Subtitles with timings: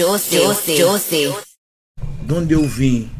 [0.00, 1.34] Josie, Josie, Josie.
[2.22, 3.10] De onde eu vim,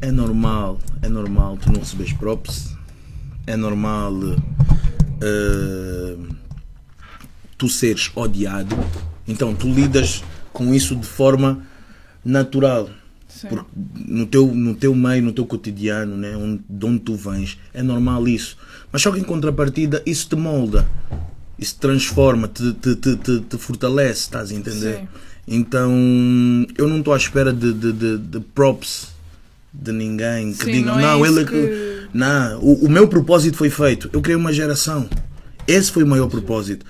[0.00, 2.76] é normal, é normal tu não recebes props,
[3.44, 4.14] é normal
[5.20, 6.16] eh,
[7.58, 8.78] tu seres odiado,
[9.26, 10.22] então tu lidas
[10.52, 11.66] com isso de forma
[12.24, 12.88] natural.
[13.48, 13.66] Porque
[14.06, 17.82] no teu, no teu meio, no teu cotidiano, né, onde, de onde tu vens, é
[17.82, 18.56] normal isso.
[18.92, 20.88] Mas só que em contrapartida, isso te molda,
[21.58, 24.98] isso te transforma, te, te, te, te, te fortalece, estás a entender?
[24.98, 25.29] Sim.
[25.52, 25.92] Então,
[26.78, 29.08] eu não estou à espera de, de, de, de props
[29.74, 32.08] de ninguém que Sim, digam, não é não, isso ele é que.
[32.14, 34.08] Não, o, o meu propósito foi feito.
[34.12, 35.10] Eu criei uma geração.
[35.66, 36.86] Esse foi o maior propósito.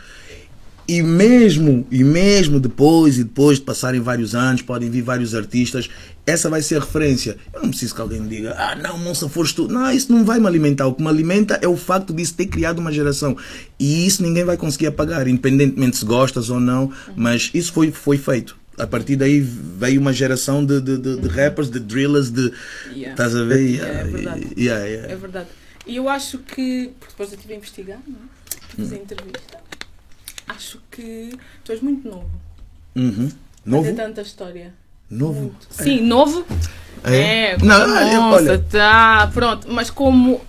[0.87, 5.89] E mesmo, e mesmo depois e depois de passarem vários anos, podem vir vários artistas,
[6.31, 7.37] essa vai ser a referência.
[7.53, 9.69] Eu não preciso que alguém me diga, ah não, moça, foste tu.
[9.69, 10.87] Não, isso não vai me alimentar.
[10.87, 13.37] O que me alimenta é o facto disso ter criado uma geração.
[13.79, 18.17] E isso ninguém vai conseguir apagar, independentemente se gostas ou não, mas isso foi, foi
[18.17, 18.57] feito.
[18.79, 22.53] A partir daí veio uma geração de, de, de, de rappers, de drillers, de.
[22.93, 23.11] Yeah.
[23.11, 23.61] Estás a ver?
[23.61, 24.49] Yeah, é verdade.
[24.57, 25.13] Yeah, yeah.
[25.13, 25.49] É verdade.
[25.87, 28.67] E eu acho que, porque depois eu estive a investigar, não é?
[28.75, 29.59] Para fazer entrevista.
[30.49, 31.33] Acho que
[31.65, 32.31] tu és muito novo.
[32.97, 33.31] Uhum.
[33.65, 33.85] Novo?
[33.85, 34.73] ter tanta história.
[35.11, 35.55] Novo?
[35.71, 36.45] Sim, novo.
[37.03, 37.53] É?
[37.53, 39.67] É, Não, nossa, olha- tá, pronto.
[39.71, 40.41] Mas como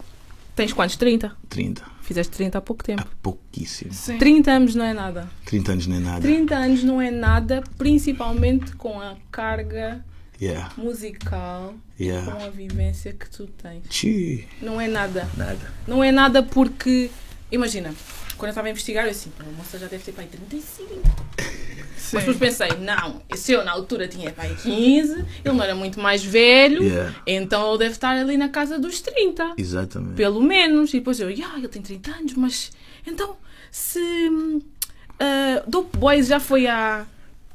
[0.55, 0.95] tens quantos?
[0.97, 1.31] 30?
[1.49, 1.83] 30.
[2.01, 3.01] Fizeste 30 há pouco tempo.
[3.01, 3.91] É pouquíssimo.
[4.19, 5.29] 30 anos não é nada.
[5.45, 6.21] 30 anos nem nada.
[6.21, 10.03] 30 anos não é nada, principalmente com a carga
[10.41, 10.71] Yeah.
[10.75, 12.29] musical, Yeah.
[12.31, 13.83] com a vivência que tu tens.
[13.87, 15.29] Tchi, Não é nada.
[15.37, 15.71] nada.
[15.87, 17.09] Não é nada porque,
[17.51, 17.93] imagina,
[18.37, 20.99] quando eu estava a investigar, eu assim, "Pô, a moça já deve ter pai 35.
[22.13, 25.99] Mas depois pensei, não, se eu na altura tinha pai 15, ele não era muito
[25.99, 27.15] mais velho, Yeah.
[27.27, 29.53] então ele deve estar ali na casa dos 30.
[29.57, 30.15] Exatamente.
[30.15, 30.93] Pelo menos.
[30.93, 32.71] E depois eu, ah, ele tem 30 anos, mas
[33.05, 33.37] então
[33.69, 33.99] se
[35.19, 37.05] ah, Dope Boys já foi há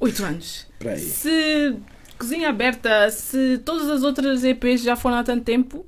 [0.01, 0.67] 8 anos.
[0.99, 1.77] Se
[2.19, 5.85] Cozinha Aberta, se todas as outras EPs já foram há tanto tempo,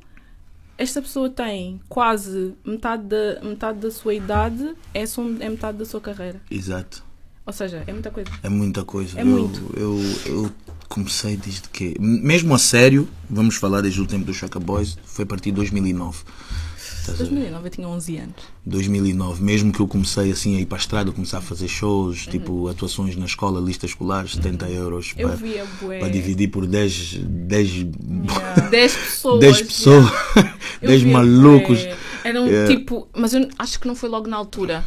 [0.76, 5.84] esta pessoa tem quase metade da, metade da sua idade, é, só, é metade da
[5.84, 6.40] sua carreira.
[6.50, 7.04] Exato.
[7.48, 8.30] Ou seja, é muita coisa.
[8.42, 9.18] É muita coisa.
[9.18, 9.72] É eu, muito.
[9.74, 10.50] Eu, eu
[10.86, 11.96] comecei desde que.
[11.98, 15.56] Mesmo a sério, vamos falar desde o tempo do Chaka Boys, foi a partir de
[15.56, 16.18] 2009.
[16.76, 17.30] Estás a ver?
[17.30, 18.34] 2009 eu tinha 11 anos.
[18.66, 22.26] 2009, mesmo que eu comecei assim a ir para a estrada, começar a fazer shows,
[22.26, 22.30] Uhum.
[22.32, 25.38] tipo atuações na escola, listas escolares, 70 euros Eu para,
[26.00, 27.84] para dividir por 10, 10,
[28.70, 29.40] 10 pessoas.
[29.40, 30.04] 10 pessoas,
[30.82, 31.78] Eu 10 via malucos.
[31.78, 31.96] bué.
[32.24, 32.76] Era um Yeah.
[32.76, 33.08] tipo.
[33.16, 34.84] Mas eu acho que não foi logo na altura.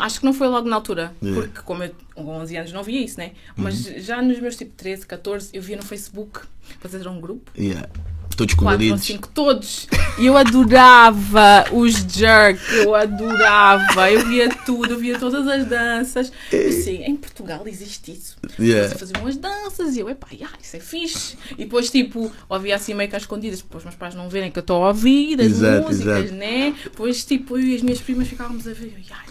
[0.00, 1.12] Acho que não foi logo na altura.
[1.22, 1.40] Yeah.
[1.46, 3.30] Porque, como eu com 11 anos não via isso, né?
[3.56, 3.98] Mas Uhum.
[4.00, 6.40] já nos meus tipo 13, 14, eu via no Facebook.
[6.80, 7.50] Fazer um grupo.
[7.56, 7.88] Yeah.
[8.36, 9.04] Todos 4 ou coloridos.
[9.06, 9.88] 5, todos.
[10.18, 14.10] E eu adorava os jerk, eu adorava.
[14.10, 16.30] Eu via tudo, eu via todas as danças.
[16.52, 18.36] Eu assim, em Portugal existe isso.
[18.58, 18.88] Yeah.
[18.88, 21.36] Você fazia umas danças e eu, epá, yeah, isso é fixe.
[21.52, 24.58] E depois, tipo, ouvia assim meio que às escondidas, os meus pais não verem que
[24.58, 26.34] eu estou a ouvir as Exato, músicas, exato.
[26.38, 26.74] né?
[26.84, 29.24] Depois, tipo, eu e as minhas primas ficávamos a ver, yeah,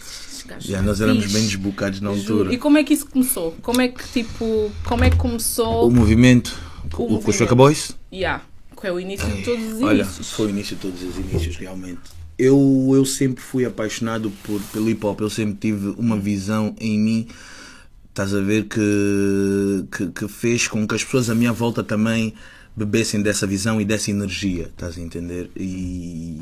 [0.47, 2.53] gajos Yeah, nós éramos bem desbocados na altura.
[2.53, 3.51] E como é que isso começou?
[3.61, 5.87] Como é que, tipo, como é que começou?
[5.87, 6.57] O movimento,
[6.97, 7.33] O o, movimento.
[7.33, 8.43] Chaka Boys, Yeah,
[8.79, 10.31] que é o início de todos os Olha, inícios.
[10.31, 11.99] foi o início de todos os inícios, realmente.
[12.39, 16.97] Eu, eu sempre fui apaixonado por, pelo hip hop, eu sempre tive uma visão em
[16.99, 17.27] mim,
[18.09, 22.33] estás a ver, que, que, que fez com que as pessoas à minha volta também
[22.75, 25.49] bebessem dessa visão e dessa energia, estás a entender?
[25.55, 26.41] E,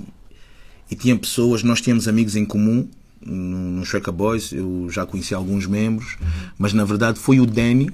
[0.92, 2.90] e tinha pessoas, nós tínhamos amigos em comum
[3.26, 6.16] no, Shreka Boys, eu já conheci alguns membros,
[6.58, 7.90] mas na verdade foi o Danny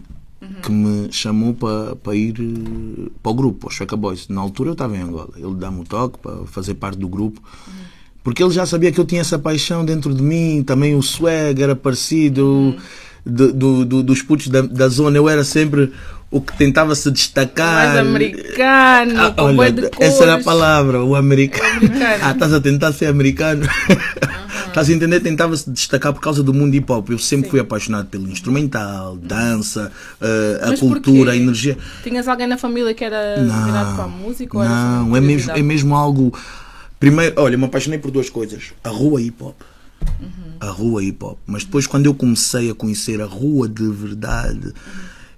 [0.63, 4.27] que me chamou para ir eh, para o grupo, para o Shreka Boys.
[4.27, 7.41] Na altura eu estava em Angola, ele dá-me o toque para fazer parte do grupo.
[8.23, 11.61] Porque ele já sabia que eu tinha essa paixão dentro de mim, também o swag
[11.61, 12.75] era parecido
[13.25, 15.17] do, do- do- dos putos da, da zona.
[15.17, 15.91] Eu era sempre
[16.29, 17.87] o que tentava se destacar.
[17.87, 21.77] Mais americano, Ah, olha, essa era a palavra, o americano.
[21.77, 22.19] americano.
[22.23, 23.65] ah, estás a tentar ser americano.
[24.71, 25.19] Estás a entender?
[25.19, 27.09] Tentava se destacar por causa do mundo hip hop.
[27.09, 29.91] Eu sempre fui apaixonado pelo instrumental, dança,
[30.21, 31.29] eh, a Mas cultura, porquê?
[31.29, 31.77] a energia.
[32.03, 34.57] Tinhas alguém na família que era virado para a música?
[34.57, 36.33] Não, é mesmo, é mesmo algo.
[36.99, 39.55] Primeiro, olha, me apaixonei por duas coisas: a rua hip hop.
[40.59, 41.37] A rua hip hop.
[41.45, 44.73] Mas depois, quando eu comecei a conhecer a rua de verdade,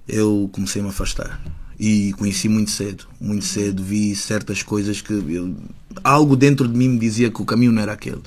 [0.06, 1.40] eu comecei a me afastar.
[1.78, 3.04] E conheci muito cedo.
[3.20, 5.12] Muito cedo vi certas coisas que.
[5.12, 5.56] eu-
[6.04, 8.20] algo dentro de mim me dizia que o caminho não era aquele.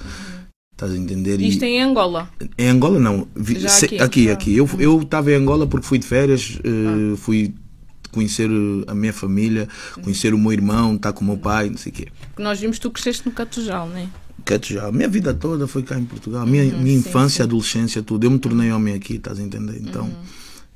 [0.77, 1.41] Estás a entender?
[1.41, 2.29] E- Isto é em Angola.
[2.56, 3.27] em Angola não.
[3.35, 4.00] Já se- aqui?
[4.00, 4.56] aqui, aqui.
[4.56, 7.56] Eu eu estava em Angola porque fui de férias, eh, fui
[8.12, 9.68] conhecer eh, a minha família,
[10.03, 12.07] conhecer o meu irmão, estar com o meu pai, não sei o quê.
[12.38, 14.07] Nós vimos tu cresceste no Catujal, não é?
[14.88, 16.44] A minha vida toda foi cá em Portugal.
[16.44, 17.44] A minha, minha Uhum, sim, infância, sim.
[17.44, 18.23] adolescência, tudo.
[18.25, 19.81] Eu me tornei homem aqui, estás a entender?
[19.81, 20.13] Então, Uhum.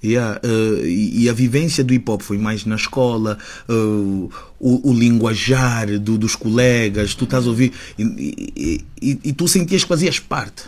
[0.03, 3.37] Yeah, uh, e, e, a vivência do hip hop foi mais na escola,
[3.69, 9.47] uh, o, o, linguajar do, dos colegas, tu estás a ouvir e, e, e tu
[9.47, 10.63] sentias que fazias parte.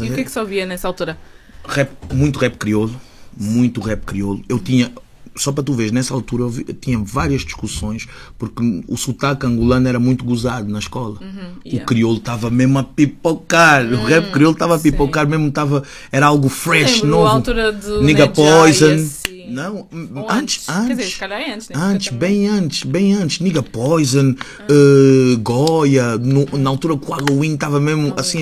[0.00, 1.18] e o que é que se ouvia nessa altura?
[1.66, 2.94] Rap, muito rap crioulo,
[3.36, 4.44] muito rap crioulo.
[4.48, 4.92] Eu tinha,
[5.36, 8.06] só para tu veres, nessa altura eu, vi, eu, tinha várias discussões
[8.38, 11.18] porque o sotaque angolano era muito gozado na escola.
[11.20, 11.82] Uhum, yeah.
[11.82, 13.84] O crioulo estava mesmo a pipocar.
[13.84, 15.30] Uhum, o rap crioulo estava a pipocar, sim.
[15.30, 15.82] mesmo estava.
[16.10, 17.26] Era algo fresh, Lembro, novo.
[17.26, 18.94] altura do Nigga Poison.
[18.94, 19.26] Assim.
[19.48, 20.86] Não, Ou antes, antes.
[20.88, 21.76] Quer dizer, calhar é antes, né?
[21.78, 23.38] Antes, bem antes, bem antes.
[23.38, 28.40] Nigga Poison, uh, Goya, no, na altura que o Halloween estava mesmo assim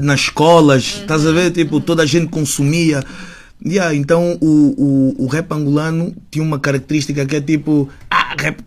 [0.00, 1.00] nas escolas, uhum.
[1.02, 1.52] estás a ver?
[1.52, 3.04] Tipo, toda a gente consumia.
[3.64, 8.58] Yeah, então o, o, o rap angolano tinha uma característica que é tipo, ah, rap,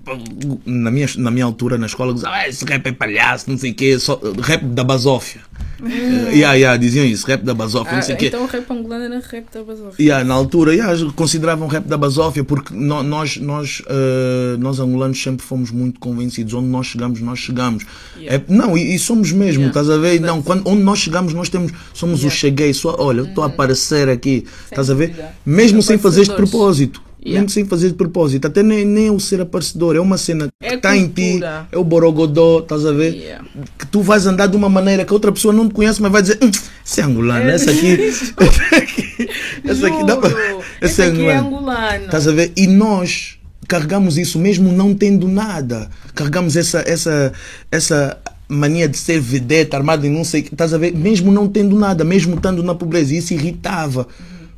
[0.66, 3.76] na minha, na minha altura na escola, ah, esse rap é palhaço, não sei o
[3.76, 5.42] quê, só, rap da basófia.
[5.82, 5.88] Uh,
[6.30, 8.28] yeah, yeah, diziam isso, rap da basófia, ah, não sei o quê.
[8.28, 10.04] Então o rap angolano era rap da basófia.
[10.04, 15.22] Yeah, na altura, yeah, consideravam rap da basófia porque no, nós, nós, uh, nós angolanos
[15.22, 17.86] sempre fomos muito convencidos, onde nós chegamos, nós chegamos.
[18.18, 18.44] Yeah.
[18.48, 19.68] É, não, e, e, somos mesmo, yeah.
[19.68, 20.20] estás a ver?
[20.20, 23.50] Não, quando, onde nós chegamos, nós temos, somos o cheguei, só, olha, estou uhum.
[23.50, 25.16] a aparecer aqui, Sem estás a ver?
[25.46, 27.09] Mesmo sem fazer de propósito.
[27.22, 27.42] Yeah.
[27.42, 30.70] Mesmo sem fazer de propósito, até nem, nem o ser aparecedor, é uma cena é
[30.70, 33.14] que está em ti, é o borogodó, estás a ver?
[33.14, 33.46] Yeah.
[33.78, 36.12] Que tu vais andar de uma maneira que a outra pessoa não te conhece, mas
[36.14, 36.50] vai dizer: hum,
[36.86, 37.56] esse é angolano, é.
[37.56, 37.98] essa aqui.
[39.68, 40.30] essa aqui dá para.
[40.30, 42.06] Essa, essa aqui é angolano.
[42.06, 42.54] Estás a ver?
[42.56, 43.38] E nós
[43.68, 45.90] carregamos isso mesmo não tendo nada.
[46.16, 47.34] Carregamos essa, essa,
[47.70, 48.18] essa
[48.48, 50.96] mania de ser vedeta, armado em não sei estás a ver?
[50.96, 53.14] Mesmo não tendo nada, mesmo estando na pobreza.
[53.14, 54.08] Isso irritava.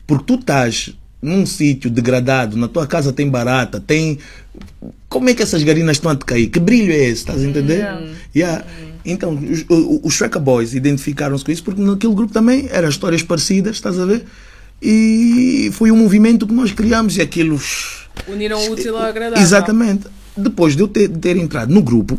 [0.06, 4.18] Porque tu estás num sítio degradado, na tua casa tem barata, tem.
[5.08, 6.48] Como é que essas garinas estão a te cair?
[6.48, 7.22] Que brilho é esse?
[7.22, 7.80] Estás a entender?
[7.80, 8.08] Yeah.
[8.36, 8.66] yeah.
[9.06, 9.66] Então, os,
[10.04, 14.06] os Shrek Boys identificaram-se com isso porque naquele grupo também eram histórias parecidas, estás a
[14.06, 14.26] ver?
[14.82, 17.60] E foi um movimento que nós criamos e aquilo.
[18.28, 19.44] Uniram o útil ao agradável.
[19.44, 20.08] Exatamente.
[20.36, 22.18] Depois de eu ter, ter entrado no grupo,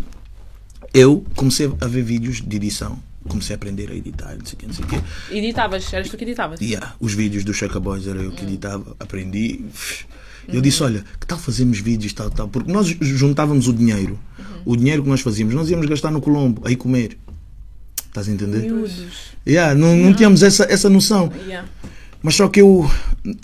[0.94, 4.56] eu comecei a ver vídeos de edição comecei a aprender a editar, não sei o
[4.56, 5.00] quê, não sei o quê.
[5.30, 5.92] Editavas?
[5.92, 6.60] Eras tu que editavas?
[6.60, 8.48] Yeah, os vídeos do Chaka Boys era eu que hum.
[8.48, 9.64] editava, aprendi.
[10.48, 12.48] Eu disse, olha, que tal fazermos vídeos, tal, tal?
[12.48, 14.18] Porque nós juntávamos o dinheiro.
[14.38, 14.44] Uhum.
[14.64, 17.16] O dinheiro que nós fazíamos, nós íamos gastar no Colombo, aí comer.
[18.08, 18.62] Estás a entender?
[18.62, 19.04] Miúdos.
[19.46, 21.32] Yeah, não, não tínhamos essa, essa noção.
[21.46, 21.68] Yeah.
[22.22, 22.88] Mas só que eu,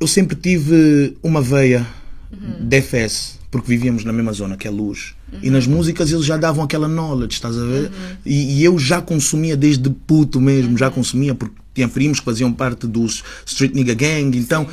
[0.01, 1.87] eu sempre tive uma veia
[2.31, 2.69] uhum.
[2.69, 5.15] de FS, porque vivíamos na mesma zona, que é luz.
[5.33, 5.39] Uhum.
[5.43, 7.85] E nas músicas eles já davam aquela knowledge, estás a ver?
[7.85, 8.17] Uhum.
[8.25, 12.53] E, e, eu já consumia desde puto mesmo, já consumia, porque tinha primos que faziam
[12.53, 14.67] parte dos Street Nigga Gang, então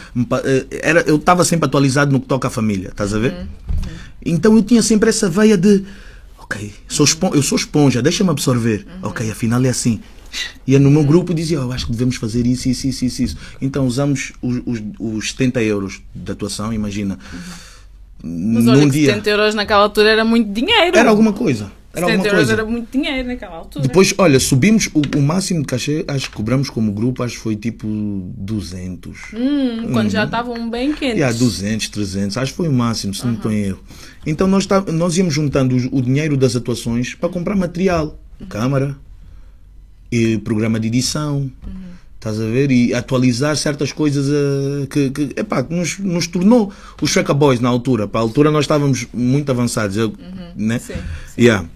[0.43, 3.33] eh, era, eu estava sempre atualizado no que toca à família, estás a ver?
[3.33, 3.47] Uhum.
[4.25, 5.83] Então eu tinha sempre essa veia de,
[6.39, 9.99] ok, sou eu sou esponja, deixa-me absorver, ok, afinal é assim.
[10.67, 13.23] Ia no meu grupo e dizia, oh, acho que devemos fazer isso, isso, isso, isso.
[13.23, 13.37] isso.
[13.61, 17.17] Então usamos os, os, os 70 euros de atuação, imagina.
[18.27, 19.11] Mas olha, num dia.
[19.11, 20.97] 70 euros naquela altura era muito dinheiro.
[20.97, 21.71] Era alguma coisa.
[21.93, 23.87] Era 70 euros era muito dinheiro naquela altura.
[23.87, 27.41] Depois, olha, subimos o, o, máximo de cachê, acho que cobramos como grupo, acho que
[27.41, 29.17] foi tipo 200.
[29.33, 31.19] Hum, quando já estavam bem quentes.
[31.19, 33.79] Yeah, 200, 300, acho que foi o máximo, se não estou em erro.
[34.25, 38.47] Então nós, tá, nós íamos juntando o, o dinheiro das atuações para comprar material, uhum.
[38.47, 38.97] câmara,
[40.11, 41.49] e programa de edição.
[42.25, 42.71] Estás a ver?
[42.71, 47.59] E atualizar certas coisas uh, que, que, epá, que nos, nos tornou os Shrek Boys
[47.59, 48.07] na altura.
[48.07, 49.95] Para a altura nós estávamos muito avançados.
[49.95, 50.49] Eu, uhum.
[50.55, 50.79] né?
[50.79, 51.41] Sim, sim.
[51.43, 51.69] Yeah.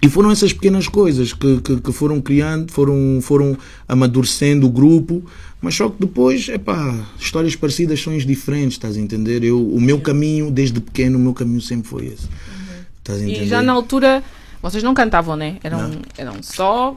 [0.00, 5.24] E foram essas pequenas coisas que, que, que, foram criando, foram, foram amadurecendo o grupo,
[5.60, 9.42] mas só que depois, epá, histórias parecidas, sonhos diferentes, estás a entender?
[9.42, 12.26] Eu, o meu caminho, desde pequeno, o meu caminho sempre foi esse.
[12.26, 12.84] Uhum.
[12.96, 13.42] Estás a entender?
[13.42, 14.22] E já na altura,
[14.62, 15.58] vocês não cantavam, né?
[15.64, 16.96] Eram, eram só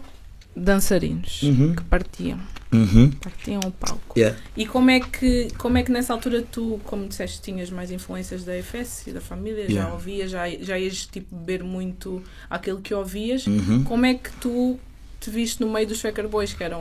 [0.55, 1.73] dançarinos uhum.
[1.75, 2.38] que partiam.
[2.74, 3.12] Uhum.
[3.12, 4.18] Partiam o palco.
[4.18, 4.38] Yeah.
[4.58, 8.44] E como é, que, como é que nessa altura tu, como disseste, tinhas mais influências
[8.44, 9.82] da EFS e da família, yeah.
[9.82, 13.46] já ouvias, já, já ias tipo, beber muito aquilo que ouvias.
[13.48, 13.84] Uhum.
[13.84, 14.80] Como é que tu
[15.20, 16.80] te viste no meio dos Shaker Boys, que eram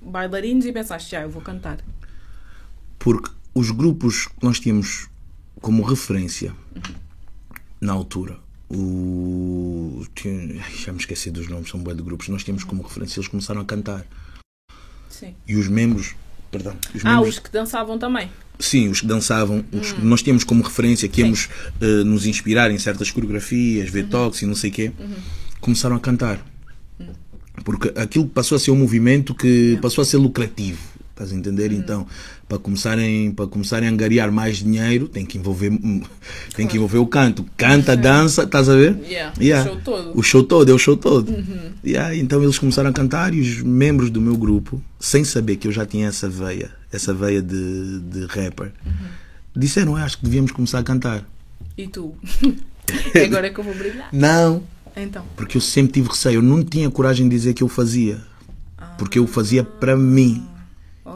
[0.00, 1.78] bailarinos, e pensaste, já, eu vou cantar?
[2.98, 5.08] Porque os grupos que nós tínhamos
[5.60, 6.94] como referência uhum.
[7.80, 8.38] na altura
[8.74, 10.02] o
[10.84, 12.28] já me esqueci dos nomes, são bem de grupos.
[12.28, 14.06] Nós tínhamos como referência, eles começaram a cantar.
[15.22, 15.34] Sim.
[15.46, 16.16] E os membros,
[16.50, 18.28] perdão, os ah, membros, os que dançavam também.
[18.58, 21.48] Sim, os que dançavam, os que nós tínhamos como referência que íamos
[21.80, 24.10] uh, nos inspirar em certas coreografias, ver uhum.
[24.10, 25.14] toques e não sei o quê, uhum.
[25.60, 26.44] começaram a cantar.
[26.98, 27.12] Uhum.
[27.64, 30.80] Porque aquilo passou a ser um movimento que passou a ser lucrativo.
[31.10, 31.70] Estás a entender?
[31.70, 31.78] Uhum.
[31.78, 32.06] Então,
[32.52, 36.02] para começarem, para começarem a angariar mais dinheiro, tem que envolver, claro.
[36.54, 37.46] tem que envolver o canto.
[37.56, 38.94] Canta, dança, estás a ver?
[39.08, 39.32] Yeah.
[39.40, 39.70] Yeah.
[39.70, 40.18] O show todo.
[40.18, 41.30] O show todo, é o show todo.
[41.30, 41.70] Uhum.
[41.82, 42.14] Yeah.
[42.14, 45.72] Então eles começaram a cantar e os membros do meu grupo, sem saber que eu
[45.72, 48.92] já tinha essa veia, essa veia de, de rapper, uhum.
[49.56, 51.26] disseram, "Eu acho que devíamos começar a cantar.
[51.76, 52.14] E tu?
[53.14, 54.08] É agora que eu vou brilhar.
[54.12, 54.62] Não,
[54.94, 55.24] Então.
[55.36, 56.34] porque eu sempre tive receio.
[56.38, 58.18] Eu não tinha coragem de dizer que eu fazia.
[58.98, 60.44] Porque eu fazia para mim.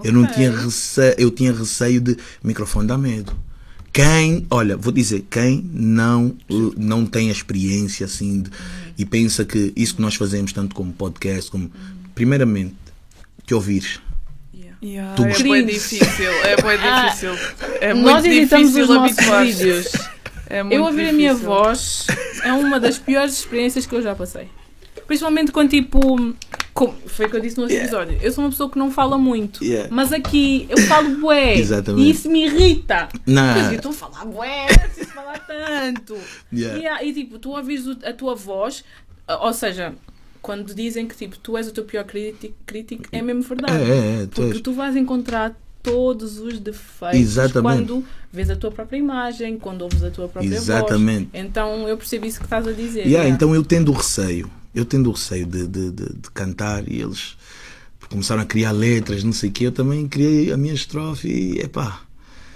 [0.03, 3.33] Eu não tinha receio, eu tinha receio de microfone dá medo.
[3.93, 6.37] Quem, olha, vou dizer, quem não
[6.77, 8.51] não tem a experiência assim de-
[8.99, 11.71] e pensa que isso que nós fazemos tanto como podcast, como
[12.15, 12.75] primeiramente
[13.47, 14.01] te ouvires.
[14.83, 15.15] Yeah.
[15.15, 17.31] Tu é bem difícil, é bem Ah, difícil.
[17.81, 19.93] É Nós muito editamos difícil os nossos vídeos.
[20.49, 21.49] É Eu ouvir a minha difícil.
[21.51, 22.07] voz
[22.45, 24.49] é uma das piores experiências que eu já passei.
[25.07, 26.35] Principalmente quando, tipo,
[26.77, 28.19] como- foi o que eu disse no outro episódio.
[28.21, 29.65] Eu sou uma pessoa que não fala muito.
[29.65, 29.89] Yeah.
[29.91, 31.57] Mas aqui eu falo bué.
[31.59, 32.07] Exatamente.
[32.07, 33.09] E isso me irrita.
[33.27, 33.55] Não.
[33.55, 36.17] Porque eu estou a falar bué, preciso falar tanto.
[36.53, 37.03] Yeah.
[37.03, 38.85] E, e, tipo, tu ouvis a tua voz,
[39.41, 39.95] ou seja,
[40.43, 43.73] quando dizem que tipo, tu és o teu pior crítico, é mesmo verdade.
[43.73, 44.61] É, é, é, tu Porque és.
[44.61, 47.87] tu vais encontrar todos os defeitos Exatamente.
[47.87, 51.31] quando vês a tua própria imagem, quando ouves a tua própria Exatamente.
[51.33, 51.45] voz.
[51.45, 53.01] Então eu percebi isso que estás a dizer.
[53.01, 53.29] Yeah, yeah.
[53.31, 57.37] Então eu tendo receio, eu tendo o receio de, de, de, de cantar e eles
[58.09, 61.59] começaram a criar letras, não sei o que, eu também criei a minha estrofe e
[61.61, 62.03] epá.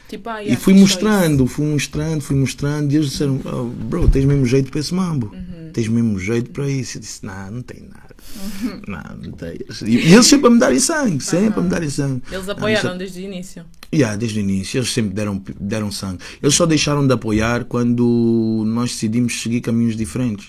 [0.09, 4.25] Tipo, ah, E fui mostrando, fui mostrando, fui mostrando, e eles disseram, oh, bro, tens
[4.25, 5.31] mesmo jeito para esse mambo.
[5.33, 5.71] Uhum.
[5.73, 6.97] Tens mesmo jeito para isso.
[6.99, 8.17] Eu disse, não, não tem nada.
[8.65, 8.83] Uhum.
[8.89, 9.83] Não, não tens.
[9.83, 12.23] E, eles sempre a me darem sangue, sempre a me darem sangue.
[12.31, 13.65] Eles Ah, apoiaram sei- desde o início.
[13.95, 16.19] Yeah, desde o início, eles sempre deram, deram sangue.
[16.43, 20.49] Eles só deixaram de apoiar quando nós decidimos seguir caminhos diferentes.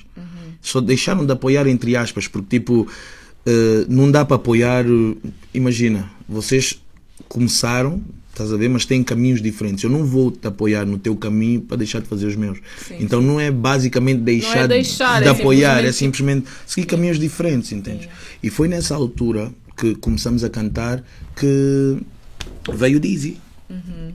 [0.62, 2.88] Só deixaram de apoiar, entre aspas, porque tipo,
[3.46, 4.86] eh, não dá para apoiar.
[5.53, 6.80] Imagina, vocês
[7.27, 9.84] começaram, estás a ver, mas têm caminhos diferentes.
[9.84, 12.60] Eu não vou te apoiar no teu caminho para deixar de fazer os meus.
[12.88, 17.20] Sim, então não é basicamente deixar, deixar, de é apoiar, é simplesmente- simplesmente seguir caminhos
[17.20, 18.08] diferentes, entendes?
[18.44, 21.03] E foi nessa altura que começamos a cantar
[21.36, 21.98] que
[22.74, 23.38] veio o Dizzy.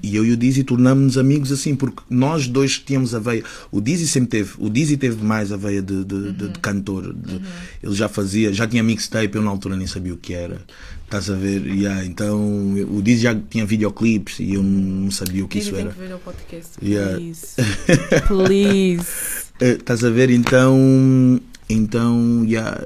[0.02, 3.42] E eu e o Dizzy tornámos-nos amigos assim, porque nós dois tínhamos a veia.
[3.72, 7.12] O Dizzy sempre teve, o Dizzy teve mais a veia de, de, de- de cantor.
[7.14, 7.40] de-
[7.82, 10.60] Ele já fazia, já tinha mixtape, eu na altura nem sabia o que era.
[11.04, 11.64] Estás a ver?
[11.66, 15.80] Yeah, então o Dizzy já tinha videoclipes e eu não sabia o que Dizem isso
[15.80, 15.90] era.
[15.92, 16.70] que ver o podcast.
[16.82, 17.16] Yeah.
[17.16, 17.46] Please.
[18.26, 19.06] Please.
[19.60, 20.30] Eh, Estás a ver?
[20.30, 22.84] Então, então, yeah,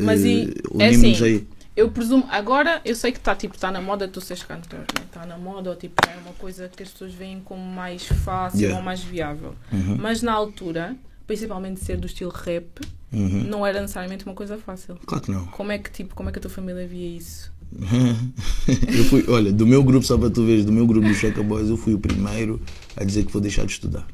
[0.00, 1.46] Mas e- eh, é assim, aí.
[1.76, 5.04] Eu presumo, agora eu sei que está tipo, tá na moda tu seres cantor, né?
[5.06, 8.60] Está na moda, ou tipo, é uma coisa que as pessoas veem como mais fácil
[8.60, 8.78] Yeah.
[8.78, 9.54] ou mais viável.
[9.72, 12.68] Uhum, Mas na altura, principalmente ser do estilo rap,
[13.12, 13.44] uhum.
[13.44, 14.96] não era necessariamente uma coisa fácil.
[15.04, 15.46] Claro que não.
[15.46, 17.52] Como é que tipo, como é que a tua família via isso?
[18.96, 21.42] eu fui, olha, do meu grupo, só para tu veres, do meu grupo do Checa
[21.42, 22.60] Boys, eu fui o primeiro
[22.96, 24.06] a dizer que vou deixar de estudar.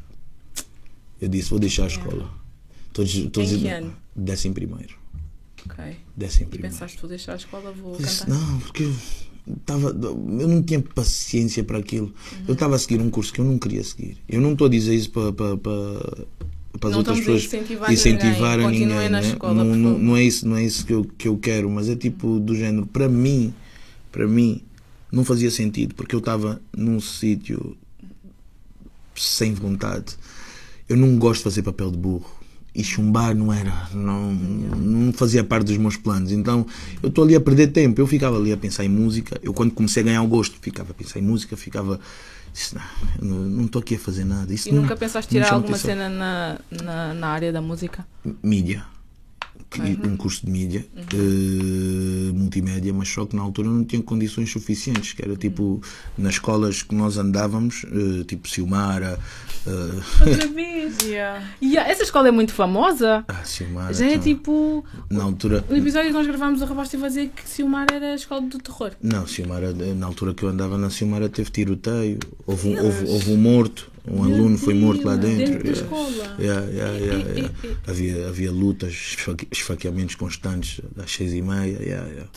[1.21, 2.31] Eu disse, vou deixar a escola.
[2.93, 3.95] Todos, todos Em que ano?
[4.17, 5.00] Décimo primeiro.
[5.67, 5.97] Ok.
[6.17, 6.75] Décimo E primeiro.
[6.75, 8.35] pensaste, vou deixar a escola, vou disse, cantar.
[8.38, 8.95] não, porque eu,
[9.67, 12.07] tava, eu não tinha paciência para aquilo.
[12.07, 12.45] Uhum.
[12.49, 14.17] Eu estava a seguir um curso que eu não queria seguir.
[14.29, 16.26] Eu não estou a dizer isso para, para, para,
[16.79, 18.85] para as Não outras pessoas incentivar incentivar ninguém.
[18.85, 19.09] a ninguém.
[19.11, 19.29] na né?
[19.29, 21.88] escola, não, não, não é isso, não é isso que, eu, que eu quero, mas
[21.88, 22.87] é tipo do género.
[22.87, 23.52] Para mim,
[24.12, 24.62] para mim,
[25.12, 27.76] não fazia sentido porque eu estava num sítio
[29.17, 30.17] sem vontade.
[30.88, 32.39] Eu não gosto de fazer papel de burro.
[32.74, 36.30] E chumbar não era, não, não fazia parte dos meus planos.
[36.30, 36.64] Então
[37.02, 38.00] eu estou ali a perder tempo.
[38.00, 39.40] Eu ficava ali a pensar em música.
[39.42, 41.98] Eu, quando comecei a ganhar o gosto, ficava a pensar em música, ficava.
[42.52, 42.76] Disse,
[43.20, 44.52] não, não- estou aqui a fazer nada.
[44.54, 45.90] Isso E não- nunca pensaste tirar alguma atenção.
[45.96, 48.06] cena na, na, na área da música?
[48.42, 48.84] Mídia.
[49.68, 54.50] Que- Um curso de mídia, eh, multimédia, mas só que na altura não tinha condições
[54.50, 55.12] suficientes.
[55.12, 55.80] Que era tipo,
[56.18, 59.18] nas escolas que nós andávamos, eh, tipo Silmara.
[59.67, 60.99] Eh, Outra vez.
[61.02, 61.43] Yeah.
[61.79, 63.25] Ah, essa escola é muito famosa.
[63.29, 63.93] ah, Silmara.
[63.95, 64.85] Já é então, tipo.
[65.11, 65.64] Na altura.
[65.69, 68.40] No episódio que nós gravámos, o rapaz esteve a dizer que Silmar era a escola
[68.43, 68.93] do terror.
[69.02, 73.33] Não, Silmara, na altura que eu andava na Silmara teve tiroteio, houve, um- houve, houve
[73.33, 75.62] um morto, um Meu aluno foi morto lá Deus, dentro.
[75.62, 75.83] dentro yeah.
[75.83, 76.37] escola.
[76.38, 77.50] Yeah, yeah,
[77.87, 81.78] Havia, havia lutas, esfaque- esfaqueamentos constantes às seis e meia.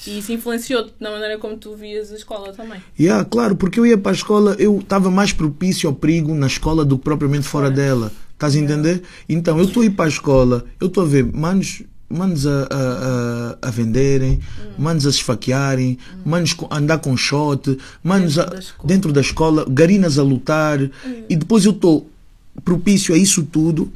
[0.06, 2.82] E isso influenciou-te na maneira como tu vias a escola também.
[3.00, 6.48] Yeah, claro, porque eu ia para a escola, eu estava mais propício ao perigo na
[6.48, 8.12] escola do que propriamente fora dela.
[8.34, 9.02] Estás a entender?
[9.30, 12.64] Então, eu estou a ir para a escola, eu estou a ver manos, manos a,
[12.70, 14.40] a, a, a venderem,
[14.78, 18.88] manos a se esfaquearem, manos co- a andar com shot, manos Dentro a- da escola.
[18.88, 20.80] dentro da escola, garinas a lutar,
[21.30, 22.10] e depois eu estou
[22.64, 23.92] propício a isso tudo.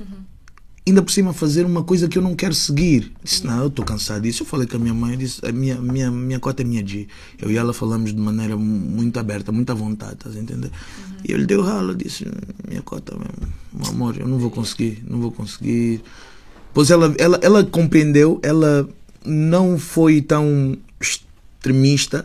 [0.87, 3.11] Ainda por cima fazer uma coisa que eu não quero seguir.
[3.21, 4.43] Disse, não, eu estou cansado disso.
[4.43, 7.09] Eu falei com a minha mãe, disse, a minha, minha, minha cota é minha G.
[7.41, 10.71] Eu e ela falamos de maneira muito aberta, muito à vontade, estás a entender?
[11.27, 12.25] E eu lhe dei o ralo, disse,
[12.65, 13.27] minha cota, meu,
[13.73, 16.01] meu amor, eu não vou conseguir, não vou conseguir.
[16.77, 18.87] Pois ela, ela, ela compreendeu, ela
[19.25, 22.23] não foi tão extremista,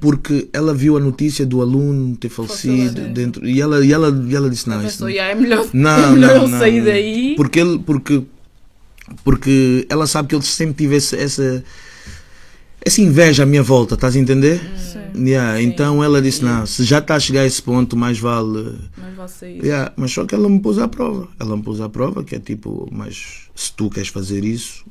[0.00, 3.14] porque ela viu a notícia do aluno ter falecido Falecido.
[3.14, 5.90] dentro e ela, e ela, e ela disse: Não, isso Pensou, "Yeah, é melhor, não,
[5.90, 6.86] é melhor não, eu não, sair não.
[6.86, 7.34] daí.
[7.36, 8.22] Porque ele, porque,
[9.24, 11.62] porque ela sabe que ele sempre tive esse- essa,
[12.84, 14.60] essa inveja à minha volta, estás a entender?
[14.78, 15.26] Sim.
[15.26, 15.64] Yeah, Sim.
[15.66, 18.78] Então ela disse: Não, se já está a chegar a esse ponto, mais vale.
[18.96, 19.62] Mas vai sair.
[19.64, 21.28] Yeah, mas só que ela me pôs à prova.
[21.38, 24.84] Ela me pôs à prova que é tipo, mas se tu queres fazer isso,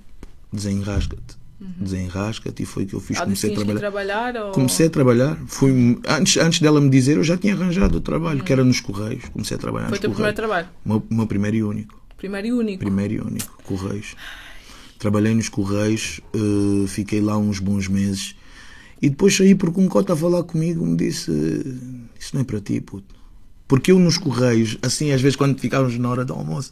[0.53, 1.41] desenrasca-te.
[1.79, 3.17] Desenrasca-te e foi o que eu fiz.
[3.17, 3.79] Ah, Comecei a trabalhar.
[3.79, 4.51] trabalhar ou...
[4.51, 5.37] Comecei a trabalhar.
[5.45, 8.79] Fui, antes, antes dela me dizer, eu já tinha arranjado o trabalho, que era nos
[8.79, 9.25] Correios.
[9.25, 10.67] Comecei a trabalhar Foi o nos teu primeiro trabalho?
[10.83, 12.01] O meu, o meu primeiro e único.
[12.17, 12.79] Primeiro e único.
[12.79, 13.57] Primeiro e único.
[13.63, 14.15] Correios.
[15.01, 18.35] Trabalhei nos Correios, eh, fiquei lá uns bons meses.
[19.01, 21.31] E depois saí porque um cota a falar comigo me disse:
[22.19, 23.15] Isso não é para ti, puto.
[23.67, 26.71] Porque eu nos Correios, assim, às vezes quando ficávamos na hora do almoço,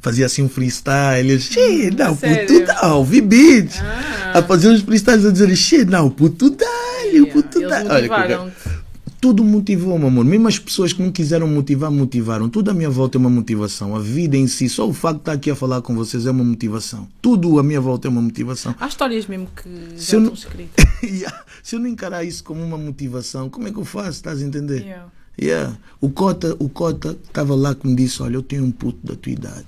[0.00, 1.38] fazia assim um freestyle.
[1.38, 2.48] Xê, não, Sério?
[2.48, 3.78] puto, dá, ouvi beats.
[3.80, 4.38] Ah.
[4.38, 7.84] A fazer uns freestyles a dizer: Xê, não, puto, dá-lhe, Yeah, puto, dá.
[7.84, 8.79] motivaram-te.
[9.20, 10.24] Tudo motivou, meu amor.
[10.24, 12.48] Mesmo as pessoas que não quiseram motivar, motivaram.
[12.48, 13.94] Tudo à minha volta é uma motivação.
[13.94, 16.30] A vida em si, só o facto de estar aqui a falar com vocês é
[16.30, 17.06] uma motivação.
[17.20, 18.74] Tudo à minha volta é uma motivação.
[18.80, 19.68] Há histórias mesmo que
[20.00, 20.84] Se já eu não- estão escritas.
[21.02, 21.44] Yeah.
[21.62, 24.10] Se eu não encarar isso como uma motivação, como é que eu faço?
[24.10, 24.80] Estás a entender?
[24.80, 25.06] Yeah.
[25.40, 25.78] Yeah.
[26.00, 29.14] O Cota o Cota estava lá que me disse: Olha, eu tenho um puto da
[29.14, 29.66] tua idade.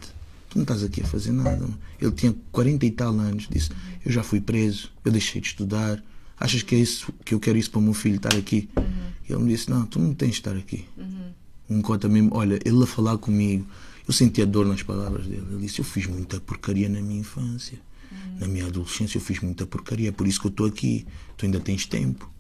[0.51, 1.51] Tu não estás aqui a fazer nada.
[1.59, 3.49] mano." Ele tinha 40 e tal anos.
[3.51, 3.71] Disse:
[4.05, 6.03] Eu já fui preso, eu deixei de estudar.
[6.39, 8.69] Achas que é isso que eu quero isso para o meu filho estar aqui?
[9.33, 10.85] E ele me disse: Não, tu não tens de estar aqui.
[11.69, 13.67] Um Cota mesmo, olha, ele a falar comigo.
[14.07, 15.47] Eu sentia dor nas palavras dele.
[15.51, 17.79] Ele disse: Eu fiz muita porcaria na minha infância.
[18.39, 20.11] Na minha adolescência eu fiz muita porcaria.
[20.11, 21.07] É por isso que eu estou aqui.
[21.37, 22.31] Tu ainda tens tempo.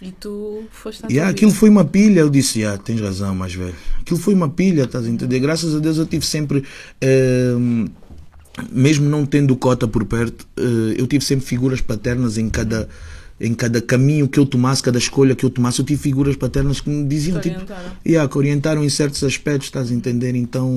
[0.00, 3.00] E tu foste à E ah, tua aquilo foi uma pilha, eu disse, ah, tens
[3.00, 3.74] razão, mais velho.
[3.98, 5.40] Aquilo foi uma pilha, estás a entender?
[5.40, 6.62] Graças a Deus eu tive sempre,
[7.00, 7.86] ehm,
[8.70, 12.88] mesmo não tendo cota por perto, eh, eu tive sempre figuras paternas em cada,
[13.40, 16.80] em cada caminho que eu tomasse, cada escolha que eu tomasse, eu tive figuras paternas
[16.80, 17.60] que me diziam, tipo,
[18.06, 20.34] yeah, que orientaram em certos aspectos, estás a entender?
[20.34, 20.72] Então,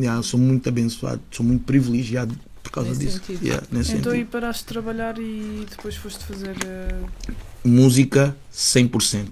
[0.00, 3.18] yeah, sou muito abençoado, sou muito privilegiado por causa Nesse disso.
[3.26, 3.44] sentido.
[3.44, 4.12] Yeah, nesse Então sentido.
[4.12, 6.54] aí paraste de trabalhar e depois foste fazer.
[6.66, 6.94] eh,
[7.64, 9.26] música 100%.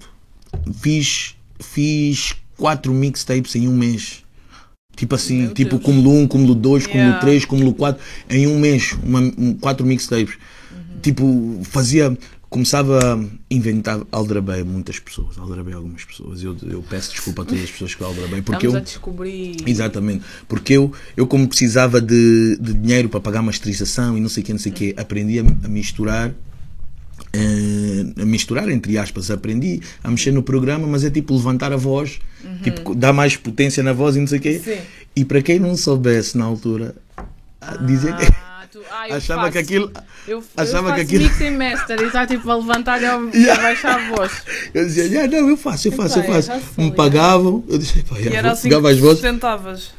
[0.80, 4.22] Fiz, fiz quatro mixtapes em um mês.
[4.96, 5.82] Tipo assim, Meu tipo Deus.
[5.82, 7.20] cúmulo 1, cúmulo 2, cúmulo Yeah.
[7.20, 10.34] 3, cúmulo 4, em um mês, uma, um- quatro mixtapes.
[10.70, 11.00] Uhum.
[11.00, 12.16] Tipo, fazia,
[12.52, 13.18] começava a
[13.50, 16.42] inventar, aldrabei muitas pessoas, aldrabei algumas pessoas.
[16.42, 18.84] Eu, eu peço desculpa a todas as pessoas que eu aldrabei, porque Estamos eu, a
[18.84, 19.56] descobrir.
[19.66, 20.22] Exatamente.
[20.46, 24.46] Porque eu, eu como precisava de, de dinheiro para pagar masterização e não sei o
[24.46, 26.30] que, não sei o que, aprendi a, a misturar.
[27.32, 31.76] eh, a misturar, entre aspas, aprendi a mexer no programa, mas é tipo levantar a
[31.76, 32.20] voz,
[32.62, 34.60] tipo, dar mais potência na voz e não sei o quê.
[34.62, 34.76] Sim.
[35.16, 36.94] E para quem não soubesse na altura,
[37.60, 38.26] a dizer que
[38.90, 39.52] Ah, ah, eu achava faço.
[39.52, 39.90] que aquilo.
[40.26, 43.04] Eu, achava eu que aquilo- mix e master e está tipo a levantar e
[43.36, 43.60] Yeah.
[43.60, 44.32] a baixar a voz.
[44.72, 46.48] Eu dizia, "Ah, não, eu faço, eu faço, eu faço.
[46.48, 46.94] sou, Me já.
[46.94, 49.00] pagavam, eu disse, "Epá, E já, era assim que as vozes.
[49.20, 49.90] sustentavas.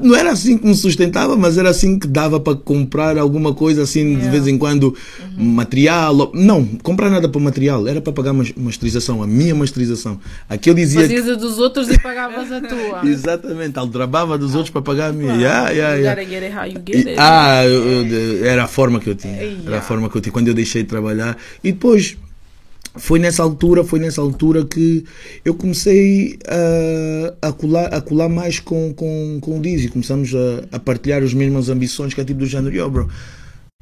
[0.00, 3.82] não era assim que me sustentava, mas era assim que dava para comprar alguma coisa
[3.82, 4.30] assim de Yeah.
[4.30, 4.94] vez em quando,
[5.36, 6.16] material.
[6.16, 10.18] ou- Não, comprar nada para material, era para pagar mas- masterização, a minha masterização.
[10.48, 11.02] Aqui eu dizia.
[11.02, 13.00] que- Fazias a dos outros e pagavas a tua.
[13.08, 15.26] Exatamente, aldrabava dos outros para pagar a minha.
[15.34, 15.40] Claro.
[15.42, 16.14] Yeah, yeah, You yeah.
[16.22, 17.16] gotta get it how you get it.
[17.18, 19.36] ah, eu- eu- era a forma que eu tinha.
[19.66, 21.36] Era a forma que eu tinha quando eu deixei de trabalhar.
[21.62, 22.16] E depois
[22.96, 25.04] foi nessa altura, foi nessa altura que
[25.44, 26.38] eu comecei
[27.42, 29.88] a, a, colar, a colar mais com, com, com o Dizzy.
[29.88, 33.08] Começamos a, a partilhar as mesmas ambições que é tipo do género, yo, bro.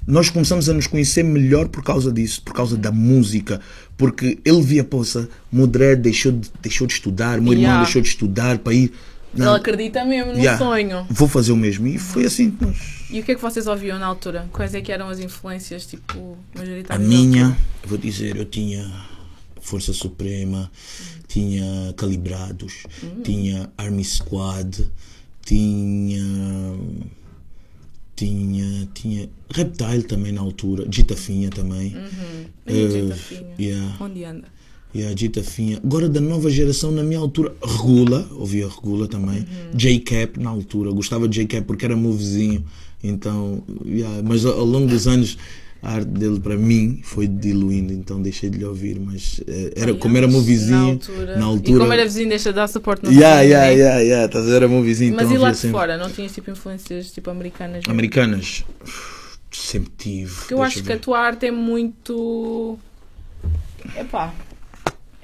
[0.07, 3.61] Nós começamos a nos conhecer melhor por causa disso, por causa da música,
[3.97, 7.83] porque ele via, poça, Modred deixou de, deixou de estudar, meu irmão Yeah.
[7.85, 8.93] deixou de estudar para ir.
[9.37, 10.59] Ele Não, acredita mesmo no Yeah.
[10.59, 11.07] sonho.
[11.11, 11.87] vou fazer o mesmo.
[11.87, 12.77] E foi assim que nós.
[13.11, 14.49] E o que é que vocês ouviam na altura?
[14.53, 17.09] Quais é que eram as influências, tipo, A majoritárias?
[17.09, 18.91] da minha, vou dizer, eu tinha
[19.61, 20.71] Força Suprema,
[21.29, 22.85] tinha Calibrados,
[23.23, 24.89] tinha Army Squad,
[25.45, 26.23] tinha.
[28.15, 28.89] Tinha.
[28.95, 29.29] Tinha.
[29.51, 31.95] Reptile também na altura, Gita Finha também.
[32.67, 33.55] E Eh, Gita Finha?
[33.59, 33.97] yeah.
[34.01, 34.49] Onde anda?
[34.97, 35.79] Yeah, Gita Finha.
[35.85, 39.47] Agora da nova geração, na minha altura, Regula, ouvia Regula também.
[39.75, 42.65] J-Cap na altura, gostava de J-Cap porque era meu vizinho.
[43.05, 45.37] Então, yeah, mas ao, longo dos anos
[45.83, 48.99] a arte dele para mim foi diluindo, então deixei de lhe ouvir.
[48.99, 51.35] Mas eh, era, como era meu vizinho, Na altura.
[51.37, 51.79] na E altura.
[51.81, 53.79] como era vizinho, deixa de dar suporte no yeah, vizinho, yeah, né?
[53.79, 54.57] yeah, yeah, estás a ver?
[54.57, 55.79] Era meu vizinho, Mas então e lá de sempre.
[55.79, 55.99] fora?
[55.99, 57.77] Não tinhas tipo influências tipo americanas?
[57.79, 57.93] mesmo?
[57.93, 58.65] Americanas,
[59.53, 60.35] sempre tive.
[60.35, 61.01] Porque eu acho eu que a ver.
[61.01, 62.79] tua arte é muito.
[63.95, 64.35] Epá.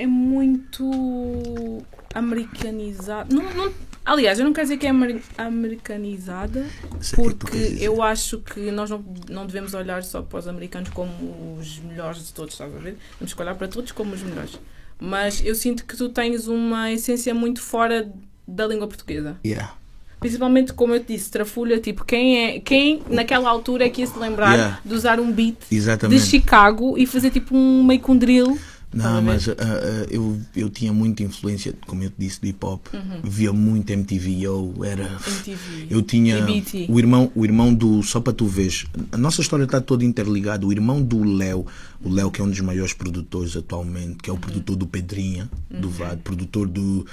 [0.03, 1.83] É muito
[2.15, 3.35] americanizada.
[3.35, 3.73] Não, não,
[4.05, 7.83] Aliás, eu não quero dizer que é amer- americanizada, é porque dizer.
[7.85, 12.27] eu acho que nós não, não devemos olhar só para os americanos como os melhores
[12.27, 12.97] de todos, estás a ver?
[13.19, 14.59] Temos que olhar para todos como os melhores.
[14.99, 18.13] Mas eu sinto que tu tens uma essência muito fora
[18.47, 19.37] da língua portuguesa.
[19.47, 19.73] Yeah.
[20.19, 24.07] Principalmente, como eu te disse, trafulha, tipo, quem é quem naquela altura é que ia
[24.07, 24.81] se lembrar Yeah.
[24.85, 26.23] de usar um beat de Exatamente.
[26.27, 28.59] Chicago e fazer tipo um meio com drill.
[28.93, 32.65] Não, mas ah, ah, eu, eu tinha muita influência, como eu te disse, de hip
[32.65, 32.87] hop.
[33.25, 35.19] Via muito MTV, eu era.
[35.27, 35.87] MTV.
[35.89, 36.47] Eu tinha
[36.89, 38.03] o irmão, o irmão do.
[38.03, 40.67] Só para tu veres, a nossa história está toda interligada.
[40.67, 41.67] O irmão do Léo,
[42.05, 45.49] o Léo que é um dos maiores produtores atualmente, que é o produtor do Pedrinha,
[45.71, 47.07] do VAD, produtor do.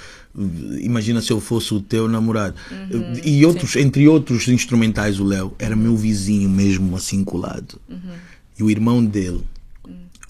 [0.82, 2.56] Imagina se eu fosse o teu namorado.
[3.24, 7.80] E outros, entre outros instrumentais, o Léo era meu vizinho mesmo, assim colado.
[8.58, 9.42] E o irmão dele,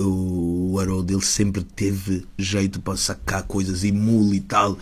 [0.06, 4.78] o Harold, ele sempre teve jeito para sacar coisas, emule e tal,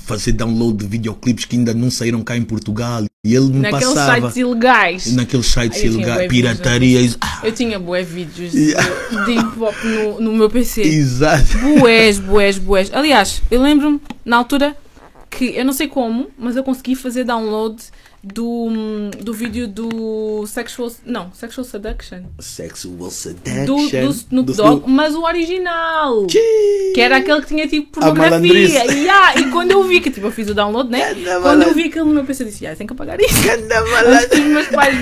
[0.00, 3.04] fazer download de videoclipes que ainda não saíram cá em Portugal.
[3.24, 5.12] E ele me Naqueles passava sites ilegais.
[5.12, 7.00] naqueles sites ilegais, pirataria.
[7.00, 8.88] e- Ah, Eu tinha bué vídeos Yeah.
[9.24, 10.82] de hip hop no, no meu PC.
[10.86, 11.58] exato.
[11.80, 12.90] Bués, bués, bués.
[12.94, 14.76] Aliás, eu lembro-me na altura
[15.36, 17.76] que eu não sei como, mas eu consegui fazer download
[18.22, 18.68] do,
[19.22, 20.90] do vídeo do Sexual.
[21.04, 22.22] Não, Sexual Seduction.
[22.40, 24.04] Sexual seduction.
[24.06, 26.26] do Snoop do Dogg, mas o original.
[26.26, 28.84] Que era aquele que tinha tipo pornografia.
[28.92, 31.14] Yeah, e quando eu vi que tipo, eu fiz o download, né?
[31.14, 33.34] Ganda Quando eu vi aquilo no meu PC, eu disse: yeah, tem que apagar isso.
[34.30, 34.96] Que os meus pais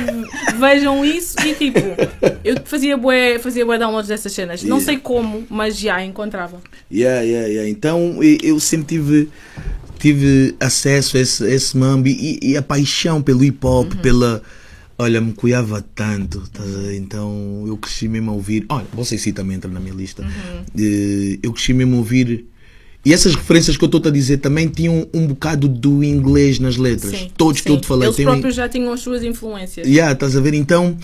[0.59, 1.79] vejam isso e tipo,
[2.45, 4.63] eu fazia bué, fazia bué downloads dessas cenas.
[4.63, 4.85] Não Yeah.
[4.87, 6.61] sei como, mas já encontrava.
[6.93, 7.71] Yeah, yeah, yeah.
[7.71, 9.31] Então eu sempre tive,
[10.05, 14.01] tive acesso a esse, esse mambo e, e a paixão pelo hip hop, Uhum.
[14.03, 14.43] pela.
[14.99, 16.95] Olha, me cuidava tanto, ver?
[16.97, 18.67] então eu cresci mesmo a ouvir.
[18.69, 20.23] Olha, você sim também entra na minha lista.
[20.23, 20.65] Uhum.
[21.43, 22.45] Eu cresci mesmo a ouvir.
[23.05, 26.77] E essas referências que eu estou a dizer também tinham um bocado do inglês nas
[26.77, 27.19] letras.
[27.19, 27.75] Sim, Todos que sim.
[27.75, 28.07] eu te falei.
[28.09, 29.87] Eles têm próprios já tinham as suas influências.
[29.87, 30.55] Yeah, estás a ver?
[30.55, 30.97] Então,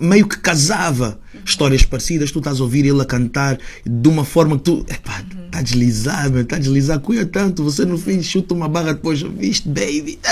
[0.00, 4.56] meio que casava histórias parecidas, tu estás a ouvir ele a cantar de uma forma
[4.56, 8.54] que tu, epá, está a deslizar, está a deslizar, cuida tanto, você no fim chuta
[8.54, 10.18] uma barra depois, viste, baby.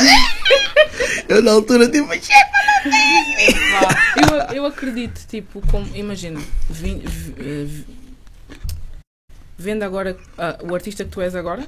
[1.28, 2.14] Eu na altura tipo, Vá.
[4.50, 7.02] Eu, eu acredito, tipo, como, imagina, vim-
[7.38, 7.66] eh,
[9.58, 11.66] vendo agora ah, o artista que tu és agora,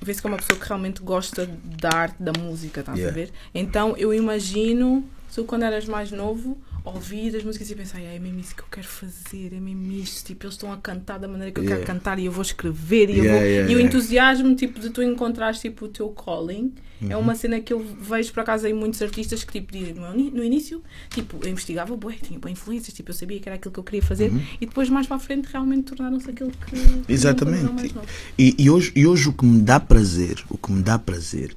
[0.00, 1.46] vê-se que é uma pessoa que realmente gosta
[1.80, 3.14] da arte, da música, estás a Yeah.
[3.14, 3.32] ver?
[3.54, 8.18] Então eu imagino, tu quando eras mais novo, ouvir as músicas e pensar, "Ai, é
[8.18, 11.28] mesmo isso que eu quero fazer, é mesmo isto, tipo, eles estão a cantar da
[11.28, 11.84] maneira que eu Yeah.
[11.84, 13.46] quero cantar e eu vou escrever e, eu Yeah, vou...
[13.48, 16.72] yeah, e o entusiasmo, tipo, de tu encontrares, tipo, o teu calling,
[17.08, 17.22] é Uhum.
[17.22, 20.82] uma cena que eu vejo, por acaso, em muitos artistas que, tipo, dizem, no, início,
[21.08, 23.84] tipo, eu investigava, bué, tinha boas influências, tipo, eu sabia que era aquilo que eu
[23.84, 26.76] queria fazer e depois, mais para a frente, realmente tornaram-se aquilo que...
[26.76, 27.02] Uhum.
[27.08, 27.94] Exatamente.
[28.38, 31.54] E, e hoje, e hoje o que me dá prazer, o que me dá prazer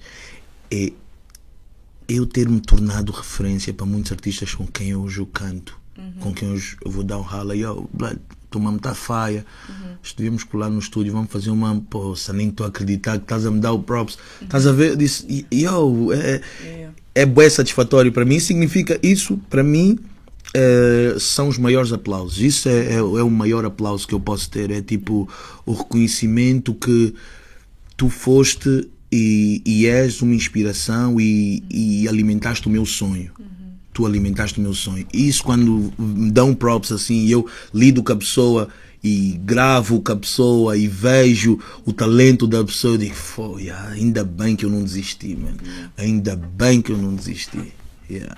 [0.71, 0.91] é
[2.15, 5.77] eu ter me tornado referência para muitos artistas com quem hoje eu canto,
[6.19, 7.53] com quem hoje eu vou dar um rala,
[7.93, 9.45] blood, tu me tá faia,
[10.01, 13.51] estivemos colar no estúdio, vamos fazer uma poça, nem estou a acreditar que estás a
[13.51, 16.93] me dar o props, estás a ver, eu disse, yo, é, Yeah.
[17.15, 18.39] é bem satisfatório para mim.
[18.39, 19.97] Significa isso, para mim,
[20.53, 22.39] eh, são os maiores aplausos.
[22.39, 24.69] Isso é, é, é o maior aplauso que eu posso ter.
[24.71, 25.27] É tipo
[25.65, 27.13] o reconhecimento que
[27.97, 33.31] tu foste e, e és uma inspiração e, e alimentaste o meu sonho.
[33.93, 35.05] Tu alimentaste o meu sonho.
[35.13, 38.69] Isso quando me dão props assim, eu lido com a pessoa
[39.03, 44.23] e gravo com a pessoa e vejo o talento da pessoa, eu digo, foi, ainda
[44.23, 45.57] bem que eu não desisti, mano.
[45.95, 47.71] Ainda bem que eu não desisti.
[48.09, 48.35] Yeah.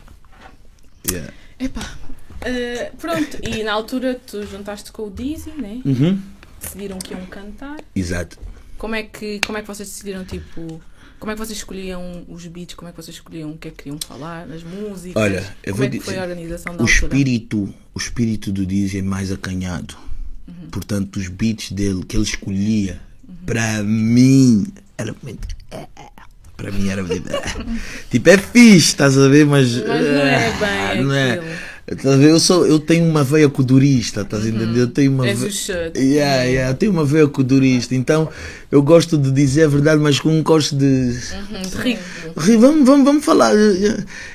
[1.10, 1.34] Yeah.
[1.58, 1.90] Epá,
[2.42, 5.80] eh, pronto, e na altura tu juntaste com o Dizzy, né?
[5.86, 6.20] Uhum.
[6.60, 7.78] Decidiram que iam cantar.
[7.96, 8.38] Exato.
[8.86, 10.80] Como é que, como é que vocês decidiram, tipo...
[11.18, 12.76] Como é que vocês escolhiam os beats?
[12.76, 14.44] Como é que vocês escolhiam o que é que queriam falar?
[14.44, 15.24] As músicas?
[15.24, 17.06] Olha, eu como vou é que foi a organização da o altura?
[17.08, 19.98] espírito, o espírito do Dizzy é mais acanhado.
[20.48, 20.70] Uhum.
[20.70, 23.02] Portanto, os beats dele que ele escolhia,
[23.44, 24.68] para mim,
[25.00, 25.48] era muito.
[26.56, 27.04] Para mim era
[28.12, 29.48] tipo, é fixe, estás a ver?
[29.48, 31.60] Mas, Mas não é bem não é.
[31.88, 32.20] Estás?
[32.20, 34.80] Eu, sou, eu tenho uma veia codurista, estás a entender?
[34.80, 35.30] Eu tenho uma Uhum.
[35.30, 35.98] És ve- o.
[36.00, 37.94] Yeah, yeah, eu tenho uma veia codurista.
[37.94, 38.28] Então,
[38.72, 40.86] eu gosto de dizer a verdade, mas com um gosto de.
[40.86, 42.02] Uhum, rico.
[42.36, 43.54] Vamos, vamos, vamos falar.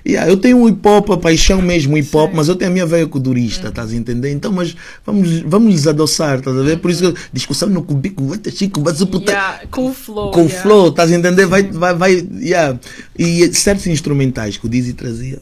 [0.07, 2.73] Yeah, eu tenho um hip hop, a paixão mesmo hip hop, mas eu tenho a
[2.73, 4.31] minha veia codurista, estás a entender?
[4.31, 6.79] Então, mas vamos, vamos lhes adoçar, estás a ver?
[6.79, 8.95] Por isso que eu, discussão no cubico, vai ter chico, vai.
[8.95, 10.31] Yeah, com o flow.
[10.31, 10.63] Com yeah.
[10.63, 11.47] flow, estás a entender?
[11.47, 12.79] Vai, vai, vai, yeah.
[13.19, 15.41] E certos instrumentais que o Dizzy trazia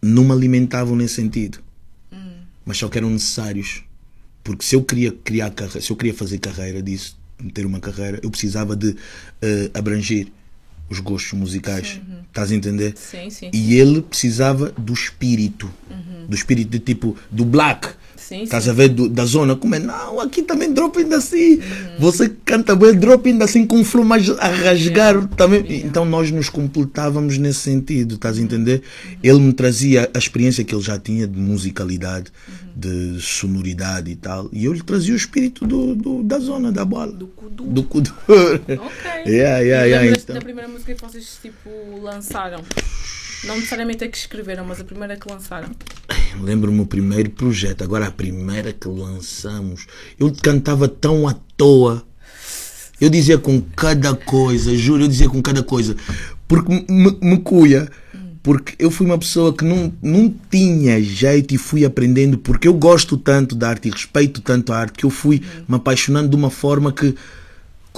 [0.00, 1.58] não me alimentavam nesse sentido,
[2.64, 3.82] mas só que eram necessários.
[4.44, 7.18] Porque se eu queria criar carreira, se eu queria fazer carreira disso,
[7.52, 8.96] ter uma carreira, eu precisava de
[9.42, 10.28] eh, abranger
[10.88, 12.00] os gostos musicais.
[12.28, 12.94] Estás a entender?
[12.96, 13.50] Sim, sim.
[13.52, 15.70] E ele precisava do espírito.
[16.28, 17.88] Do espírito de tipo, do black.
[18.28, 18.70] Sim, Estás sim.
[18.70, 19.56] a ver do- da zona?
[19.56, 19.78] Como é?
[19.78, 21.60] Não, aqui também drop ainda assim.
[21.98, 25.62] Você canta bem, drop ainda assim com um flow mais a rasgar também.
[25.64, 25.86] Yeah.
[25.86, 28.82] Então nós nos completávamos nesse sentido, estás a entender?
[29.22, 32.30] Ele me trazia a experiência que ele já tinha de musicalidade,
[32.76, 34.50] de sonoridade e tal.
[34.52, 37.10] E eu lhe trazia o espírito do, do- da zona, da bola.
[37.10, 37.64] Do Kudu.
[37.64, 38.14] Do Kudur.
[38.28, 39.10] Ok.
[39.26, 40.34] Yeah, yeah, E yeah, então.
[40.34, 41.70] da primeira música que vocês tipo
[42.02, 42.62] lançaram?
[43.44, 45.70] Não necessariamente a que escreveram, mas a primeira que lançaram.
[46.40, 49.86] Lembro-me o primeiro projeto, agora a primeira que lançamos.
[50.18, 52.02] Eu cantava tão à toa.
[53.00, 55.96] Eu dizia com cada coisa, juro, eu dizia com cada coisa.
[56.46, 57.88] Porque me, me- cuia.
[58.42, 62.38] Porque eu fui uma pessoa que não, não tinha jeito e fui aprendendo.
[62.38, 65.76] Porque eu gosto tanto da arte e respeito tanto a arte que eu fui me
[65.76, 67.14] apaixonando de uma forma que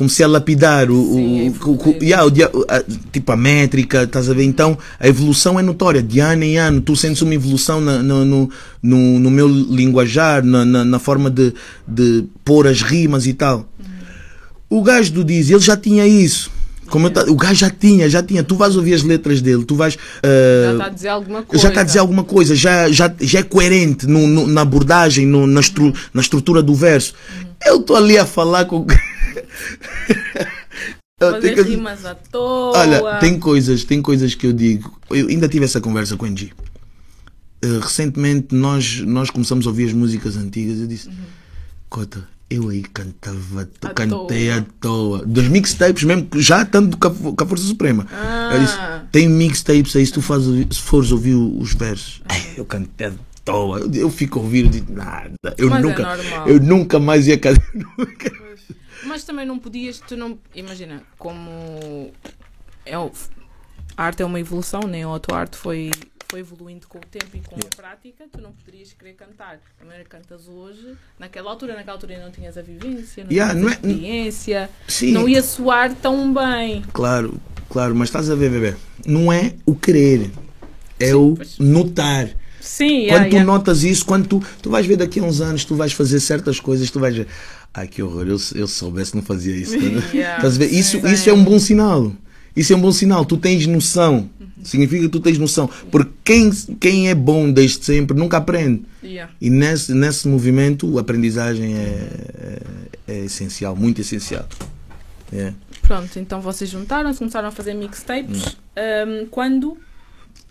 [0.00, 2.82] comecei a lapidar o, Sim, o, a o, o, yeah, o a-
[3.12, 4.44] tipo a métrica, estás a ver?
[4.44, 6.80] Então a evolução é notória, de ano em ano.
[6.80, 8.50] Tu sentes uma evolução na- no, no,
[8.82, 11.52] no, no meu linguajar, na, na, na forma de,
[11.86, 13.68] de pôr as rimas e tal.
[14.70, 16.50] O gajo do Diz, ele já tinha isso.
[16.90, 18.42] Como eu ta- o gajo já tinha, já tinha.
[18.44, 19.94] Tu vais ouvir as letras dele, tu vais.
[19.94, 21.62] Já ah, está a dizer alguma coisa.
[21.62, 25.26] já está a dizer alguma coisa, já, já, já é coerente no, no- na abordagem,
[25.26, 27.14] no- na, estru- na estrutura do verso.
[27.64, 28.85] Eu estou ali a falar com.
[31.20, 32.79] Fazer que- rimas à toa.
[32.79, 34.98] Olha, tem coisas, tem coisas que eu digo.
[35.11, 36.53] Eu ainda tive essa conversa com o Angie.
[37.62, 40.79] Uh, recentemente nós, nós começamos a ouvir as músicas antigas.
[40.81, 41.11] Eu disse,
[41.90, 45.24] Cota, eu aí cantava, À cantei à toa.
[45.24, 48.06] Dos mixtapes mesmo, já tanto com a, Força Suprema.
[48.12, 48.50] Ah.
[48.52, 48.76] Eu disse,
[49.12, 52.20] tem mixtapes aí, se tu faz, se fores ouvir os versos.
[52.28, 53.12] Ai, eu cantei à
[53.44, 53.78] toa.
[53.78, 55.32] Eu, eu fico a ouvir, eu digo, nada.
[55.56, 56.48] Eu Mas é nunca, normal.
[56.48, 57.38] eu nunca mais ia.
[57.74, 58.32] Nunca.
[59.06, 60.38] Mas também não podias, tu não.
[60.54, 62.10] Imagina, como
[62.84, 63.10] é o-
[63.96, 65.06] a arte é uma evolução, né?
[65.06, 65.90] Ou a tua arte foi,
[66.30, 69.58] foi evoluindo com o tempo e com a prática, tu não poderias querer cantar.
[69.80, 73.62] A que cantas hoje, naquela altura, naquela altura não tinhas a vivência, não Yeah, tinhas
[73.62, 75.10] não a é- experiência, Sim.
[75.12, 76.82] não ia soar tão bem.
[76.92, 77.34] Claro,
[77.68, 78.76] claro, mas estás a ver, bebê?
[79.04, 80.30] Não é o querer,
[81.00, 81.58] é Sim, o pois.
[81.58, 82.28] notar.
[82.60, 83.44] Sim, Quando yeah, tu yeah.
[83.52, 86.60] notas isso, quando tu, tu vais ver daqui a uns anos, tu vais fazer certas
[86.60, 87.26] coisas, tu vais ver,
[87.74, 89.74] ai que horror, eu, se eu soubesse não fazia isso.
[90.14, 90.72] Yeah, Estás a ver?
[90.72, 92.12] Isso, isso é um bom sinal.
[92.54, 93.24] Isso é um bom sinal.
[93.24, 94.28] Tu tens noção.
[94.62, 95.68] Significa que tu tens noção.
[95.90, 98.84] Porque quem, quem é bom desde sempre nunca aprende.
[99.02, 99.32] Yeah.
[99.40, 102.08] E nesse, nesse movimento a aprendizagem é,
[103.08, 104.46] é, é essencial, muito essencial.
[105.32, 105.52] É.
[105.82, 108.56] Pronto, então vocês juntaram-se, começaram a fazer mixtapes.
[108.76, 109.76] Um, quando,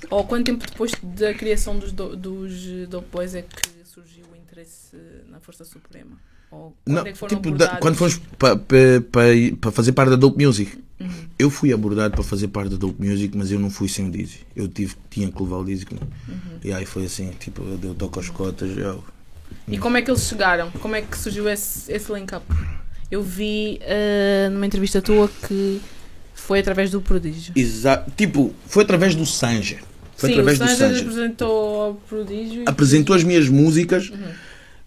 [0.10, 4.36] ou quanto tempo depois da criação dos, do, dos Dope Boys é que surgiu o
[4.36, 4.96] interesse
[5.30, 6.18] na Força Suprema?
[6.52, 10.44] Ou quando Não, é que foram tipo, da- quando fomos para fazer parte da Dope
[10.46, 10.78] Music,
[11.38, 14.12] eu fui abordado para fazer parte da Dope Music, mas eu não fui sem o
[14.12, 14.40] Dizzy.
[14.56, 16.08] Eu tive, tinha que levar o Dizzy comigo.
[16.64, 19.04] E aí foi assim, tipo, eu, toco as cotas, eu,
[19.68, 20.70] E como é que eles chegaram?
[20.72, 22.46] Como é que surgiu esse, esse link-up?
[23.10, 25.80] Eu vi ah, numa entrevista tua que
[26.36, 27.54] foi através do Prodígio.
[27.56, 29.80] Exa tipo, foi através do Sanger.
[30.18, 31.02] Foi Sim, através o do Sanger Sanger.
[31.02, 32.64] apresentou ao Prodígio.
[32.66, 34.18] Apresentou as minhas músicas Uhum.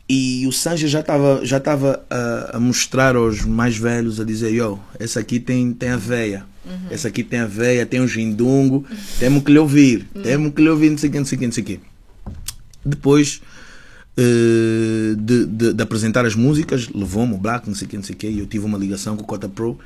[0.08, 4.52] E o Sanger já estava já tava a, a mostrar aos mais velhos, a dizer,
[4.52, 6.44] yo, essa aqui tem, tem a veia.
[6.64, 6.88] Uhum.
[6.90, 8.84] Essa aqui tem a veia, tem o gindungo,
[9.18, 10.22] temos que lhe ouvir, Uhum.
[10.22, 11.66] temos que lhe ouvir, não sei o que, não sei o que, não sei o
[11.66, 11.80] que.
[12.84, 13.40] Depois
[14.16, 18.04] eh, de, de, de apresentar as músicas, levou-me o Black, não sei o que, não
[18.04, 19.78] sei o que, e eu tive uma ligação com o Cota Pro.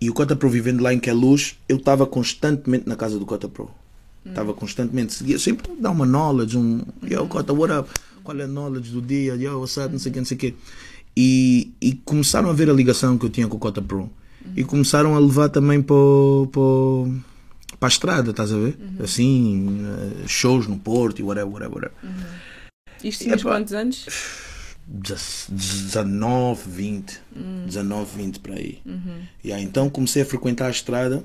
[0.00, 3.48] E o Cota Pro vivendo lá em Queluz, eu estava constantemente na casa do Cota
[3.48, 3.70] Pro.
[4.24, 7.90] Estava constantemente, seguia, sempre dar uma knowledge, um yo, Cota, what up?
[8.30, 9.34] Qual é a knowledge do dia?
[9.34, 9.90] Yo, what's up?
[9.90, 10.54] Não sei o que, não sei o que.
[11.16, 14.08] E, e começaram a ver a ligação que eu tinha com o Cota Pro.
[14.56, 15.96] E começaram a levar também para
[16.52, 18.78] para a estrada, estás a ver?
[19.02, 21.92] Assim, eh, shows no Porto e whatever, whatever, whatever.
[23.02, 24.06] Isto tinhas quantos anos?
[24.86, 27.20] 19, 20.
[27.66, 28.78] 19, 20 para aí.
[29.42, 31.24] E aí, então comecei a frequentar a estrada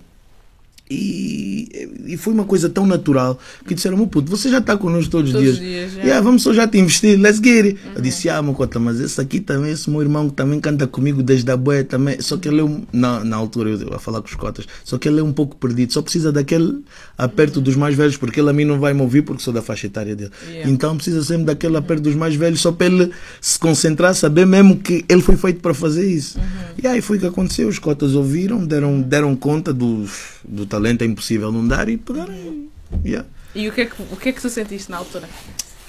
[0.90, 5.10] e, e foi uma coisa tão natural que disseram: meu puto, você já está connosco
[5.10, 5.92] todos, Todos os dias.
[5.92, 6.06] dias.
[6.06, 7.80] Yeah, vamos só já te investir, let's get it.
[7.96, 10.86] Eu disse: Ah, meu cota, mas esse aqui também, esse meu irmão que também canta
[10.86, 12.22] comigo desde a boia também.
[12.22, 12.84] Só que ele é um.
[12.94, 15.56] Na, na altura, eu a falar com os cotas, só que ele é um pouco
[15.56, 16.84] perdido, só precisa daquele
[17.18, 19.62] aperto dos mais velhos, porque ele a mim não vai me ouvir porque sou da
[19.64, 20.32] faixa etária dele.
[20.48, 20.70] Yeah.
[20.70, 24.78] Então precisa sempre daquele aperto dos mais velhos, só para ele se concentrar, saber mesmo
[24.78, 26.38] que ele foi feito para fazer isso.
[26.82, 27.68] E aí foi o que aconteceu.
[27.68, 30.06] Os cotas ouviram, deram, deram conta do,
[30.48, 32.34] do talento é impossível não dar e pegaram.
[32.34, 32.70] e-
[33.06, 33.28] yeah.
[33.54, 35.28] E o que, é que, o que é que tu sentiste na altura?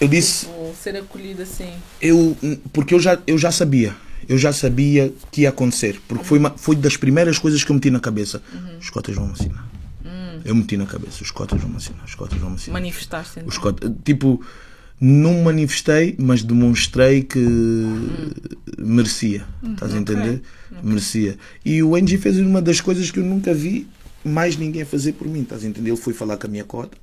[0.01, 1.71] Eu disse, Ou ser acolhido assim?
[2.01, 2.37] eu,
[2.73, 3.95] porque eu já, eu já sabia.
[4.29, 6.01] Eu já sabia que ia acontecer.
[6.07, 8.41] Porque foi, uma, foi das primeiras coisas que eu meti na cabeça.
[8.81, 9.67] Os cotas vão me ensinar.
[10.45, 12.81] Eu meti na cabeça, os cotas vão me assinar, os cotas vão me assinar.
[12.81, 13.49] Manifestaste então.
[13.49, 14.41] Os cotas, tipo,
[15.01, 17.45] não manifestei, mas demonstrei que
[18.79, 19.45] merecia.
[19.73, 20.43] Estás a entender?
[20.83, 21.37] Merecia.
[21.65, 23.87] E o Angie fez uma das coisas que eu nunca vi
[24.27, 25.43] mais ninguém fazer por mim.
[25.43, 25.91] Estás a entender?
[25.91, 26.97] Ele foi falar com a minha cota.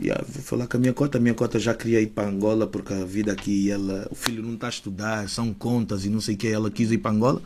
[0.00, 1.18] Yeah, vou falar com a minha cota.
[1.18, 4.42] A minha cota já queria ir para Angola porque a vida aqui, ela, o filho
[4.42, 6.48] não está a estudar, são contas e não sei o que.
[6.48, 7.42] Ela quis ir para Angola.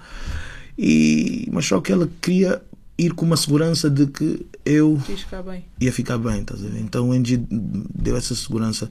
[0.79, 2.63] E, mas só que ela queria
[2.97, 5.43] ir com uma segurança de que eu ficar
[5.81, 6.81] ia ficar bem, estás a ver?
[6.81, 8.91] Então o Angie deu essa segurança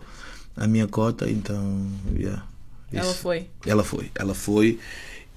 [0.56, 2.46] à minha cota, então, yeah.
[2.92, 3.48] Ela foi.
[3.66, 4.80] Ela foi, ela foi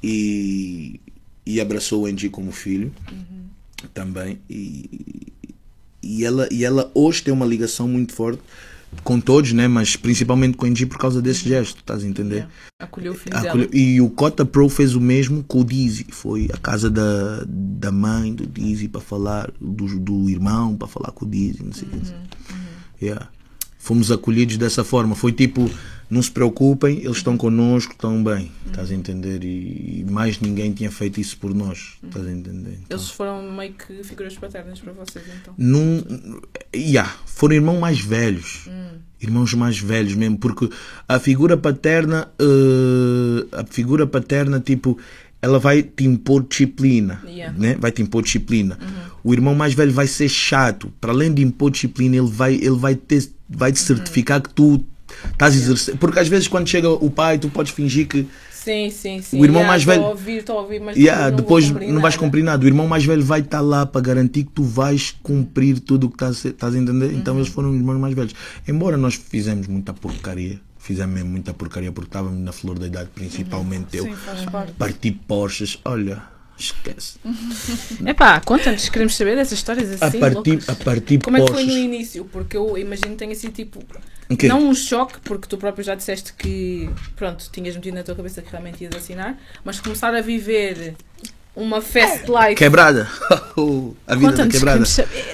[0.02, 1.00] e,
[1.44, 2.92] e abraçou o Angie como filho
[3.92, 4.38] também.
[4.48, 5.32] E,
[6.02, 8.42] e, ela, e ela hoje tem uma ligação muito forte
[9.02, 9.68] com todos, né?
[9.68, 12.46] mas principalmente com o Angie por causa desse gesto, estás a entender?
[12.78, 13.70] Acolheu o filho Acolheu-.
[13.72, 16.06] E o Cota Pro fez o mesmo com o Dizzy.
[16.10, 21.10] Foi à casa da, da mãe do Dizzy para falar, do, do irmão para falar
[21.12, 21.62] com o Dizzy.
[21.62, 23.04] Não sei o que.
[23.04, 23.28] Yeah.
[23.78, 25.14] Fomos acolhidos dessa forma.
[25.14, 25.70] Foi tipo,
[26.08, 28.50] não se preocupem, eles estão connosco, estão bem.
[28.66, 29.42] Estás a entender?
[29.44, 31.94] E, e mais ninguém tinha feito isso por nós.
[32.04, 32.78] Estás a entender?
[32.84, 35.54] Então, Eles foram meio que figuras paternas para vocês, então.
[35.58, 36.02] num,
[36.74, 38.68] yeah, foram irmãos mais velhos.
[39.20, 40.68] Irmãos mais velhos mesmo, porque
[41.08, 44.98] a figura paterna, eh, a figura paterna, tipo,
[45.40, 47.56] ela vai te impor disciplina, Yeah.
[47.58, 47.76] né?
[47.80, 48.78] Vai te impor disciplina.
[49.24, 52.76] O irmão mais velho vai ser chato, para além de impor disciplina, ele vai, ele
[52.76, 54.84] vai ter, vai te certificar que tu
[55.32, 55.96] estás a exercer.
[55.96, 59.40] Porque às vezes quando chega o pai, tu podes fingir que Sim, sim, sim.
[59.40, 61.70] O irmão Yeah, mais estou velho- a ouvir, estou a ouvir, mas Yeah, não depois
[61.70, 62.18] não vais nada.
[62.18, 62.64] cumprir nada.
[62.64, 66.10] O irmão mais velho vai estar lá para garantir que tu vais cumprir tudo o
[66.10, 67.12] que estás, a- estás a entender.
[67.12, 67.40] Então Uhum.
[67.40, 68.34] eles foram os irmãos mais velhos.
[68.66, 73.08] Embora nós fizemos muita porcaria, fizemos mesmo muita porcaria porque estávamos na flor da idade,
[73.14, 74.04] principalmente eu.
[74.04, 74.72] Sim, faz parte.
[74.72, 76.20] Parti Porsches, olha,
[76.58, 77.18] esquece.
[78.06, 80.68] Epá, conta-nos, queremos saber dessas histórias A assim, partir, loucas.
[80.68, 82.24] a partir Como é que foi no início?
[82.26, 83.82] Porque eu imagino que tenha sido tipo.
[84.28, 84.48] O quê?
[84.48, 88.42] Não um choque, porque tu próprio já disseste que, pronto, tinhas metido na tua cabeça
[88.42, 90.96] que realmente ias assinar, mas começar a viver
[91.54, 92.56] uma fast life.
[92.56, 93.08] Quebrada.
[94.06, 94.84] a vida da quebrada.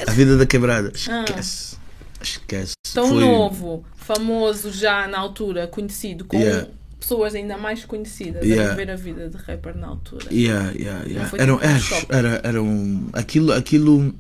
[0.07, 0.93] A vida da quebrada.
[1.09, 1.25] Ah.
[1.27, 1.77] Esquece.
[2.21, 2.73] Esquece.
[2.93, 6.69] Tão Foi- novo, famoso já na altura, conhecido, com Yeah.
[7.03, 8.73] Pessoas ainda mais conhecidas Yeah.
[8.73, 10.27] a viver a vida de rapper na altura.
[10.31, 11.29] Yeah, yeah, yeah.
[11.29, 13.09] foi Era, tipo era, era, era um.
[13.13, 14.15] Aquilo, aquilo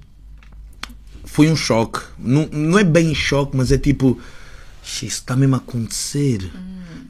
[1.24, 2.00] foi um choque.
[2.18, 4.18] Não, não é bem choque, mas é tipo.
[4.84, 6.50] "Xi, Isso está mesmo a acontecer.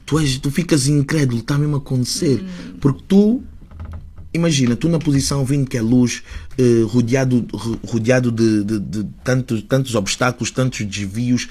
[0.05, 2.43] Tu, és, tu ficas incrédulo, está mesmo a acontecer.
[2.79, 3.43] Porque tu.
[4.35, 6.23] Imagina, tu na posição 20 que é luz,
[6.57, 11.49] eh, rodeado, ro- rodeado de, de, de tantos, tantos obstáculos, tantos desvios,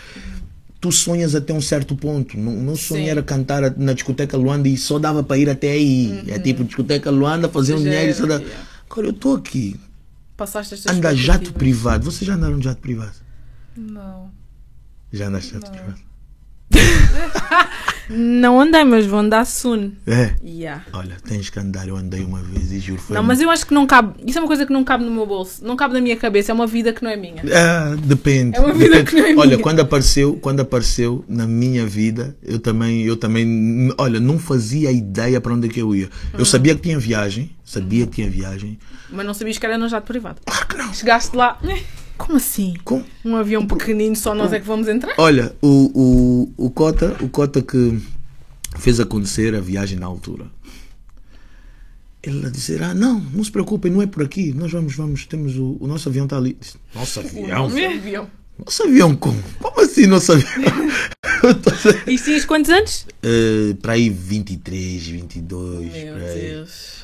[0.83, 2.37] tu sonhas até um certo ponto.
[2.37, 3.09] Não, não sonho Sim.
[3.09, 6.25] era cantar na discoteca Luanda e só dava para ir até aí.
[6.27, 8.45] É tipo discoteca Luanda, fazer um dinheiro e só yeah.
[8.91, 9.81] Agora eu estou aqui,
[10.37, 12.05] Passaste estas anda jato privado.
[12.05, 13.15] Vocês já andaram de jato privado?
[13.77, 14.31] Não.
[15.13, 15.79] Já andaste de jato Não.
[15.79, 16.12] privado?
[18.15, 19.93] Não andei, mas vou andar soon.
[20.07, 20.33] É.
[20.45, 20.85] Yeah.
[20.93, 21.89] Olha, tens que andar.
[21.89, 23.17] Eu andei uma vez e juro foi.
[23.17, 24.15] Não, mas eu acho que não cabe.
[24.27, 25.65] Isso é uma coisa que não cabe no meu bolso.
[25.65, 26.53] Não cabe na minha cabeça.
[26.53, 27.43] É uma vida que não é minha.
[27.53, 28.57] Ah, depende.
[28.57, 29.11] É uma vida depende.
[29.11, 29.59] que não é Olha, minha.
[29.59, 35.41] quando apareceu, quando apareceu na minha vida, eu também, eu também, olha, não fazia ideia
[35.41, 36.07] para onde é que eu ia.
[36.07, 36.39] Hum.
[36.39, 38.79] Eu sabia que tinha viagem, sabia que tinha viagem.
[39.11, 40.41] Mas não sabias que era num jato privado.
[40.45, 40.93] Claro que não.
[40.93, 41.59] Chegaste lá.
[42.13, 42.75] "Eh, Como assim?
[42.85, 45.15] Com- Um avião pequenino, só nós é que vamos entrar?
[45.19, 47.99] Olha, o, o, o Cota, o Cota que
[48.79, 50.47] fez acontecer a viagem na altura.
[52.23, 54.53] Ele a dizer, ah, não, não se preocupem, não é por aqui.
[54.53, 56.57] Nós vamos, vamos, temos o, o nosso avião está ali.
[56.95, 57.67] Nosso avião?
[57.67, 58.31] Um avião.
[58.65, 59.43] Nosso avião como?
[59.61, 60.51] Como assim nosso avião?
[62.07, 63.05] E tinhas quantos anos?
[63.21, 65.93] Eh, para aí 23, 22.
[65.93, 66.15] Meu.
[66.17, 67.03] Deus.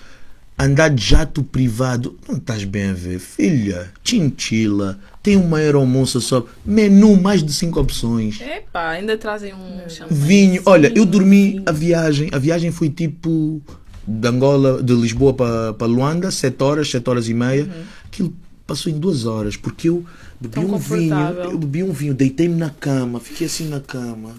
[0.61, 3.93] Andar de jato privado, não estás bem a ver, filha.
[4.03, 8.41] Chinchila, tem uma aeromoça só, menu, mais de 5 opções.
[8.41, 10.21] Epá, ainda trazem um champanhe.
[10.21, 12.29] Vinho, olha, eu dormi a viagem.
[12.33, 13.63] A viagem foi tipo
[14.05, 17.69] de Angola, de Lisboa para Luanda, 7 horas, 7 horas e meia.
[18.07, 18.35] Aquilo
[18.67, 20.05] passou em 2 horas, porque eu
[20.41, 24.35] bebi Tão um vinho, eu bebi um vinho, deitei-me na cama, fiquei assim na cama.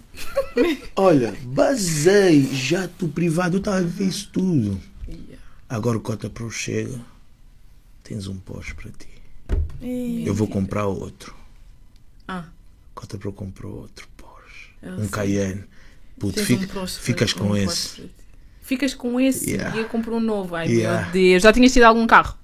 [0.98, 4.78] olha, basei, jato privado, eu estava a ver isso tudo.
[5.70, 7.00] Agora o Cota Pro chega,
[8.04, 9.08] tens um Porsche para ti.
[10.26, 11.36] Eu vou comprar outro.
[12.28, 12.46] Ah,
[12.96, 14.72] Cota Pro comprou outro Porsche.
[14.82, 15.10] Eu um sei.
[15.10, 15.64] Cayenne.
[16.20, 18.12] Puto, fica- um ficas com um esse.
[18.62, 19.76] Ficas com esse Yeah.
[19.76, 20.56] e eu compro um novo.
[20.56, 21.04] Ai Yeah.
[21.04, 21.44] meu Deus.
[21.44, 22.38] Já tinhas tido algum carro?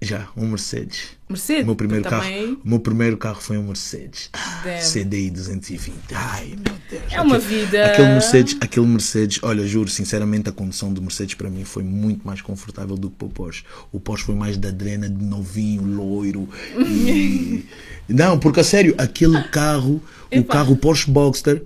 [0.00, 1.17] Já, um Mercedes.
[1.28, 1.62] Mercedes?
[1.64, 2.46] O meu primeiro Também.
[2.46, 4.30] carro, o meu primeiro carro foi um Mercedes.
[4.64, 4.80] Damn.
[4.80, 5.94] CDI 220.
[6.14, 7.02] Ai, meu Deus.
[7.10, 7.86] É uma Aquele- vida.
[7.86, 12.26] Aquele Mercedes, aquele Mercedes, olha, juro, sinceramente, a condução do Mercedes para mim foi muito
[12.26, 13.62] mais confortável do que o Porsche.
[13.92, 16.48] O Porsche foi mais da drena de novinho, loiro.
[16.78, 17.64] E,
[18.08, 20.02] Não, porque a sério, aquele carro,
[20.34, 21.62] o carro Porsche Boxster,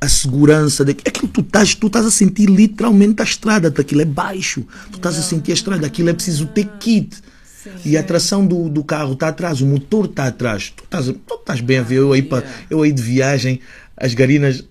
[0.00, 4.04] a segurança daquilo, aquilo tu estás, tu estás a sentir literalmente a estrada, aquilo é
[4.04, 7.16] baixo, tu estás a sentir a estrada, aquilo é preciso ter kit.
[7.84, 10.72] E a tração do, do carro está atrás, o motor está atrás.
[10.74, 13.60] Tu estás, tu estás bem a ver, eu aí, pa- eu aí de viagem,
[13.96, 14.64] as garinas.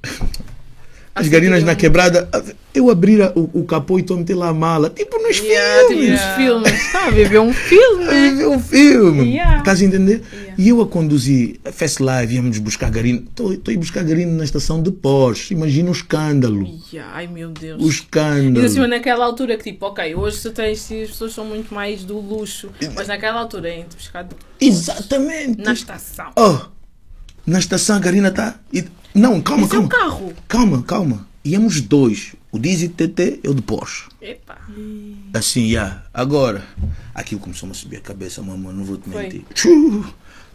[1.17, 2.27] As garinas na quebrada,
[2.73, 5.37] eu abrir a- o, o capô e estou a meter lá a mala, tipo nos
[5.37, 6.11] Yeah, tipo filmes.
[6.11, 6.73] nos filmes.
[6.73, 8.03] Está a viver um filme.
[8.03, 9.29] É ver um filme.
[9.31, 9.59] Yeah.
[9.59, 10.21] Estás a entender?
[10.57, 13.23] E eu a conduzir a Fast Live, íamos buscar garino.
[13.29, 15.53] Estou a ir buscar garino na estação de Porsche.
[15.53, 16.67] Imagina o escândalo.
[16.91, 17.81] Yeah, Ai meu Deus.
[17.81, 18.65] O E escândalo.
[18.65, 22.03] assim, naquela altura que tipo, ok, hoje se tens, se as pessoas são muito mais
[22.03, 25.61] do luxo, mas naquela altura em te buscar de- Exatamente.
[25.63, 26.31] na estação.
[26.35, 26.57] Oh,
[27.47, 28.55] na estação a garina está.
[29.15, 30.09] Não, calma, Esse é o calma.
[30.09, 30.33] carro.
[30.47, 31.27] Calma, calma.
[31.43, 32.35] Íamos dois.
[32.51, 34.09] O Dizzy TT e o de Porsche.
[34.21, 34.57] Epa.
[35.33, 36.03] Assim, já.
[36.13, 36.65] Agora,
[37.13, 39.43] aquilo começou-me a subir a cabeça, mamãe, não vou te mentir.
[39.53, 40.05] Tchu!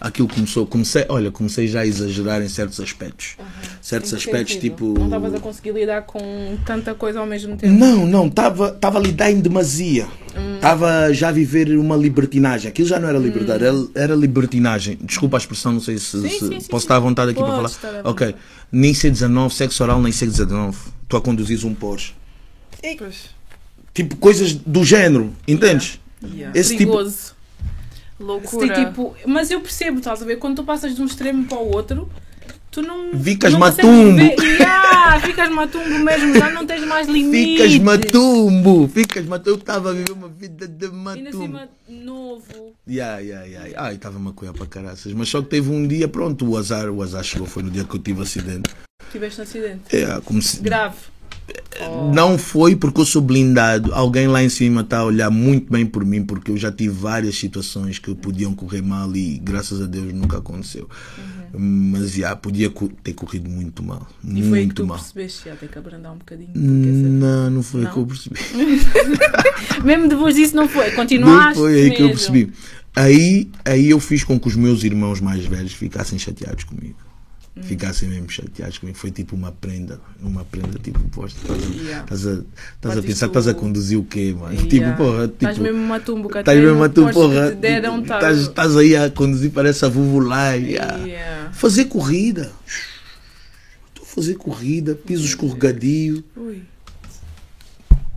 [0.00, 3.36] Aquilo começou, comecei, olha, comecei já a exagerar em certos aspectos.
[3.82, 4.70] Certos Em que aspectos, sentido?
[4.72, 4.94] tipo.
[4.98, 7.72] Não estavas a conseguir lidar com tanta coisa ao mesmo tempo.
[7.74, 10.08] Não, não, estava tava a lidar em demasia.
[10.54, 12.70] Estava já a viver uma libertinagem.
[12.70, 14.98] Aquilo já não era liberdade, era, era libertinagem.
[15.02, 16.76] Desculpa a expressão, não sei se, Sim, se- sim, sim, posso sim.
[16.76, 18.00] estar à vontade aqui para falar.
[18.04, 18.34] Ok,
[18.72, 20.74] nem C19, sexo oral, nem C19.
[21.08, 22.14] Tu a conduzires um Porsche.
[22.98, 23.16] Pois.
[23.92, 26.00] Tipo, coisas do género, entendes?
[26.22, 26.58] Yeah.
[26.58, 26.92] Esse tipo.
[28.20, 28.72] Loucura.
[28.74, 30.36] Tem, tipo, mas eu percebo, estás a ver?
[30.36, 32.08] Quando tu passas de um extremo para o outro,
[32.70, 33.18] tu não.
[33.18, 34.16] Ficas não matumbo.
[34.16, 37.62] ver- Yeah, ficas matumbo mesmo, já não tens mais limite.
[37.62, 39.50] Ficas matumbo, ficas matumbo.
[39.50, 41.30] Eu estava a viver uma vida de Ainda matumbo.
[41.30, 42.74] cima, novo.
[42.86, 43.62] Ya, ya, ya.
[43.76, 45.12] Ai, estava-me a coiar para caraças.
[45.14, 47.84] Mas só que teve um dia, pronto, o azar, o azar chegou, foi no dia
[47.84, 48.70] que eu tive acidente.
[49.10, 49.96] Tiveste um acidente.
[49.96, 50.96] É, como se- Grave.
[51.82, 52.12] Oh.
[52.12, 53.92] Não foi porque eu sou blindado.
[53.94, 56.90] Alguém lá em cima está a olhar muito bem por mim, porque eu já tive
[56.94, 60.88] várias situações que podiam correr mal e graças a Deus nunca aconteceu.
[61.52, 62.70] Mas já, podia
[63.02, 64.06] ter corrido muito mal.
[64.22, 64.36] Uhum.
[64.36, 64.98] E foi aí que muito tu mal.
[64.98, 66.50] percebeste, já tem que abrandar um bocadinho.
[66.50, 67.92] essa- Não, não foi aí Não?
[67.94, 68.36] que eu percebi.
[69.84, 70.90] Mesmo depois disso não foi.
[70.92, 71.54] Continuaste.
[71.60, 72.18] Foi aí que eu mesmo.
[72.32, 72.52] percebi.
[72.94, 76.96] Aí, aí eu fiz com que os meus irmãos mais velhos ficassem chateados comigo.
[77.56, 77.62] Hum.
[77.64, 78.96] Ficassem mesmo chateados comigo.
[78.96, 80.00] Foi tipo uma prenda.
[80.22, 81.38] Uma prenda tipo, posta.
[81.40, 82.04] Estás a, Yeah.
[82.04, 82.32] estás a,
[82.76, 84.52] estás a pensar, estás a conduzir o quê, mano?
[84.54, 84.68] Yeah.
[84.70, 85.24] Tipo, porra.
[85.24, 87.50] Estás tipo, mesmo matumbo, que Estás mesmo no a tua Porsche que porra.
[87.56, 90.62] deram, tipo, tá- Estás estás aí a conduzir, parece a vuvulai.
[90.64, 90.96] yeah.
[91.04, 91.50] Yeah.
[91.52, 92.52] Fazer corrida.
[93.88, 96.62] Estou a fazer corrida, piso escorregadio, Ui.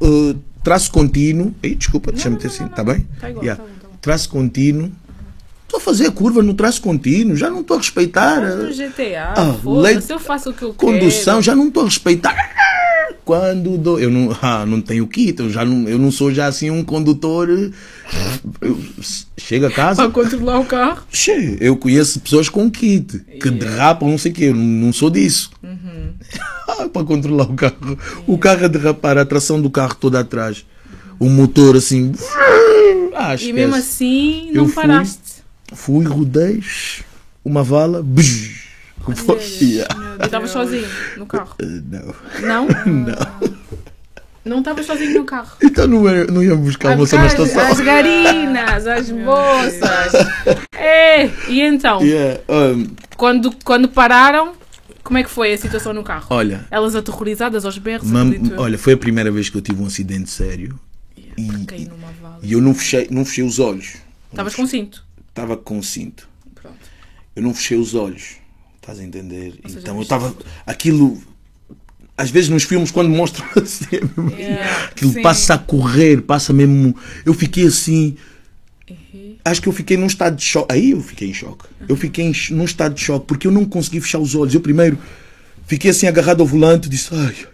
[0.02, 1.54] uh, traço contínuo.
[1.64, 3.06] Ei, desculpa, deixa-me ter assim, está bem?
[3.20, 3.64] Tá igual, Yeah.
[3.64, 3.98] tá bom, tá bom.
[4.00, 4.92] Traço contínuo.
[5.74, 8.40] Estou a fazer curva no traço contínuo, já não estou a respeitar.
[8.42, 11.42] No GTA, Ah, leite- eu faço o que eu Condução, quero.
[11.42, 12.36] já não estou a respeitar.
[13.26, 16.46] Quando dou, eu não, ah, não tenho kit, eu já não, eu não sou já
[16.46, 17.50] assim um condutor.
[17.50, 18.80] eu-
[19.36, 21.04] chega a casa, Para controlar o carro.
[21.12, 23.66] Che, eu conheço pessoas com kit que Yeah.
[23.66, 25.50] derrapam, não sei o quê, eu não, sou disso.
[26.68, 27.98] Ah, para controlar o carro.
[28.28, 30.64] O carro a derrapar, a tração do carro toda atrás.
[31.20, 32.12] O motor assim.
[33.16, 35.18] Ah, E mesmo assim não Eu paraste.
[35.24, 35.33] Fui,
[35.76, 36.64] rodei,
[37.44, 38.02] uma vala.
[38.04, 38.64] bzz,
[40.24, 41.56] estava sozinho no carro.
[41.60, 42.16] Eh, Não.
[42.42, 42.68] Não?
[42.86, 43.64] Não.
[44.46, 45.56] Não estava sozinho no carro.
[45.64, 47.62] Então não, é, não ia buscar A você na estação.
[47.62, 50.14] as garinas, as bolsas.
[50.76, 54.52] É, e então, Yeah, um, quando, quando pararam,
[55.02, 56.28] como é que foi a situação no carro?
[56.30, 59.86] olha, Elas aterrorizadas aos berros, mam- olha, foi a primeira vez que eu tive um
[59.86, 60.78] acidente sério
[61.18, 62.40] Yeah, e- Caí numa vala.
[62.44, 63.94] e eu não fechei, não fechei os olhos.
[64.30, 65.06] Estavas com cinto.
[65.34, 66.30] Estava com cinto.
[66.54, 66.78] Pronto.
[67.36, 68.36] eu não fechei os olhos.
[68.76, 69.60] Estás a entender?
[69.66, 70.36] seja, então eu estava.
[70.66, 71.20] Aquilo.
[72.16, 73.86] Às vezes nos filmes, quando mostram assim,
[74.38, 74.86] Yeah.
[74.86, 75.22] aquilo Sim.
[75.24, 76.96] passa a correr, passa mesmo.
[77.26, 78.16] Eu fiquei assim.
[78.88, 79.36] Uhum.
[79.44, 80.72] Acho que eu fiquei num estado de choque.
[80.72, 81.66] Aí eu fiquei em choque.
[81.90, 84.54] Eu fiquei em, num estado de choque porque eu não consegui fechar os olhos.
[84.54, 85.00] Eu primeiro
[85.66, 87.54] fiquei assim agarrado ao volante disse: Ai, ai.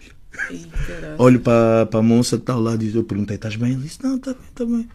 [1.18, 3.72] Olho para a moça que está lá, diz, eu perguntei, estás bem?
[3.72, 4.88] Ele disse, não, está bem, está bem.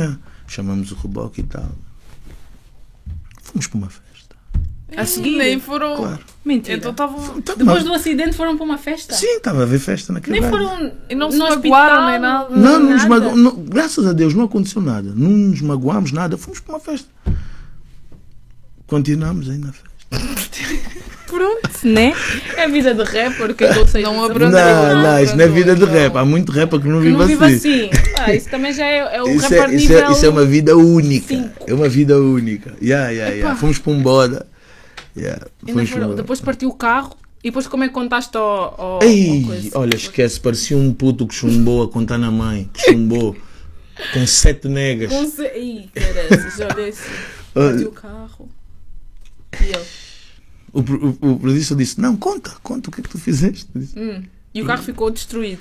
[0.00, 0.16] É.
[0.46, 1.70] Chamamos o reboque e tal.
[3.48, 4.36] Fomos para uma festa.
[4.96, 5.36] A seguir?
[5.36, 5.96] Nem foram.
[5.96, 6.18] Claro.
[6.44, 6.76] Mentira.
[6.76, 7.40] Então estavam.
[7.42, 9.14] Tá, Depois do acidente foram para uma festa?
[9.14, 10.92] Sim, estava a ver festa naquele Nem foram.
[11.08, 12.50] E não se magoaram nem nada?
[12.50, 13.08] Não, não nos nada.
[13.08, 13.36] mago...
[13.36, 15.12] não, graças a Deus não aconteceu nada.
[15.14, 16.36] Não nos magoámos nada.
[16.36, 17.08] Fomos para uma festa.
[18.86, 19.88] Continuamos aí na festa.
[21.26, 22.14] Pronto, né?
[22.56, 24.02] É a vida de rapper que eu sei.
[24.02, 24.58] Não Não, abrandou.
[24.58, 25.92] não, isso não é vida de Não.
[25.92, 26.16] rap.
[26.16, 27.90] Há muito rapper que não Que vive não vive assim.
[27.90, 27.90] assim.
[28.18, 30.08] Ah, isso também já é, é o Isso rapper é, isso, nível.
[30.08, 31.28] é, isso é uma vida única.
[31.28, 31.64] cinco.
[31.66, 32.74] É uma vida única.
[32.82, 33.50] Yeah, yeah, yeah.
[33.50, 33.56] Epá.
[33.60, 34.46] Fomos para um boda.
[35.16, 36.16] Yeah, fomos para um boda.
[36.22, 38.74] depois partiu o carro e depois como é que contaste ao.
[38.80, 39.70] ao, Ei, ao coisa?
[39.74, 42.70] olha, esquece, parecia um puto que chumbou a contar na mãe.
[42.72, 43.36] Que chumbou.
[44.14, 45.10] com sete negas.
[45.10, 47.02] Com ce- Ih, caralho, olha esse.
[47.54, 48.48] Olha, Partiu o carro.
[49.60, 49.84] E ele?
[50.72, 53.66] O, o, o producer disse: Não, conta, conta o que é que tu fizeste.
[53.74, 54.22] Disse, Hum.
[54.54, 55.60] E o carro ficou destruído.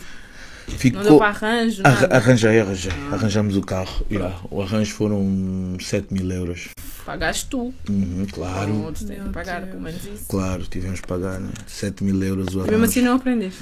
[0.68, 1.18] Não deu Ficou.
[1.20, 2.14] para arranjo, nada.
[2.16, 2.92] Arranjei, arranjei.
[3.12, 4.06] Arranjamos o carro.
[4.12, 6.68] Yeah, O arranjo foram 7 mil euros.
[7.06, 7.74] Pagaste tu.
[7.90, 10.26] Uhum, claro, Outros têm que Meu pagar, pelo menos isso.
[10.28, 11.52] claro, tivemos que pagar né?
[11.68, 12.72] 7 mil euros o E arranjo.
[12.72, 13.62] mesmo assim não aprendeste.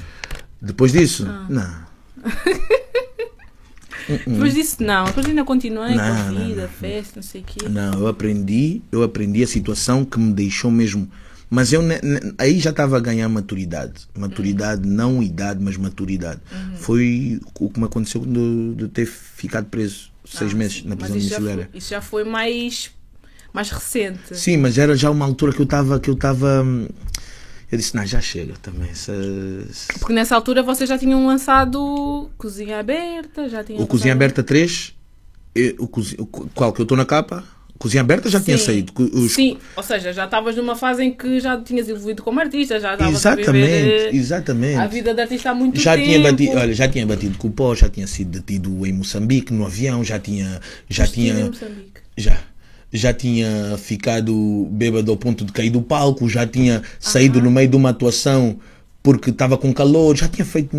[0.60, 1.28] Depois disso?
[1.30, 1.46] Ah.
[1.48, 1.86] Não.
[4.28, 5.06] Depois disso, não.
[5.06, 6.26] Depois ainda continuei com a Hum.
[6.26, 6.70] Não, não, vida, não.
[6.70, 7.70] festa, não sei o quê.
[7.70, 11.10] Não, eu aprendi, eu aprendi a situação que me deixou mesmo.
[11.50, 11.82] Mas eu
[12.40, 13.94] aí já estava a ganhar maturidade.
[14.18, 16.42] Maturidade, não idade, mas maturidade.
[16.52, 16.76] Uhum.
[16.78, 20.88] Foi o que me aconteceu de, de ter ficado preso seis Ah, meses sim.
[20.90, 21.70] na prisão domiciliária.
[21.74, 22.90] isso já foi mais,
[23.54, 24.36] mais recente.
[24.36, 26.00] Sim, mas era já uma altura que eu estava.
[26.00, 26.66] que eu estava.
[27.76, 28.90] Eu disse, não, já chega também.
[30.00, 34.96] Porque nessa altura vocês já tinham lançado Cozinha Aberta, já tinham O Cozinha Aberta 3,
[35.54, 37.44] eh, o, cozi- o co- qual que eu estou na capa?
[37.78, 38.66] Cozinha Aberta já tinha Sim.
[38.66, 38.94] saído.
[38.94, 42.40] Co- os- Sim, ou seja, já estavas numa fase em que já tinhas evoluído como
[42.40, 44.78] artista, já estavas a Exatamente, viver eh, exatamente.
[44.78, 46.06] a vida de artista há muito já tempo.
[46.06, 49.52] tinha batido, olha, já tinha batido com o pó, já tinha sido detido em Moçambique
[49.54, 52.00] no avião, já tinha, já Estive em tinha, Moçambique.
[52.18, 52.40] já,
[52.96, 57.68] já tinha ficado bêbado ao ponto de cair do palco, já tinha saído no meio
[57.70, 58.60] de uma atuação
[59.04, 60.76] porque estava com calor, já tinha feito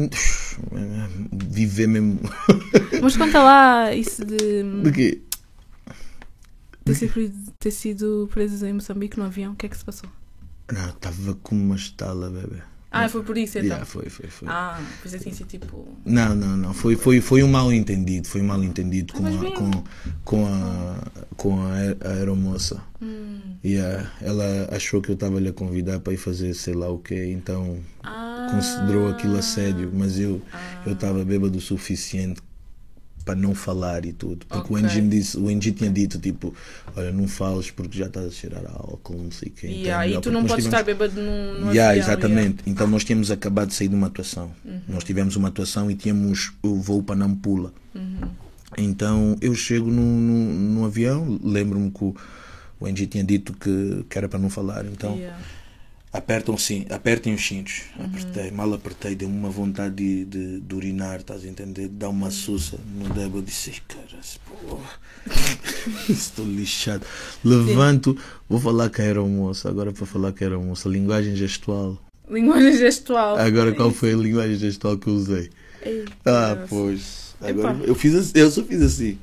[1.32, 2.18] viver mesmo
[3.02, 5.20] Mas conta lá isso de de quê?
[6.84, 9.52] ter sido, preso- ter sido preso em Moçambique no avião.
[9.52, 10.08] O que é que se passou?
[10.72, 12.62] Não, estava com uma estala, bebê.
[12.90, 13.68] Ah, foi por isso então.
[13.68, 14.48] Yeah, foi, foi, foi.
[14.48, 15.86] Ah, pois assim, assim, tipo.
[16.04, 16.72] Não, não, não.
[16.72, 18.26] Foi, foi, foi um mal entendido.
[18.28, 19.70] Foi um mal entendido com, mas a, com,
[20.24, 20.96] com a,
[21.36, 22.80] com a aeromoça.
[23.02, 23.40] Hum.
[23.64, 26.98] Yeah, ela achou que eu estava lhe a convidar para ir fazer sei lá o
[26.98, 30.82] quê, então Ah, considerou aquilo assédio, mas eu Ah.
[30.86, 32.40] eu estava bêbado o suficiente
[33.26, 34.46] para não falar e tudo.
[34.46, 34.76] Porque Ok.
[34.76, 36.54] o Engie disse, o Engie tinha dito tipo,
[36.96, 39.66] olha, não fales porque já estás a cheirar a álcool, não sei o quê.
[39.66, 42.04] então Yeah, e melhor", tu não podes tivemos- estar bêbado no, no Yeah, avião.
[42.06, 42.62] exatamente.
[42.64, 44.52] Então nós tínhamos acabado de sair de uma atuação.
[44.64, 44.80] Uhum.
[44.88, 47.74] Nós tivemos uma atuação e tínhamos o voo para Nampula.
[47.92, 48.28] Uhum.
[48.78, 52.14] Então eu chego no, no, avião, lembro-me que o,
[52.78, 54.84] o Angie tinha dito que, que era para não falar.
[54.86, 55.36] Então Yeah.
[56.16, 57.82] Apertam sim, apertem os cintos.
[57.98, 58.06] Uhum.
[58.06, 61.82] Apertei, mal apertei, deu-me uma vontade de, de, de urinar, estás a entender?
[61.88, 63.38] De dar uma sussa no debo.
[63.38, 64.86] Eu disse, "Ei, cara,
[66.08, 67.04] estou lixado.
[67.44, 68.16] Levanto,
[68.48, 71.98] vou falar que era moça, agora para falar que era moça, linguagem gestual.
[72.28, 73.36] Linguagem gestual.
[73.38, 75.50] Agora qual foi a linguagem gestual que eu usei?
[75.82, 76.68] Ei, Ah, Deus.
[76.70, 77.26] pois.
[77.40, 79.18] Agora eu fiz assim, eu só fiz assim.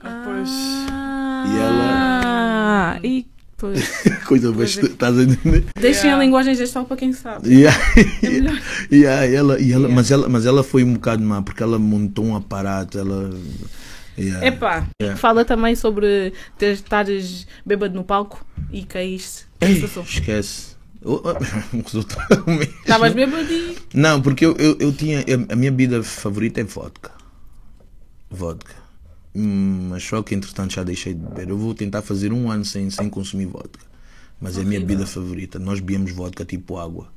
[0.00, 0.48] Ah, pois.
[0.50, 3.26] E ela- Ah, e
[3.60, 3.88] pois.
[4.26, 5.64] Coisa bastante, estás a entender?
[5.78, 6.16] Deixem Yeah.
[6.16, 7.48] a linguagem gestual para quem sabe.
[7.48, 7.76] Yeah.
[7.96, 8.90] É.
[8.94, 9.94] Yeah, ela, e ela, Yeah.
[9.94, 12.98] mas, ela, mas ela foi um bocado má porque ela montou um aparato.
[12.98, 13.30] Ela.
[14.18, 14.46] Yeah.
[14.46, 15.18] Epá, Yeah.
[15.18, 19.44] fala também sobre ter, estares bêbado no palco e caíste.
[19.60, 20.70] Ei, esquece.
[21.02, 21.32] Oh, oh,
[21.84, 22.62] resultou mesmo.
[22.82, 23.76] Estavas bêbado e.
[23.94, 25.24] Não, porque eu, eu, eu tinha.
[25.26, 27.10] eu- a minha bebida favorita é vodka.
[28.30, 28.74] Vodka.
[29.34, 31.48] Hum, mas só que entretanto já deixei de beber.
[31.48, 33.80] Eu vou tentar fazer um ano sem, sem consumir vodka.
[34.40, 35.58] Mas é a minha bebida favorita.
[35.58, 37.12] Nós bebemos vodka tipo água.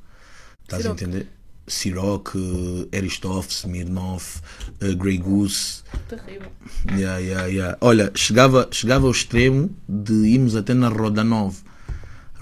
[0.62, 1.26] Estás a entender?
[1.66, 4.40] Ciroc, eh, Eristoff, Smirnoff,
[4.80, 5.82] eh, Grey Goose.
[6.08, 6.50] Terrível.
[6.90, 7.78] Yeah, yeah, yeah.
[7.80, 11.62] Olha, chegava, chegava ao extremo de irmos até na Roda 9.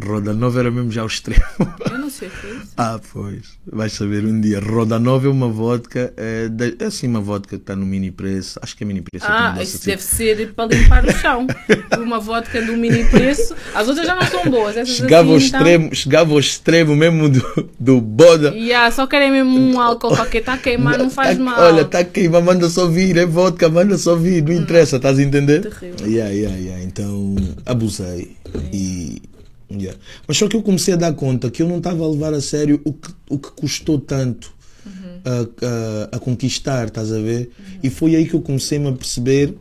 [0.00, 1.42] Roda 9 era mesmo já o extremo.
[1.90, 2.72] Eu não sei o que é isso.
[2.76, 3.42] Ah, pois.
[3.70, 4.58] Vais saber um dia.
[4.58, 6.12] Roda 9 é uma vodka.
[6.16, 6.48] É,
[6.80, 8.58] é assim uma vodka que está no mini preço.
[8.62, 9.26] Acho que é mini preço.
[9.28, 9.90] Ah, isso assim.
[9.90, 11.46] deve ser para limpar o chão.
[12.00, 13.54] Uma vodka do mini preço.
[13.74, 14.76] As outras já não são boas.
[14.76, 18.48] Essas Chegava ao assim, então- extremo, chegava ao extremo mesmo do, do boda.
[18.54, 21.60] Yeah, só querem mesmo um álcool para que está a queimar, não faz Tá- mal.
[21.60, 25.22] Olha, está queima, manda só vir, é vodka, manda só vir, não interessa, estás a
[25.22, 25.60] entender?
[25.60, 26.06] Terrível.
[26.06, 26.82] Yeah, yeah, yeah.
[26.82, 27.36] Então
[27.66, 28.36] abusei.
[28.72, 29.22] E,
[29.80, 29.98] yeah.
[30.26, 32.40] Mas só que eu comecei a dar conta que eu não estava a levar a
[32.40, 34.52] sério o que, o que custou tanto
[35.24, 37.50] a, a, a conquistar, estás a ver?
[37.82, 39.54] E foi aí que eu comecei-me a perceber,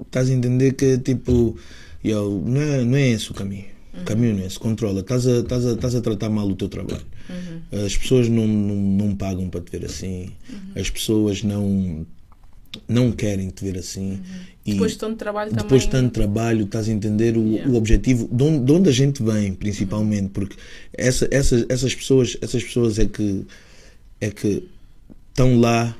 [0.00, 1.56] estás a entender que tipo,
[2.04, 3.66] yo, não, é, não é esse o caminho.
[4.00, 6.54] O caminho não é esse, controla, estás a, estás, a, estás a tratar mal o
[6.54, 7.04] teu trabalho.
[7.84, 10.30] As pessoas não, não, não pagam para te ver assim,
[10.74, 12.06] as pessoas não,
[12.88, 14.20] não querem te ver assim.
[14.72, 15.64] Depois de tanto trabalho também.
[15.64, 17.72] depois de tanto trabalho, estás a entender o, Yeah.
[17.72, 20.56] o objetivo, de onde, de onde a gente vem, principalmente, porque
[20.92, 23.44] essa, essas, essas pessoas, essas pessoas é que
[24.20, 24.68] é que
[25.30, 25.96] estão lá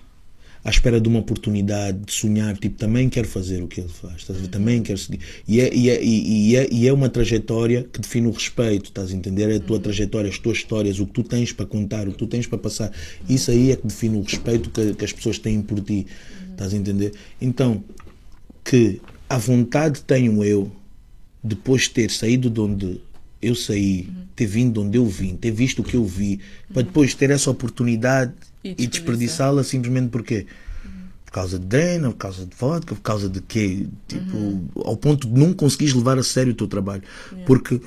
[0.64, 4.16] à espera de uma oportunidade de sonhar, tipo, também quero fazer o que ele faz,
[4.16, 4.48] estás a ver?
[4.48, 5.20] também quero seguir.
[5.46, 8.86] E é, e, é, e, e é, e é uma trajetória que define o respeito,
[8.86, 9.50] estás a entender?
[9.50, 12.18] É a tua trajetória, as tuas histórias, o que tu tens para contar, o que
[12.18, 12.92] tu tens para passar.
[13.28, 16.06] Isso aí é que define o respeito que, que as pessoas têm por ti,
[16.50, 17.12] estás a entender?
[17.40, 17.82] Então,
[18.64, 20.70] que a vontade tenho eu
[21.42, 23.00] depois de ter saído de onde
[23.40, 26.40] eu saí, ter vindo de onde eu vim, ter visto o que eu vi,
[26.72, 28.32] para depois ter essa oportunidade
[28.64, 30.46] E e, desperdiçá-la simplesmente porque
[31.24, 33.86] por causa de dreno, por causa de vodka, por causa de quê?
[34.09, 37.02] Tipo, ao ponto de não conseguires levar a sério o teu trabalho.
[37.44, 37.80] Porque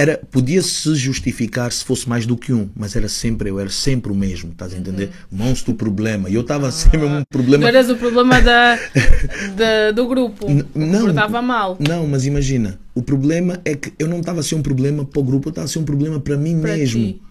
[0.00, 3.68] era, podia se justificar se fosse mais do que um, mas era sempre eu, era
[3.70, 5.10] sempre o mesmo, estás a entender?
[5.30, 6.28] Monstro problema.
[6.30, 7.68] E eu estava sempre um Tu problema.
[7.68, 8.76] eras o problema da,
[9.56, 10.48] da- do grupo.
[10.48, 11.02] N- não.
[11.06, 11.76] Portava mal.
[11.78, 15.20] Não, mas imagina, o problema é que eu não estava a ser um problema para
[15.20, 17.02] o grupo, eu estava a ser um problema para mim Para mesmo.
[17.04, 17.22] ti.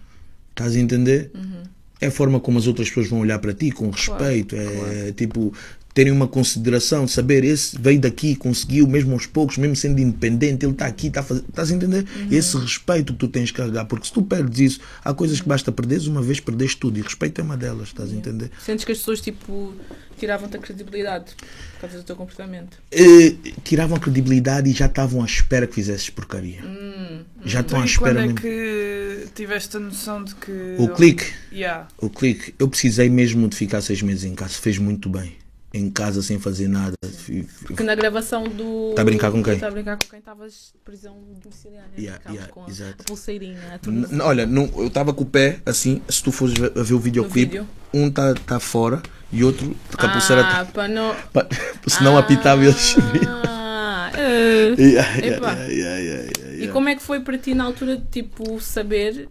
[0.50, 1.30] Estás a entender?
[2.00, 4.54] É a forma como as outras pessoas vão olhar para ti, com respeito.
[4.56, 5.52] é tipo,
[6.00, 10.64] terem uma consideração, de saber esse veio daqui, conseguiu, mesmo aos poucos, mesmo sendo independente,
[10.64, 11.44] ele está aqui, está a fazer.
[11.46, 12.06] Estás a entender?
[12.30, 15.46] Esse respeito que tu tens que carregar, porque se tu perdes isso, há coisas que
[15.46, 18.50] basta perderes uma vez, perdes tudo, e respeito é uma delas, estás a entender?
[18.64, 19.74] Sentes que as pessoas, tipo,
[20.18, 21.34] tiravam-te a credibilidade
[21.74, 22.78] por causa do teu comportamento.
[22.90, 26.64] Eh, tiravam a credibilidade e já estavam à espera que fizesses porcaria.
[26.64, 30.76] Hum, Já estão à E espera quando é que tiveste a noção de que.
[30.78, 31.26] O clique.
[31.52, 31.88] Yeah.
[31.98, 35.38] O clique, eu precisei mesmo de ficar seis meses em casa, fez muito bem.
[35.72, 36.94] Em casa sem fazer nada.
[37.64, 38.92] Porque na gravação do.
[38.94, 39.54] Tá a brincar com quem?
[39.54, 41.90] Está a brincar com quem estavas de prisão domiciliária.
[41.96, 42.96] Yeah, Ficavas yeah, com a, exato.
[43.02, 43.80] a pulseirinha.
[44.20, 46.98] a Olha, não, eu estava com o pé assim, se tu fores ver- ver o
[46.98, 47.68] videoclipe, vídeo.
[47.94, 49.00] um está tá fora
[49.32, 51.14] e outro com a pulseira Ah, tá, para não.
[51.32, 51.46] pa-
[51.86, 52.96] senão apitava e eles
[53.36, 54.10] Ah.
[54.76, 56.72] Yeah, yeah, yeah, yeah, yeah, yeah, E yeah.
[56.72, 59.28] como é que foi para ti na altura, tipo, saber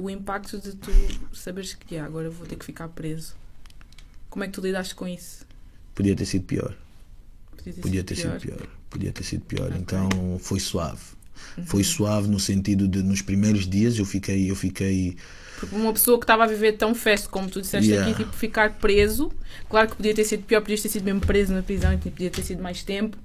[0.00, 0.90] o, impacto de tu
[1.32, 3.34] saberes que ah, agora vou ter que ficar preso?
[4.28, 5.44] Como é que tu lidaste com isso?
[6.00, 6.74] Podia ter sido pior.
[7.56, 8.66] Podia ter, Podia sido ter sido pior.
[8.88, 9.66] Podia ter sido pior.
[9.66, 9.74] Ok.
[9.76, 9.80] Uhum.
[9.80, 11.00] Então foi suave.
[11.66, 15.16] Foi suave no sentido de nos primeiros dias eu fiquei, eu fiquei
[15.58, 18.10] Porque uma pessoa que estava a viver tão festa como tu disseste Yeah.
[18.12, 19.30] aqui, tipo, ficar preso,
[19.68, 22.30] claro que podia ter sido pior, podias ter sido mesmo preso na prisão e podia
[22.30, 23.16] ter sido mais tempo,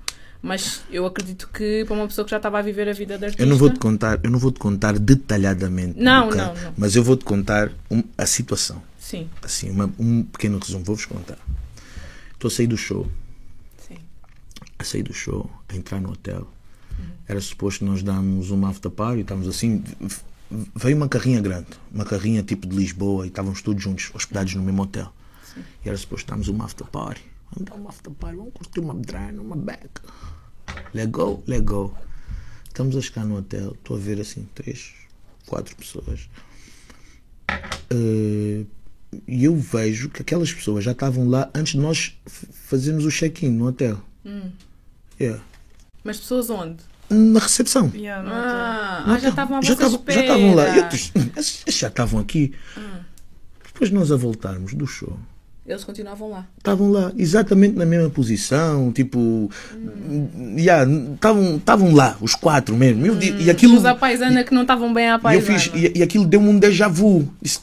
[0.42, 3.26] mas eu acredito que para uma pessoa que já estava a viver a vida de
[3.26, 3.44] artista...
[3.44, 6.00] Eu não vou te contar, eu não vou te contar detalhadamente.
[6.00, 6.74] Não, não, não.
[6.78, 8.82] Mas eu vou te contar um- a situação.
[8.98, 11.38] Sim, Assim, uma- um pequeno resumo, vou-vos contar.
[12.46, 13.12] Estou a sair do show,
[13.88, 13.98] sim.
[14.78, 16.48] a sair do show, a entrar no hotel.
[17.28, 19.84] Era suposto nós darmos uma after party, estávamos assim.
[20.76, 24.62] Veio uma carrinha grande, uma carrinha tipo de Lisboa, e estávamos todos juntos, hospedados no
[24.62, 25.12] mesmo hotel.
[25.84, 27.24] E era suposto darmos uma after party.
[27.52, 30.04] Vamos dar uma after party, vamos curtir uma drana, uma beca.
[30.94, 31.98] Let go.
[32.68, 34.94] Estamos a chegar no hotel, estou a ver assim, três,
[35.48, 36.30] quatro pessoas.
[37.90, 38.66] Eh,
[39.28, 42.14] E eu vejo que aquelas pessoas já estavam lá antes de nós
[42.68, 43.98] fazermos o check-in no hotel.
[44.26, 44.50] Hum.
[45.20, 45.42] Yeah.
[46.04, 46.78] Mas pessoas onde?
[47.10, 47.92] Na recepção.
[47.96, 49.76] Yeah, Ah, ah, já estavam- estavam à já
[50.14, 50.66] já estavam lá.
[51.16, 51.30] "Hum,
[51.72, 52.54] já estavam aqui.
[52.78, 53.00] Ah.
[53.66, 55.18] Depois nós a voltarmos do show.
[55.68, 56.46] Eles continuavam lá.
[56.58, 59.50] Estavam lá, exatamente na mesma posição, tipo.
[60.58, 63.06] yeah, Estavam estavam lá, os quatro mesmo.
[63.06, 65.60] Eu di- e aquilo, Os à paisana que não estavam bem à e, eu paisana.
[65.60, 67.28] fiz, e, e aquilo deu-me um déjà vu.
[67.42, 67.60] Disse,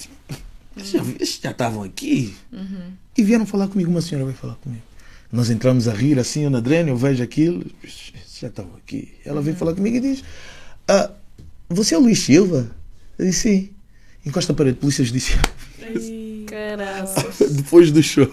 [0.77, 2.35] esses já, estavam aqui.
[3.17, 4.83] E vieram falar comigo, uma senhora veio falar comigo.
[5.31, 7.65] Nós entramos a rir assim, eu na drena, eu vejo aquilo,
[8.41, 9.13] já estavam aqui.
[9.25, 10.23] Ela veio falar comigo e diz:
[10.87, 11.11] ah,
[11.69, 12.71] Você é o Luís Silva?
[13.19, 13.71] Eu disse sim.
[14.27, 15.43] Encosta a parede, polícia judicial.
[16.47, 17.51] Caraças.
[17.57, 18.29] Depois do show.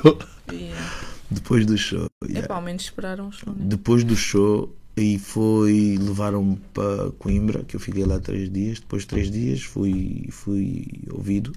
[0.52, 0.92] Yeah.
[1.32, 2.08] Depois do show.
[2.24, 2.46] yeah.
[2.46, 3.60] Epá, ao menos esperaram os show, né?
[3.62, 5.98] Depois do show, e foi.
[6.00, 8.80] Levaram-me para Coimbra, que eu fiquei lá três dias.
[8.80, 11.54] Depois de três dias, fui, fui ouvido.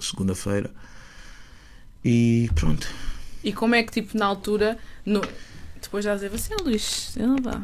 [0.00, 0.70] Segunda-feira.
[2.04, 2.88] E pronto.
[3.42, 5.20] E como é que, tipo, na altura, no...
[5.80, 7.62] depois já dizer, o Luís, eu não vá.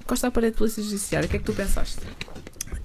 [0.00, 2.00] Encosta à parede de polícia judiciária, o que é que tu pensaste?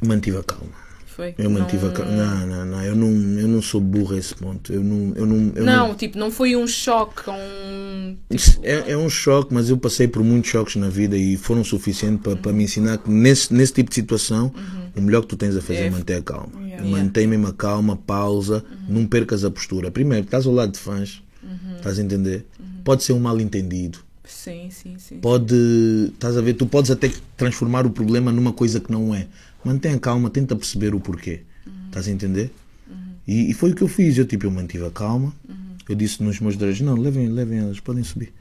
[0.06, 0.88] Mantive a calma.
[1.06, 1.34] Foi?
[1.36, 1.92] Eu mantive não...
[1.92, 2.12] a calma.
[2.12, 2.84] Não, não, não.
[2.84, 4.72] Eu não, eu não sou burro a esse ponto.
[4.72, 5.16] Eu não.
[5.16, 8.16] Eu não, eu Não, tipo, não foi um choque, um...
[8.30, 11.64] Isso É, é um choque, mas eu passei por muitos choques na vida e foram
[11.64, 14.54] suficientes para, para me ensinar que nesse, nesse tipo de situação
[15.00, 15.90] o melhor que tu tens a fazer é, É.
[15.90, 16.62] manter a calma.
[16.62, 16.86] Yeah.
[16.88, 19.90] Mantém mesmo a calma, pausa, não percas a postura.
[19.92, 21.22] Primeiro, estás ao lado de fãs,
[21.78, 22.46] estás a entender?
[22.84, 24.00] Pode ser um mal entendido.
[24.26, 25.20] Sim, sim, sim.
[25.20, 25.56] Pode,
[26.14, 29.28] estás a ver, tu podes até transformar o problema numa coisa que não é.
[29.64, 31.42] Mantém a calma, tenta perceber o porquê.
[31.88, 32.52] Estás a entender?
[33.28, 34.18] E, e foi o que eu fiz.
[34.18, 35.34] Eu tipo, eu mantive a calma.
[35.88, 38.34] Eu disse nos meus direitos, não, levem, levem elas, podem subir.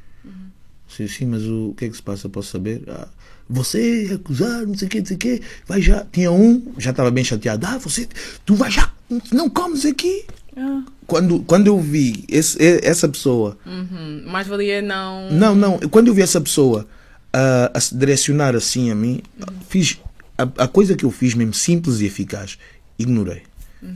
[0.88, 2.28] Sim, sim, mas o, o que é que se passa?
[2.28, 2.82] Posso saber?
[2.88, 3.08] Ah,
[3.48, 5.42] você é acusado, não sei o que, não sei o que.
[5.66, 6.04] Vai já.
[6.12, 7.66] Tinha um, já estava bem chateado.
[7.66, 8.08] Ah, você,
[8.44, 8.90] tu vai já,
[9.32, 10.24] não comes aqui.
[10.56, 14.24] Ah, Quando, quando eu vi esse, essa pessoa, Uhum.
[14.26, 15.30] Mais valia não...
[15.30, 16.86] não, não, quando eu vi essa pessoa
[17.32, 19.22] ah, a se direcionar assim a mim,
[19.68, 19.98] fiz
[20.38, 22.58] a, a coisa que eu fiz mesmo simples e eficaz,
[22.98, 23.42] ignorei.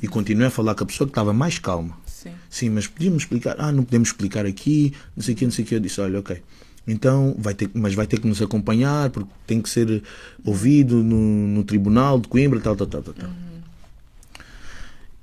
[0.03, 1.99] E continuei a falar com a pessoa que estava mais calma.
[2.07, 2.31] Sim.
[2.49, 3.57] Sim, mas podíamos explicar.
[3.59, 5.75] Ah, não podemos explicar aqui, não sei o que, não sei o que.
[5.75, 6.41] Eu disse, olha, ok.
[6.87, 10.03] Então, vai ter, mas vai ter que nos acompanhar, porque tem que ser
[10.45, 13.15] ouvido no, no tribunal de Coimbra, tal, tal, tal, tal.
[13.15, 13.31] tal.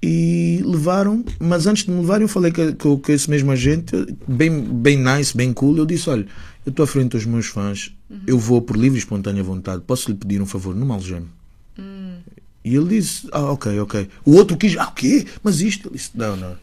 [0.02, 3.92] E levaram, mas antes de me levarem, eu falei com, esse mesmo agente,
[4.28, 5.76] bem, bem nice, bem cool.
[5.78, 6.28] Eu disse: Olha,
[6.66, 7.92] eu estou à frente dos meus fãs,
[8.28, 10.76] eu vou por livre e espontânea vontade, posso lhe pedir um favor?
[10.76, 11.28] Não me algeme.
[12.68, 14.10] E ele disse: Ah, ok, ok.
[14.26, 15.26] O outro quis: Ah, o quê?
[15.42, 15.88] Mas isto?
[15.88, 16.56] Ele disse: Não, não.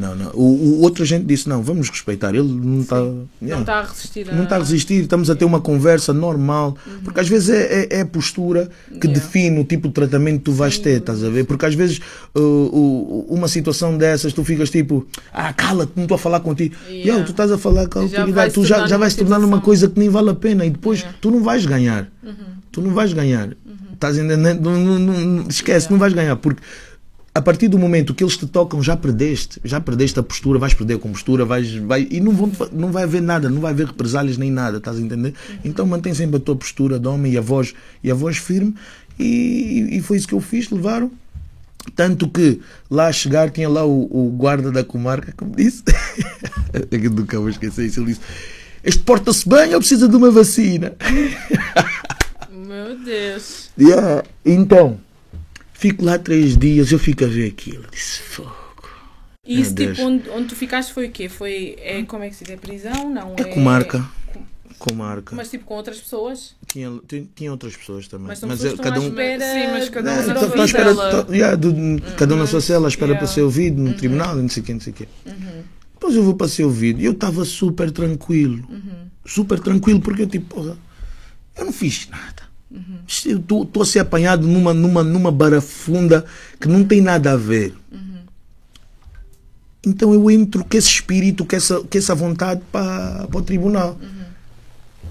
[0.00, 0.30] Não, não.
[0.32, 0.42] O,
[0.78, 2.30] o outro agente disse: Não, vamos respeitar.
[2.34, 2.96] Ele não está.
[3.40, 4.34] Não está a resistir a...
[4.34, 6.76] Não está a resistir, estamos a ter uma conversa normal.
[7.04, 8.68] Porque às vezes é, é, é a postura
[9.00, 9.20] que Yeah.
[9.20, 11.44] define o tipo de tratamento que tu vais ter, estás a ver?
[11.44, 12.00] Porque às vezes
[12.34, 16.74] uh, uh, uma situação dessas tu ficas tipo, ah, cala-te, não estou a falar contigo.
[16.88, 17.20] Yeah.
[17.20, 19.38] Yo, tu estás a falar com a autoridade, tu já, já numa vai se tornar
[19.38, 21.18] numa coisa que nem vale a pena e depois Yeah.
[21.20, 22.08] tu não vais ganhar.
[22.72, 23.50] Tu não vais ganhar.
[23.92, 24.60] Estás entendendo?
[24.62, 26.36] Não, não, não- não- esquece, não vais ganhar.
[26.36, 26.62] Porque
[27.32, 29.60] a partir do momento que eles te tocam, já perdeste.
[29.64, 33.04] Já perdeste a postura, vais perder a compostura, vais, vai, e não, vão, não vai
[33.04, 35.34] haver nada, não vai haver represálias nem nada, estás a entender?
[35.64, 37.72] Então mantém sempre a tua postura de homem e a voz,
[38.02, 38.74] e a voz firme,
[39.18, 41.10] e, e foi isso que eu fiz, levaram.
[41.94, 42.60] Tanto que
[42.90, 45.82] lá chegar tinha lá o, o guarda da comarca, como disse,
[46.90, 48.20] eu nunca vou esquecer isso, ele disse:
[48.84, 50.94] Este porta-se bem ou precisa de uma vacina?
[52.50, 53.70] Meu Deus.
[53.80, 54.24] Yeah.
[54.44, 54.98] Então,
[55.80, 57.84] fico lá três dias, eu fico a ver aquilo.
[57.90, 58.54] Disse, fogo.
[59.46, 59.96] E isso, Deus.
[59.96, 61.28] tipo, onde, onde tu ficaste foi o quê?
[61.28, 62.52] Foi, é, como é que se diz?
[62.54, 63.10] É prisão?
[63.10, 64.04] Não, É comarca.
[64.78, 65.34] Comarca.
[65.36, 66.54] Mas tipo, com outras pessoas?
[66.66, 68.28] Tinha, tinha, tinha outras pessoas também.
[68.28, 69.08] Mas são Mas pessoas é, cada um.
[69.08, 69.44] espera...
[69.52, 71.24] Sim, mas cada um É, na sua cela.
[71.24, 73.18] to- yeah, do- cada um na sua cela, espera yeah.
[73.26, 75.08] para ser ouvido no tribunal, e não sei o quê, não sei o quê.
[75.94, 78.62] Depois eu vou para ser ouvido e eu estava super tranquilo.
[79.26, 80.76] Super tranquilo, porque eu tipo, porra,
[81.58, 82.39] eu não fiz nada.
[83.26, 86.24] Eu Estou a ser apanhado numa, numa, numa barafunda
[86.60, 87.74] que não tem nada a ver.
[89.84, 93.98] Então eu entro com esse espírito, com essa, com essa vontade para, para o tribunal.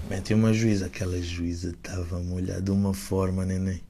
[0.08, 3.80] Mete uma juíza, aquela juíza estava a de uma forma, neném.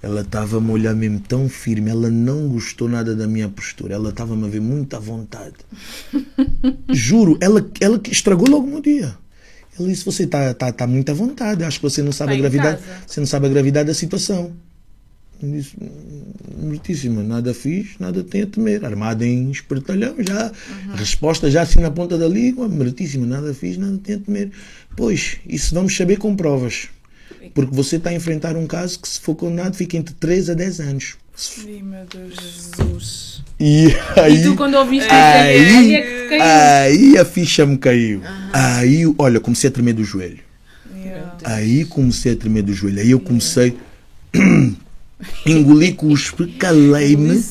[0.00, 3.94] Ela estava a me olhar mesmo tão firme, ela não gostou nada da minha postura,
[3.94, 5.56] ela estava a me ver muito à vontade.
[6.90, 9.16] Juro, ela, ela que estragou logo no dia.
[9.78, 12.36] Ela disse: Você está tá, tá muito à vontade, acho que você não sabe Tá
[12.36, 13.02] a gravidade, casa.
[13.06, 14.52] você não sabe a gravidade da situação.
[15.42, 15.76] Eu disse:
[16.56, 18.84] Muitíssima, nada fiz, nada tem a temer.
[18.84, 20.50] Armada em espertalhão, já.
[20.94, 24.50] Resposta já assim na ponta da língua, meritíssima, nada fiz, nada tem a temer.
[24.96, 26.88] Pois, isso vamos saber com provas.
[27.54, 30.54] Porque você está a enfrentar um caso que, se for condenado, fica entre 3 a
[30.54, 31.16] 10 anos.
[31.66, 33.42] Ai, meu Deus, Jesus.
[33.60, 33.88] E
[34.20, 36.42] aí, E tu quando ouviste aí, aí é que caiu.
[36.42, 38.22] aí a ficha me caiu.
[38.52, 40.40] Aí, olha, comecei a tremer do joelho.
[40.96, 41.36] Yeah.
[41.44, 43.00] Aí comecei a tremer do joelho.
[43.00, 43.76] Aí eu comecei.
[45.46, 47.42] engoli cuspe, calei-me,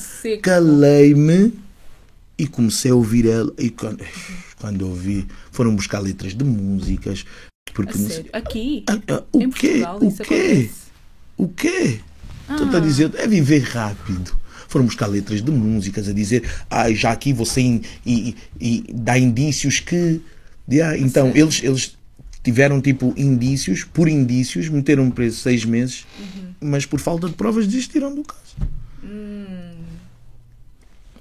[0.42, 1.54] calei-me
[2.38, 3.52] e comecei a ouvir ela.
[3.58, 4.04] E quando,
[4.60, 7.26] quando ouvi, foram buscar letras de músicas.
[7.74, 8.30] Porque A não sei- sério?
[8.34, 8.84] Aqui?
[8.88, 9.68] Ah, ah, o em quê?
[9.68, 10.34] Portugal O isso quê?
[10.36, 10.70] acontece?
[11.38, 12.00] O quê?
[12.56, 14.36] Tu tá a dizer, é viver rápido.
[14.70, 17.82] Foram buscar letras de músicas a dizer, ah, já aqui você in-
[18.94, 20.22] dá indícios que.
[20.70, 21.98] Yeah, então, eles, eles
[22.44, 26.06] tiveram tipo indícios, por indícios, meteram preso seis meses,
[26.62, 28.56] mas por falta de provas desistiram do caso.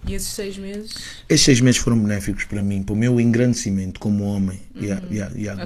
[0.08, 0.94] E esses seis meses?
[1.28, 4.60] Esses seis meses foram benéficos para mim, para o meu engrandecimento como homem.
[4.80, 5.62] Yeah, yeah, yeah.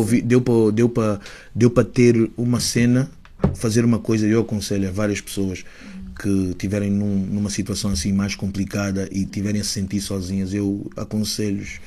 [0.00, 1.20] Ouvir- deu para deu para
[1.54, 3.10] deu para ter uma cena,
[3.54, 4.26] fazer uma coisa.
[4.26, 5.64] Eu aconselho a várias pessoas
[6.20, 10.52] que tiverem num- numa situação assim mais complicada e tiverem a se sentir sozinhas.
[10.52, 11.78] Eu aconselho-os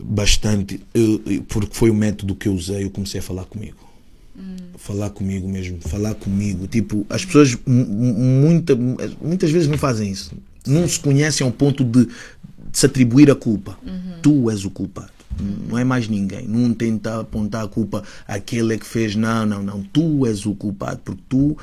[0.00, 2.84] bastante, eu- porque foi o método que eu usei.
[2.84, 3.76] Eu comecei a falar comigo.
[4.76, 6.68] Falar comigo mesmo, falar comigo.
[6.68, 8.76] Tipo, as pessoas mu- mu- muita,
[9.20, 10.32] muitas vezes não fazem isso.
[10.64, 12.12] Não se conhecem ao ponto de, de
[12.72, 13.76] se atribuir a culpa.
[14.22, 15.10] Tu és o culpado.
[15.68, 16.46] Não é mais ninguém.
[16.48, 19.14] Não tenta apontar a culpa àquele é que fez.
[19.14, 19.82] Não, não, não.
[19.82, 21.00] Tu és o culpado.
[21.04, 21.56] Porque tu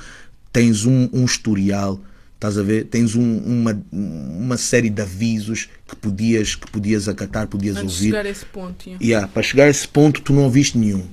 [0.54, 2.00] tens um, um historial.
[2.36, 2.86] Estás a ver?
[2.86, 8.06] Tens um- uma, uma série de avisos que podias, que podias acatar, podias Antes ouvir.
[8.08, 8.86] chegar a esse ponto.
[8.88, 9.04] yeah.
[9.06, 11.04] Yeah, para chegar a esse ponto tu não ouviste nenhum.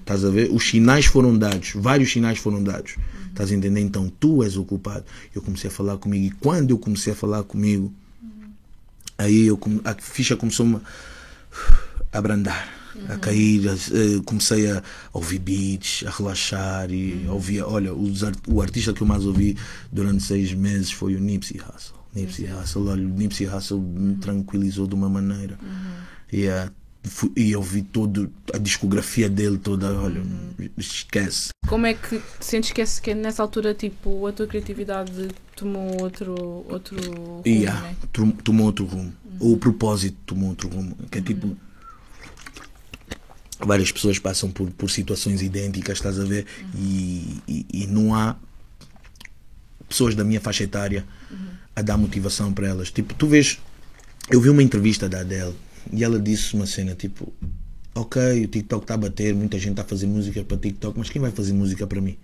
[0.00, 0.50] Estás a ver?
[0.52, 2.96] Os sinais foram dados, vários sinais foram dados.
[3.28, 3.80] Estás a entender?
[3.80, 5.04] Então tu és o culpado.
[5.34, 7.92] Eu comecei a falar comigo e quando eu comecei a falar comigo,
[9.18, 10.80] aí eu, a ficha começou
[12.12, 12.68] a abrandar,
[13.08, 13.68] a cair.
[13.68, 14.82] a- eh, comecei a
[15.12, 17.66] ouvir beats, a relaxar e ouvia.
[17.66, 19.56] Olha, os o artista que eu mais ouvi
[19.90, 21.94] durante seis meses foi o Nipsey Hussle.
[22.14, 25.58] Nipsey Hussle, olha, o Nipsey Hussle me tranquilizou de uma maneira.
[26.30, 26.72] E, eh, fui-
[27.36, 30.22] e eu vi todo a discografia dele toda, olha,
[30.78, 31.48] esquece.
[31.66, 36.64] Como é que sentes que, esse- que nessa altura tipo, a tua criatividade tomou outro,
[36.68, 37.96] outro rumo, E ah, né?
[38.12, 39.12] tom- tomou outro rumo.
[39.40, 40.96] O propósito tomou outro rumo.
[41.10, 41.56] Que é tipo.
[43.64, 46.46] várias pessoas passam por, por situações idênticas, estás a ver?
[46.74, 48.36] E, e, e não há
[49.88, 51.04] pessoas da minha faixa etária
[51.74, 52.90] a dar motivação para elas.
[52.90, 53.58] Tipo, tu vês,
[54.30, 55.54] eu vi uma entrevista da Adele
[55.92, 57.32] e ela disse uma cena tipo:
[57.94, 61.08] Ok, o TikTok está a bater, muita gente está a fazer música para TikTok, mas
[61.10, 62.16] quem vai fazer música para mim?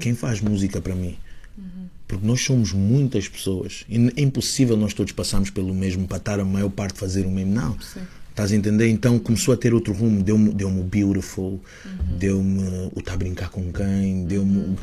[0.00, 1.16] Quem faz música para mim?
[2.06, 3.84] Porque nós somos muitas pessoas.
[3.88, 7.30] E é impossível nós todos passarmos pelo mesmo para estar a maior parte fazer o
[7.30, 7.52] mesmo.
[7.54, 7.80] Não.
[7.80, 8.00] Sim.
[8.30, 8.88] Estás a entender?
[8.88, 10.22] Então começou a ter outro rumo.
[10.22, 11.60] Deu-me deu o Beautiful,
[12.18, 14.76] deu-me o Tá a Brincar com Quem, deu-me.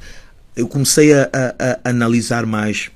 [0.56, 2.90] Eu comecei a, a- a analisar mais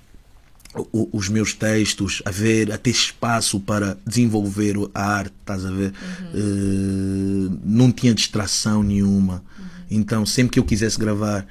[0.91, 5.71] o- os meus textos, a ver, a ter espaço para desenvolver a arte, estás a
[5.71, 5.93] ver?
[6.33, 9.43] Eh, não tinha distração nenhuma.
[9.89, 11.45] Então, sempre que eu quisesse gravar,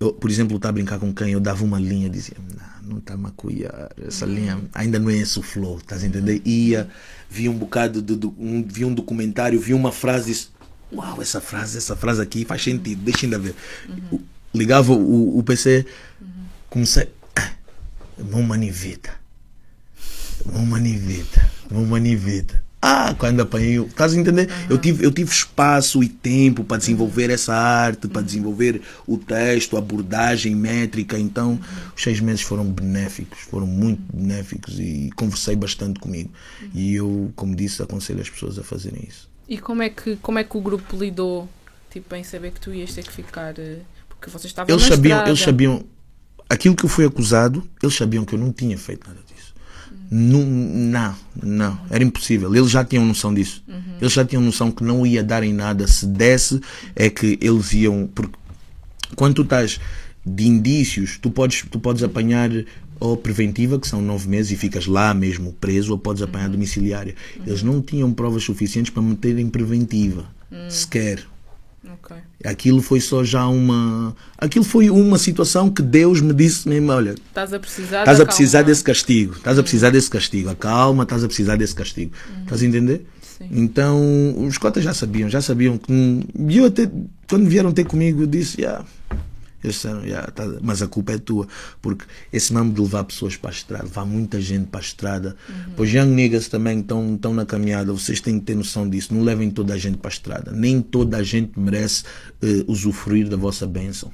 [0.00, 2.36] eu, por exemplo, estar a brincar com quem, eu dava uma linha, dizia,
[2.82, 6.06] não, não está a macuiar, essa linha ainda não é esse o flow, estás a
[6.06, 6.40] entender?
[6.44, 6.88] Ia,
[7.28, 10.48] via um bocado, de, do- um, via um documentário, via uma frase, disse,
[10.92, 13.54] uau, essa frase, essa frase aqui faz sentido, deixa ainda ver.
[14.12, 14.20] O-
[14.54, 15.84] Ligava o, o PC,
[16.70, 17.08] comecei,
[18.18, 19.10] "Ah, uma maniveta,
[20.44, 22.64] uma maniveta, uma maniveta.
[22.80, 24.48] Ah, quando apanhei, estás a entender?
[24.70, 29.74] Eu, tive, eu tive espaço e tempo para desenvolver essa arte, para desenvolver o texto,
[29.76, 31.18] a abordagem métrica.
[31.18, 31.58] Então,
[31.96, 36.30] os seis meses foram benéficos, foram muito benéficos e conversei bastante comigo.
[36.72, 39.28] E eu, como disse, aconselho as pessoas a fazerem isso.
[39.48, 41.48] E como é, que, como é que o grupo lidou
[41.90, 43.58] tipo, em saber que tu ias ter que ficar.
[43.58, 45.30] eh, Porque vocês estavam Eles sabiam, estrada.
[45.30, 45.84] eles sabiam
[46.48, 49.54] aquilo que eu fui acusado, eles sabiam que eu não tinha feito nada disso.
[50.10, 52.54] Não, não, não, era impossível.
[52.54, 53.64] Eles já tinham noção disso.
[54.00, 55.86] Eles já tinham noção que não ia dar em nada.
[55.86, 56.60] Se desse,
[56.94, 58.08] é que eles iam.
[58.14, 58.36] Porque
[59.16, 59.80] quando tu estás
[60.24, 62.50] de indícios, tu podes, tu podes apanhar
[62.98, 67.14] ou preventiva, que são nove meses e ficas lá mesmo preso, ou podes apanhar domiciliária.
[67.46, 70.26] Eles não tinham provas suficientes para meterem preventiva,
[70.68, 71.22] sequer.
[72.02, 72.16] Ok.
[72.44, 74.14] Aquilo foi só já uma.
[74.38, 78.00] Aquilo foi uma situação que Deus me disse mesmo: olha, Estás a precisar.
[78.00, 81.74] estás a precisar desse castigo, estás a precisar desse castigo, acalma, estás a precisar desse
[81.74, 82.12] castigo.
[82.42, 83.06] Estás a entender?
[83.20, 83.48] Sim.
[83.50, 85.92] Então os cotas já sabiam, já sabiam que.
[86.48, 86.90] E eu até,
[87.28, 88.84] quando vieram ter comigo, eu disse: yeah.
[89.66, 91.46] Eles disseram, "Yeah, tá- mas a culpa é tua,
[91.82, 95.36] porque esse nome de levar pessoas para a estrada, levar muita gente para a estrada,
[95.76, 99.50] pois young niggas também estão, na caminhada, vocês têm que ter noção disso, não levem
[99.50, 102.04] toda a gente para a estrada, nem toda a gente merece
[102.42, 104.10] eh, usufruir da vossa bênção.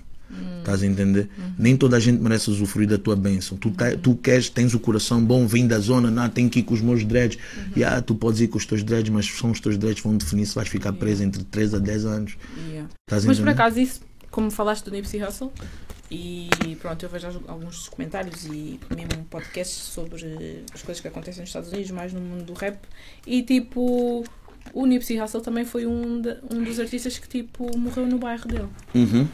[0.61, 1.29] Estás a entender?
[1.59, 3.59] Nem toda a gente merece usufruir da tua bênção.
[3.59, 6.63] Tu, te- tu queres, tens o coração bom, vim da zona, não, tenho que ir
[6.63, 7.37] com os meus dreads.
[7.77, 10.17] Yeah, tu podes ir com os teus dreads, mas são os teus dreads que vão
[10.17, 12.37] definir se vais ficar preso entre 3 a 10 anos.
[12.71, 12.89] Yeah.
[13.27, 14.01] Mas por acaso isso,
[14.33, 15.51] como falaste do Nipsey Hussle,
[16.11, 16.49] e
[16.81, 21.71] pronto, eu vejo alguns documentários e mesmo podcasts sobre as coisas que acontecem nos Estados
[21.73, 22.77] Unidos, mais no mundo do rap,
[23.27, 24.25] e tipo,
[24.75, 28.47] o Nipsey Hussle também foi um, de- um dos artistas que tipo morreu no bairro
[28.49, 28.69] dele.
[28.95, 29.29] Uhum.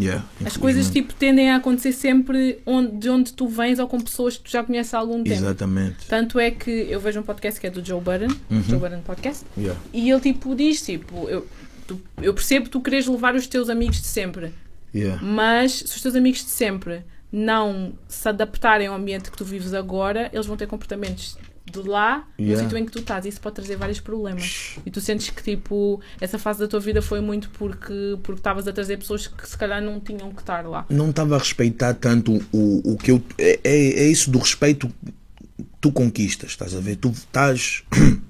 [0.00, 4.00] Yeah, As coisas tipo tendem a acontecer sempre onde, de onde tu vens ou com
[4.00, 5.36] pessoas que tu já conheces há algum tempo.
[5.36, 6.06] Exatamente.
[6.08, 8.62] Tanto é que eu vejo um podcast que é do Joe Budden, Uhum.
[8.62, 9.78] Joe Budden Podcast, Yeah.
[9.92, 11.46] e ele tipo diz, tipo, eu,
[11.86, 14.52] tu- eu percebo que tu queres levar os teus amigos de sempre,
[14.94, 15.22] Yeah.
[15.22, 19.72] mas se os teus amigos de sempre não se adaptarem ao ambiente que tu vives
[19.72, 22.62] agora, eles vão ter comportamentos de lá, Yeah.
[22.62, 23.24] no sítio em que tu estás.
[23.24, 24.76] Isso pode trazer vários problemas.
[24.84, 28.68] E tu sentes que, tipo, essa fase da tua vida foi muito porque porque estavas
[28.68, 30.84] a trazer pessoas que se calhar não tinham que estar lá.
[30.90, 33.22] Não estava a respeitar tanto o, o que eu.
[33.38, 36.96] É, é é isso do respeito que tu conquistas, estás a ver?
[36.96, 37.82] Tu estás.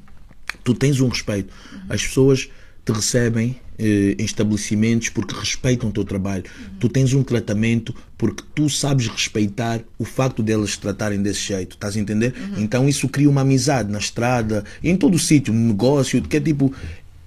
[0.65, 1.53] Tu tens um respeito.
[1.89, 2.49] As pessoas
[2.85, 6.45] te recebem eh, em estabelecimentos porque respeitam o teu trabalho.
[6.79, 11.75] Tu tens um tratamento porque tu sabes respeitar o facto delas te tratarem desse jeito.
[11.75, 12.35] Estás a entender?
[12.57, 16.41] Então isso cria uma amizade na estrada, em todo o sítio, no negócio, que é
[16.41, 16.73] tipo.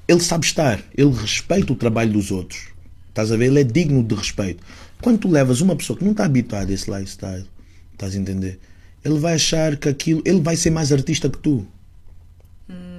[0.08, 2.68] Ele sabe estar, ele respeita o trabalho dos outros.
[3.10, 3.48] Estás a ver?
[3.48, 4.64] Ele é digno de respeito.
[5.02, 7.46] Quando tu levas uma pessoa que não está habituada a esse lifestyle,
[7.92, 8.60] estás a entender?
[9.04, 10.22] Ele vai achar que aquilo.
[10.26, 11.66] Ele vai ser mais artista que tu.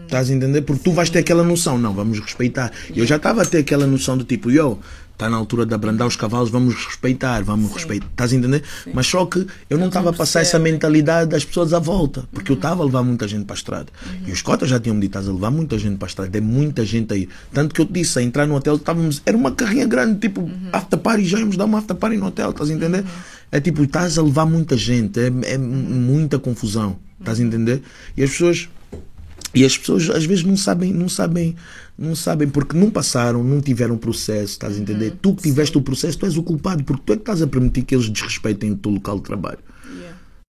[0.06, 0.62] Estás a entender?
[0.62, 2.72] Porque tu vais ter aquela noção, não, vamos respeitar.
[2.94, 4.78] Eu já estava a ter aquela noção do tipo, yo,
[5.16, 8.06] está na altura de abrandar os cavalos, vamos respeitar, vamos respeitar.
[8.06, 8.62] Estás a entender?
[8.92, 12.52] Mas só que eu não estava a passar essa mentalidade das pessoas à volta, porque
[12.52, 13.86] eu estava a levar muita gente para a estrada.
[14.26, 16.38] E os cotas já tinham me dito, estás a levar muita gente para a estrada,
[16.38, 17.28] é muita gente aí.
[17.52, 20.48] Tanto que eu te disse, a entrar no hotel, estávamos, era uma carrinha grande, tipo,
[20.72, 23.04] after party, já íamos dar uma after party no hotel, estás a entender?
[23.50, 27.82] É tipo, estás a levar muita gente, é, é muita confusão, estás a entender?
[28.16, 28.68] E as pessoas
[29.56, 31.56] e as pessoas às vezes não sabem, não sabem,
[31.98, 35.14] não sabem porque não passaram, não tiveram processo, estás a entender?
[35.20, 37.46] Tu que tiveste o processo, tu és o culpado, porque tu é que estás a
[37.46, 39.58] permitir que eles desrespeitem o teu local de trabalho.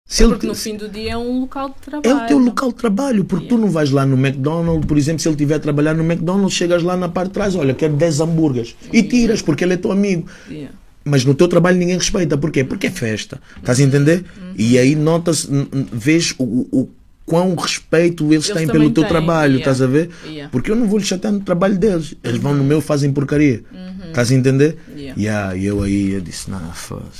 [0.07, 2.23] Se ele Porque no fim do dia é um local de é trabalho.
[2.25, 5.27] o teu local de trabalho, porque tu não vais lá no McDonald's, por exemplo, se
[5.27, 8.19] ele estiver a trabalhar no McDonald's, chegas lá na parte de trás, olha, quero 10
[8.21, 10.27] hambúrgueres e tiras, porque ele é teu amigo.
[10.47, 10.71] Yeah.
[11.03, 12.37] Mas no teu trabalho ninguém respeita.
[12.37, 12.63] Porquê?
[12.63, 13.41] Porque é festa.
[13.57, 14.23] Estás a entender?
[14.55, 16.89] E aí nota-se, n- n- vês o, o
[17.25, 19.53] quão respeito eles, Eles têm também pelo teu têm, trabalho.
[19.55, 19.71] yeah.
[19.71, 20.09] Estás a ver?
[20.25, 20.49] Yeah.
[20.51, 22.13] Porque eu não vou lhe chatear no trabalho deles.
[22.23, 23.63] Eles vão no meu fazem porcaria.
[24.07, 24.77] Estás a entender?
[24.95, 25.21] Yeah.
[25.21, 26.61] Yeah, e eu aí eu disse, não,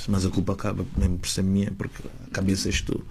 [0.08, 1.96] mas a culpa acaba mesmo por ser minha, porque
[2.28, 3.04] a cabeça és tu.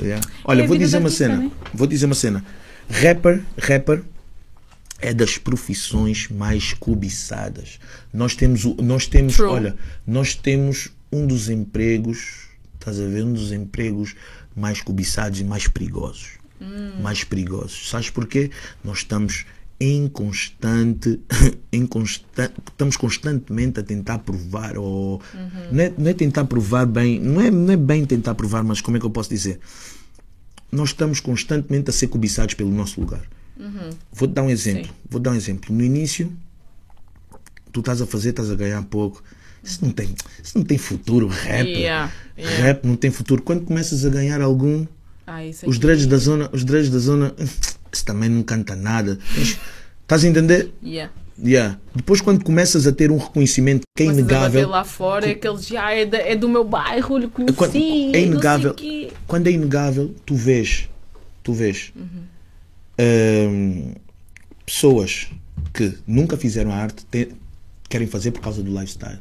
[0.00, 0.26] Yeah.
[0.44, 1.36] Olha, É a vou dizer uma cena.
[1.38, 1.50] né?
[1.72, 2.44] Vou dizer uma cena.
[2.88, 4.02] Rapper, rapper
[5.00, 7.78] é das profissões mais cobiçadas.
[8.12, 9.48] Nós temos, o- nós temos, True.
[9.48, 12.46] olha, nós temos um dos empregos,
[12.78, 14.14] estás a ver, um dos empregos
[14.56, 16.38] mais cobiçados e mais perigosos.
[16.60, 17.00] Hum.
[17.02, 17.90] Mais perigosos.
[17.90, 18.50] Sabes porquê?
[18.82, 19.44] Nós estamos
[19.78, 21.20] em constante,
[21.70, 25.50] em constan- estamos constantemente a tentar provar ou Uhum.
[25.72, 28.80] não, é, não é tentar provar bem, não é, não é bem tentar provar, mas
[28.80, 29.60] como é que eu posso dizer?
[30.72, 33.22] Nós estamos constantemente a ser cobiçados pelo nosso lugar.
[34.12, 34.86] Vou-te dar um exemplo.
[34.86, 34.92] Sim.
[35.10, 35.74] Vou dar um exemplo.
[35.74, 36.32] No início,
[37.72, 39.22] tu estás a fazer, estás a ganhar pouco.
[39.66, 41.66] Isso não tem, isso não tem futuro, rap.
[41.68, 42.56] Yeah, yeah.
[42.62, 43.42] Rap não tem futuro.
[43.42, 44.86] Quando começas a ganhar algum,
[45.26, 47.34] Ah, isso os dreads da zona, os dreads da zona,
[47.92, 49.18] isso também não canta nada.
[50.02, 50.72] Estás a entender?
[50.82, 51.12] Yeah.
[51.44, 51.78] Yeah.
[51.94, 55.90] Depois quando começas a ter um reconhecimento que é inegável, lá fora, é aqueles já
[55.92, 58.72] é, da- é do meu bairro, lhe conheci, quando- é inegável.
[58.74, 59.12] quê.
[59.26, 60.88] Quando é inegável, tu vês,
[61.42, 61.92] tu vês
[62.98, 63.92] hum,
[64.64, 65.28] pessoas
[65.74, 67.32] que nunca fizeram arte te-
[67.88, 69.18] querem fazer por causa do lifestyle.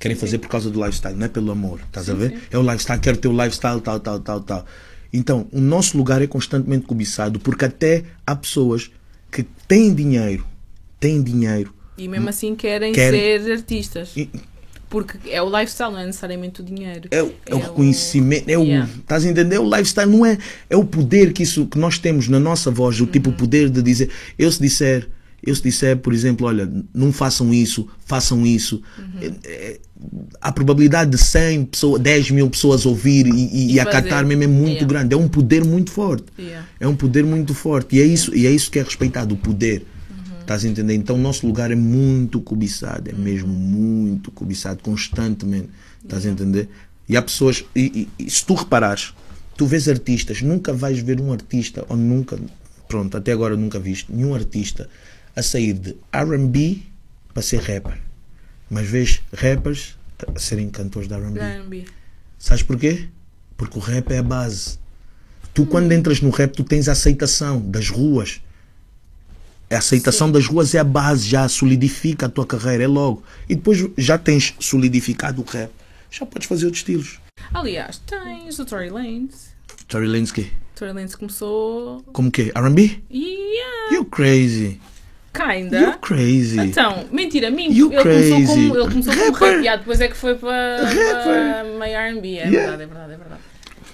[0.00, 1.80] Querem fazer por causa do lifestyle, não é pelo amor.
[1.86, 2.42] Estás a ver?
[2.50, 4.66] É o lifestyle, quero ter o lifestyle, tal, tal, tal, tal.
[5.12, 8.90] Então, o nosso lugar é constantemente cobiçado porque até há pessoas
[9.30, 10.46] que têm dinheiro,
[11.00, 11.74] têm dinheiro.
[11.96, 14.12] E mesmo assim querem, Querem- ser artistas.
[14.16, 14.28] E-
[14.90, 17.08] Porque é o lifestyle, não é necessariamente o dinheiro.
[17.10, 18.88] É, o- é É o- reconhecimento, é o, Yeah.
[19.00, 19.58] estás a entender?
[19.58, 20.38] O lifestyle não é,
[20.70, 23.10] é o poder que isso que nós temos na nossa voz, o Uhum.
[23.10, 25.06] tipo o poder de dizer, eu se disser,
[25.42, 29.30] eu se disser, por exemplo, olha, não façam isso, façam isso, Uhum.
[29.44, 29.80] é-
[30.40, 33.30] a probabilidade de 100 pessoas, 10 mil pessoas ouvir e,
[33.70, 34.86] e, E acatar mesmo é muito Yeah.
[34.86, 36.26] grande, é um poder muito forte.
[36.38, 36.66] Yeah.
[36.78, 39.38] É um poder muito forte e é isso, e é isso que é respeitado, o
[39.38, 39.84] poder.
[40.10, 40.40] Uhum.
[40.40, 40.94] Estás a entender?
[40.94, 43.18] Então o nosso lugar é muito cobiçado, é Uhum.
[43.20, 45.68] mesmo muito cobiçado, constantemente.
[46.02, 46.68] Estás a entender?
[47.08, 49.12] E há pessoas, e, e- e se tu reparares,
[49.56, 52.38] tu vês artistas, nunca vais ver um artista, ou nunca,
[52.86, 54.88] pronto, até agora nunca viste nenhum artista
[55.38, 56.82] a sair de RB
[57.32, 57.96] para ser rapper.
[58.68, 59.96] Mas vês rappers
[60.34, 61.86] a serem cantores de RB.
[62.36, 63.08] Sabes porquê?
[63.56, 64.78] Porque o rap é a base.
[65.54, 68.40] Tu, quando entras no rap, tu tens a aceitação das ruas.
[69.70, 73.22] A aceitação das ruas é a base, já solidifica a tua carreira, é logo.
[73.48, 75.70] E depois já tens solidificado o rap.
[76.10, 77.20] Já podes fazer outros estilos.
[77.52, 79.54] Aliás, tens o Tory Lanez.
[79.86, 80.50] Tory Lanez quê?
[80.74, 82.02] Tory Lanez começou.
[82.12, 82.52] Como que?
[82.54, 83.02] R&B?
[83.10, 84.80] Yeah, You crazy.
[85.46, 85.78] Kinda.
[85.80, 86.60] You crazy.
[86.60, 87.72] Então, mentira, minto.
[87.74, 88.46] You Ele começou crazy.
[88.46, 89.48] como, ele começou como Rapper.
[89.48, 90.78] rap, yeah, depois é que foi para,
[91.24, 92.28] para meio R&B.
[92.38, 92.76] É Yeah.
[92.76, 93.40] verdade, é verdade, é verdade.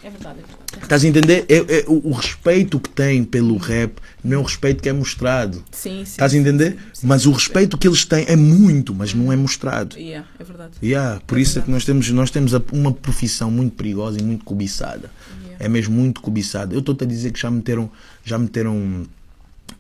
[0.03, 0.83] É verdade, é verdade.
[0.83, 1.47] Estás a entender?
[1.49, 4.93] É, é o, o respeito que tem pelo rap não é um respeito que é
[4.93, 5.65] mostrado.
[5.71, 6.03] Sim, sim.
[6.03, 6.77] Estás a entender?
[7.03, 9.97] Mas o respeito que eles têm é muito, mas não é mostrado.
[9.99, 10.73] Yeah, é verdade.
[10.83, 14.45] Yeah, por isso é que nós temos, nós temos uma profissão muito perigosa e muito
[14.45, 15.11] cobiçada.
[15.47, 15.65] Yeah.
[15.65, 16.75] É mesmo muito cobiçada.
[16.75, 17.91] Eu estou-te a dizer que já meteram,
[18.25, 19.07] já meteram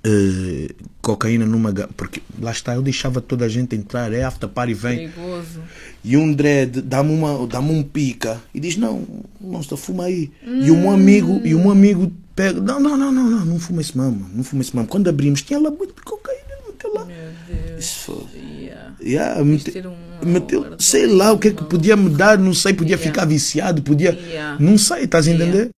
[0.04, 0.68] eh,
[1.00, 1.72] cocaína numa.
[1.96, 5.08] Porque lá está, eu deixava toda a gente entrar, é after party, vem.
[5.10, 5.60] Perigoso.
[6.04, 9.02] E um dread dá-me uma, dá um pica e diz: Não,
[9.40, 10.30] monstro, fuma aí.
[10.46, 13.80] E o meu amigo, e meu amigo pega: Não, não, não, não, não, não fuma
[13.80, 14.88] esse mamo, não fuma esse mamo.
[14.88, 17.04] Quando abrimos, tinha lá muito cocaína, meteu lá.
[17.06, 17.16] Meu
[17.48, 17.84] Deus.
[17.84, 18.24] Isso foi.
[18.60, 18.94] Yeah.
[19.02, 19.82] Yeah, mete-
[20.22, 23.10] um meteu, sei lá o que é que podia mudar, não sei, podia Yeah.
[23.12, 24.12] ficar viciado, podia.
[24.12, 24.56] Yeah.
[24.58, 25.70] Não sei, estás a entender?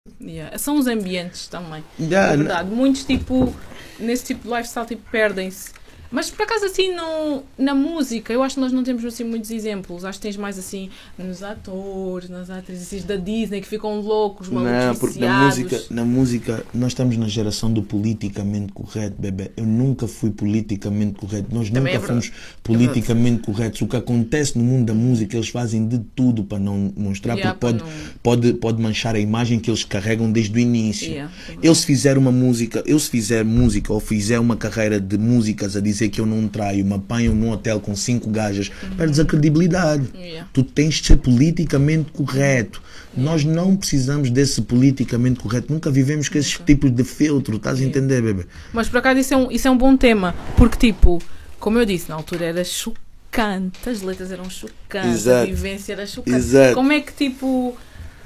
[0.59, 1.83] São os ambientes também.
[1.99, 2.71] Yeah, é verdade.
[2.71, 3.55] Muitos, tipo,
[3.99, 5.71] nesse tipo de lifestyle, tipo, perdem-se.
[6.15, 9.51] Mas por acaso, assim, no, na música, eu acho que nós não temos assim muitos
[9.51, 10.05] exemplos.
[10.05, 10.89] Acho que tens mais assim
[11.19, 16.05] nos atores, nas atrizes da Disney que ficam loucos, malucos, Não, porque na música, na
[16.05, 19.51] música nós estamos na geração do politicamente correto, bebê.
[19.57, 21.53] Eu nunca fui politicamente correto.
[21.53, 22.31] Nós Também nunca é fomos
[22.63, 23.81] politicamente corretos.
[23.83, 27.59] O que acontece no mundo da música, eles fazem de tudo para não mostrar, Yeah,
[27.59, 31.09] porque pode, não- pode, pode manchar a imagem que eles carregam desde o início.
[31.11, 31.33] Yeah.
[31.61, 35.75] Eu se fizer uma música, eu se fizer música ou fizer uma carreira de músicas
[35.77, 39.25] a dizer que eu não traio, me apanho num hotel com cinco gajas, perdes a
[39.25, 40.09] credibilidade.
[40.15, 40.49] Yeah.
[40.53, 42.83] Tu tens de ser politicamente correto.
[43.17, 45.73] Nós não precisamos desse politicamente correto.
[45.73, 47.57] Nunca vivemos com esses tipos de filtro.
[47.57, 48.47] Estás a entender, bebê?
[48.73, 51.23] Mas por acaso isso é, um, isso é um bom tema, porque tipo,
[51.59, 55.47] como eu disse, na altura era chocante, as letras eram chocantes, a Exato.
[55.47, 56.37] vivência era chocante.
[56.37, 56.75] Exato.
[56.75, 57.77] Como é que tipo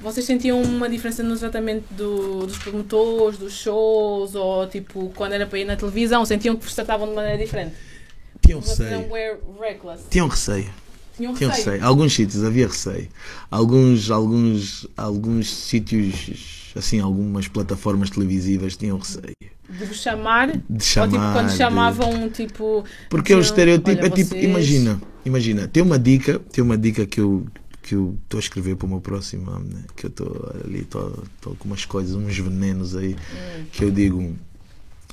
[0.01, 5.47] Vocês sentiam uma diferença no tratamento do- dos promotores, dos shows, ou tipo, quando era
[5.47, 7.73] para ir na televisão, sentiam que vos tratavam de maneira diferente?
[8.41, 9.07] Tinham receio.
[10.09, 10.67] Tinham receio.
[11.17, 11.51] Tinham receio.
[11.51, 11.85] receio.
[11.85, 13.09] Alguns sítios havia receio.
[13.51, 19.35] Alguns, alguns, alguns sítios, assim, algumas plataformas televisivas tinham receio.
[19.69, 21.33] De vos chamar, De ou tipo, chamar.
[21.35, 22.85] quando de- chamavam, tipo.
[23.11, 26.79] Porque o diziam, estereotipo "Olha, é tipo, vocês-" imagina, imagina, tem uma dica, tem uma
[26.79, 27.45] dica que eu
[27.89, 29.83] que eu estou a escrever para o meu próximo ano, né?
[29.97, 31.25] que eu estou ali, estou
[31.59, 33.17] com umas coisas, uns venenos aí,
[33.73, 34.37] que eu digo,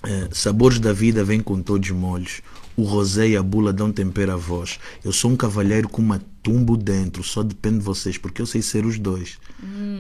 [0.04, 2.42] eh, sabores da vida vêm com todos os molhos.
[2.76, 4.78] O rosé e a bula dão tempero à voz.
[5.06, 8.62] Eu sou um cavalheiro com uma tumbo dentro, só depende de vocês, porque eu sei
[8.62, 9.38] ser os dois.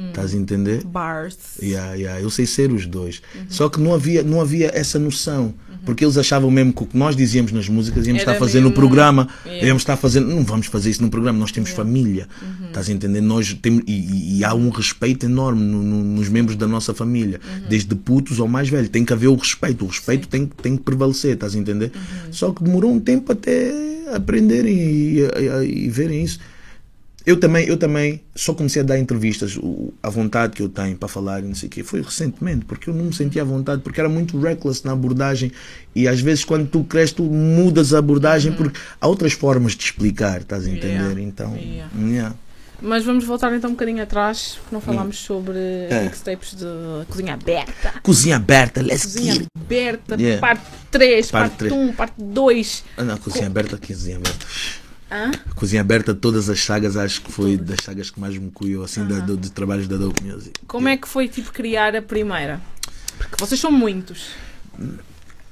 [0.09, 0.83] Estás a entender?
[0.85, 1.37] Bars.
[1.61, 3.19] Yeah, yeah, eu sei ser os dois.
[3.49, 5.53] Só que não havia, não havia essa noção.
[5.83, 8.59] Porque eles achavam mesmo que o que nós dizíamos nas músicas íamos Era estar fazer
[8.59, 9.27] no programa.
[9.45, 9.67] Yeah.
[9.67, 10.27] Íamos estar fazendo.
[10.27, 12.27] Não vamos fazer isso no programa, nós temos família.
[12.67, 13.21] Estás a entender?
[13.21, 17.39] Nós temos, e, e- há um respeito enorme no- no- nos membros da nossa família.
[17.69, 18.89] Desde putos ao mais velho.
[18.89, 19.85] Tem que haver o respeito.
[19.85, 21.91] O respeito tem, tem que prevalecer, estás a entender?
[22.31, 23.71] Só que demorou um tempo até
[24.15, 26.39] aprenderem e, e- e verem isso.
[27.25, 29.57] Eu também, eu também só comecei a dar entrevistas.
[29.57, 32.65] O, a vontade que eu tenho para falar e não sei o quê foi recentemente,
[32.65, 35.51] porque eu não me sentia à vontade, porque era muito reckless na abordagem.
[35.95, 39.83] E às vezes, quando tu cresces, tu mudas a abordagem, porque há outras formas de
[39.85, 40.93] explicar, estás a entender?
[40.93, 41.21] Yeah.
[41.21, 41.91] Então, Yeah.
[41.99, 42.35] yeah.
[42.81, 45.57] Mas vamos voltar então um bocadinho atrás, porque não falámos sobre
[45.89, 46.03] É.
[46.03, 46.65] mixtapes de
[47.09, 47.93] cozinha aberta.
[48.03, 49.47] cozinha aberta, let's Cozinha it.
[49.57, 50.41] aberta, Yeah.
[50.41, 50.61] parte
[50.91, 51.73] 3, Parte parte três.
[51.73, 52.83] 1, parte 2.
[52.97, 54.45] Ah, não, cozinha aberta, cozinha aberta.
[55.11, 55.31] Hã?
[55.55, 59.05] Cozinha aberta, todas as sagas, acho que foi das sagas que mais me cuiou, assim,
[59.05, 60.59] da- do- de trabalhos da Dope Music.
[60.67, 62.59] Como é que foi tipo criar a primeira?
[63.17, 64.29] Porque vocês são muitos.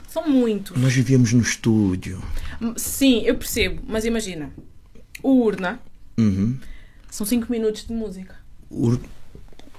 [0.09, 0.75] São muitos.
[0.79, 2.21] Nós vivíamos no estúdio.
[2.75, 4.51] Sim, eu percebo, mas imagina.
[5.23, 5.79] O Urna
[6.17, 6.57] Uhum.
[7.13, 8.35] São 5 minutos de música.
[8.71, 8.97] O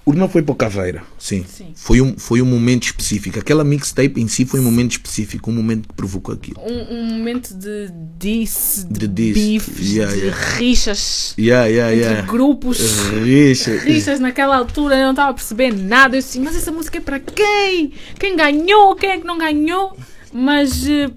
[0.07, 1.45] o não foi para o Caveira, sim.
[1.49, 1.73] Sim.
[1.75, 3.39] Foi, um, foi um momento específico.
[3.39, 6.61] Aquela mixtape em si foi um momento específico, um momento que provocou aquilo.
[6.61, 10.47] Um, um momento de disse, de, De diss, bifes, yeah, de yeah.
[10.57, 12.31] rixas Yeah, yeah, entre yeah.
[12.31, 12.79] grupos.
[13.25, 13.79] Rixa.
[13.79, 16.17] Rixas naquela altura, eu não estava a perceber nada.
[16.17, 17.93] Eu disse, mas essa música é para quem?
[18.19, 18.95] Quem ganhou?
[18.97, 19.97] Quem é que não ganhou?
[20.31, 21.11] Mas eh,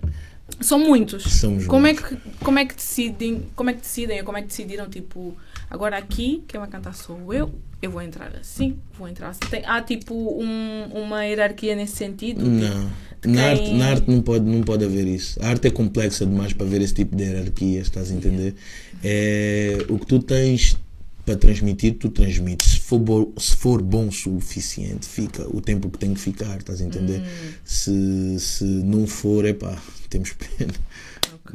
[0.62, 1.24] são muitos.
[1.24, 2.06] Somos como muitos.
[2.06, 3.48] é que como é que decidem?
[3.54, 4.24] Como é que decidem?
[4.24, 5.36] Como é que decidiram tipo
[5.70, 7.54] agora aqui quem vai cantar sou eu?
[7.82, 9.40] Eu vou entrar assim, vou entrar assim.
[9.52, 12.44] Tem- há tipo um- uma hierarquia nesse sentido?
[12.44, 12.90] Não.
[13.22, 15.40] De Na quem- arte, na arte não, pode, não pode haver isso.
[15.44, 18.56] A arte é complexa demais para ver esse tipo de hierarquia, estás a entender?
[19.04, 20.78] É, o que tu tens
[21.26, 22.72] para transmitir, tu transmites.
[22.72, 26.58] Se for, bo- se for bom o suficiente, fica o tempo que tem que ficar,
[26.58, 27.20] estás a entender?
[27.20, 27.52] Hum.
[27.66, 29.78] Se, se não for, é pá,
[30.10, 30.74] temos pena.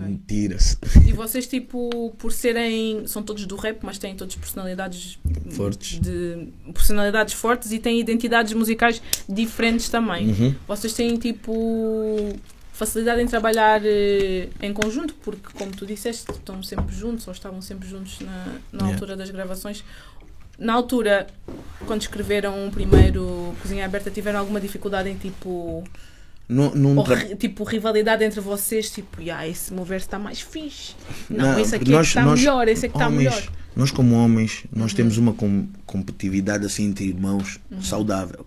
[0.00, 0.20] Ok.
[0.26, 0.76] Tira-se.
[1.06, 3.06] E vocês, tipo, por serem.
[3.06, 5.18] São todos do rap, mas têm todas personalidades
[5.50, 6.00] Fortes.
[6.00, 10.30] De, personalidades fortes e têm identidades musicais diferentes também.
[10.30, 10.54] Uhum.
[10.66, 12.32] Vocês têm, tipo.
[12.72, 17.60] Facilidade em trabalhar eh, em conjunto, porque, como tu disseste, estão sempre juntos ou estavam
[17.60, 18.30] sempre juntos na,
[18.72, 18.94] na Yeah.
[18.94, 19.84] altura das gravações.
[20.58, 21.26] Na altura,
[21.86, 25.84] quando escreveram o primeiro Cozinha Aberta, tiveram alguma dificuldade em tipo.
[26.50, 30.94] Ou tra- ri- tipo, rivalidade entre vocês, tipo, yeah, esse meu verso está mais fixe.
[31.30, 33.08] Não, Não, esse aqui porque é nós- que está nós, melhor, esse é que está
[33.08, 33.34] melhor.
[33.42, 33.48] Uhum.
[33.74, 37.80] Nós como homens, nós temos uma com, competitividade assim entre irmãos Uhum.
[37.82, 38.44] saudável.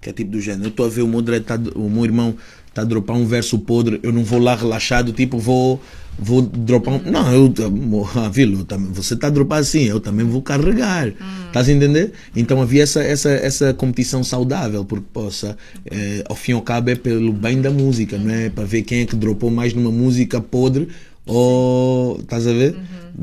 [0.00, 0.64] Que é tipo do género.
[0.64, 2.34] Eu estou a ver o meu, direito tá- o meu irmão
[2.66, 5.80] está a dropar um verso podre, eu não vou lá relaxado, tipo, vou,
[6.18, 6.96] vou dropar um.
[6.98, 7.10] Uhum.
[7.10, 7.52] Não, eu,
[8.16, 11.06] ah, Vilo, você está a dropar assim, eu também vou carregar.
[11.08, 11.46] Uhum.
[11.46, 12.12] Estás a entender?
[12.34, 15.56] Então havia essa, essa, essa competição saudável, porque possa,
[15.90, 18.48] eh, ao fim e ao cabo é pelo bem da música, não é?
[18.50, 20.88] Para ver quem é que dropou mais numa música podre
[21.26, 22.76] ou estás a ver?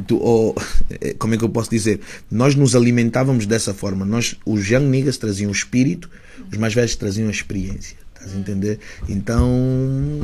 [0.08, 0.56] Tu- ou,
[1.02, 2.00] eh, como é que eu posso dizer?
[2.30, 4.06] Nós nos alimentávamos dessa forma.
[4.06, 6.10] Nós, os young niggas traziam o espírito,
[6.52, 7.98] os mais velhos traziam a experiência.
[8.20, 8.80] Estás a entender?
[9.08, 9.50] Então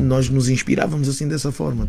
[0.01, 1.87] nós nos inspirávamos assim dessa forma.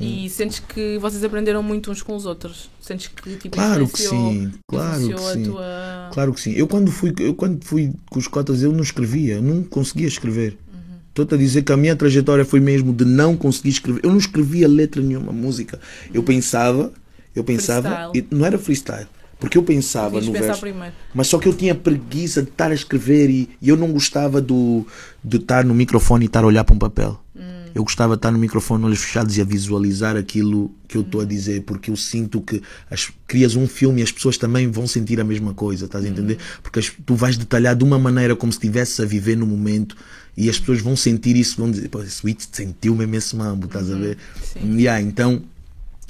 [0.00, 2.68] E sentes que vocês aprenderam muito uns com os outros?
[2.80, 5.44] Sentes que tipo, Claro que sim, claro que sim.
[5.44, 6.10] tua.
[6.12, 6.52] Claro que sim.
[6.52, 10.08] Eu quando fui, eu quando fui com os cotas eu não escrevia, eu não conseguia
[10.08, 10.58] escrever.
[11.10, 14.00] Estou-te a dizer que a minha trajetória foi mesmo de não conseguir escrever.
[14.04, 15.80] Eu não escrevia letra nenhuma música.
[16.12, 16.92] Eu pensava,
[17.34, 18.26] eu pensava, Freestyle.
[18.30, 19.06] e não era freestyle,
[19.38, 20.60] porque eu pensava no verso.
[20.60, 20.94] primeiro.
[21.14, 24.40] Mas só que eu tinha preguiça de estar a escrever e, e eu não gostava
[24.40, 24.86] do,
[25.22, 27.20] de estar no microfone e estar a olhar para um papel.
[27.74, 31.20] Eu gostava de estar no microfone, olhos fechados e a visualizar aquilo que eu estou
[31.20, 34.86] a dizer, porque eu sinto que as, crias um filme e as pessoas também vão
[34.86, 36.38] sentir a mesma coisa, estás a entender?
[36.62, 39.94] Porque as- tu vais detalhar de uma maneira como se estivesse a viver no momento
[40.34, 43.90] e as pessoas vão sentir isso, vão dizer, pô, esse sentiu mesmo esse mambo, estás
[43.92, 44.16] a ver?
[44.42, 44.78] Sim.
[44.78, 45.42] Yeah, então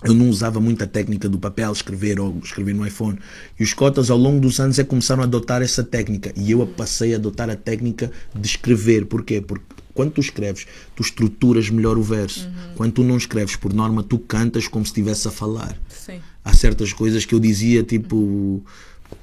[0.06, 3.18] eu não usava muita técnica do papel, escrever ou escrever no iPhone.
[3.58, 6.32] E os cotas, ao longo dos anos, é começaram a adotar essa técnica.
[6.36, 9.06] E eu passei a adotar a técnica de escrever.
[9.06, 9.40] Porquê?
[9.40, 9.64] Porque
[9.94, 12.48] quando tu escreves, tu estruturas melhor o verso.
[12.74, 15.76] Quando tu não escreves, por norma, tu cantas como se estivesse a falar.
[15.88, 16.20] Sim.
[16.44, 18.62] Há certas coisas que eu dizia, tipo.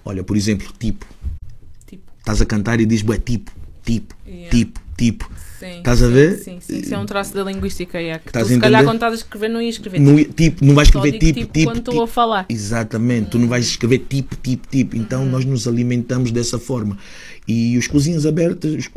[0.04, 1.06] Olha, por exemplo, tipo.
[1.86, 2.04] Tipo.
[2.20, 3.52] Estás a cantar e dizes, bué, tipo,
[3.84, 4.50] tipo, Yeah.
[4.50, 5.32] tipo, tipo.
[5.64, 5.78] Sim.
[5.78, 6.38] Estás a sim, ver?
[6.40, 6.80] Sim, sim.
[6.80, 7.98] Isso é um traço da linguística.
[7.98, 10.00] É, que tu, se calhar, quando estás a escrever, não ia escrever.
[10.00, 11.66] Não, tipo, não vais escrever tipo, tipo tipo.
[11.66, 12.04] quando estou tipo.
[12.04, 12.46] a falar.
[12.50, 14.98] Exatamente, tu não vais escrever tipo, tipo, tipo.
[14.98, 16.98] Então nós nos alimentamos dessa forma.
[17.48, 18.90] E os cozinhas abertas,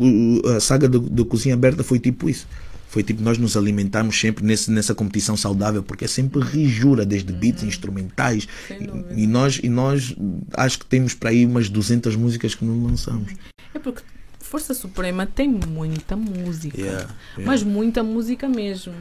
[0.57, 2.49] a saga da cozinha aberta foi tipo isso.
[2.89, 7.33] Foi tipo nós nos alimentamos sempre nesse, nessa competição saudável, porque é sempre rijura, desde
[7.33, 8.49] beats instrumentais.
[8.67, 9.15] Sem dúvida.
[9.15, 10.17] E nós, e nós
[10.55, 13.33] acho que temos para aí umas 200 músicas que não lançamos.
[13.75, 14.03] É porque
[14.47, 16.81] Força Suprema tem muita música.
[16.81, 17.01] Yeah,
[17.37, 17.45] yeah.
[17.45, 18.95] Mas muita música mesmo.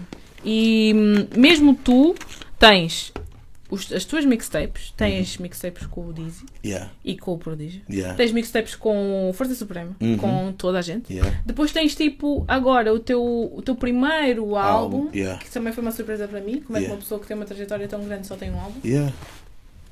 [0.44, 2.16] E hum, mesmo tu
[2.60, 3.12] tens
[3.70, 7.82] os- as tuas mixtapes, tens mixtapes com o Dizzy Yeah, e com o Prodígio.
[8.16, 10.18] Tens mixtapes com Força Suprema, Uhum.
[10.18, 11.12] com toda a gente.
[11.46, 16.28] Depois tens tipo agora o teu, o teu primeiro álbum, que também foi uma surpresa
[16.28, 16.62] para mim.
[16.62, 18.80] Como é que uma pessoa que tem uma trajetória tão grande só tem um álbum?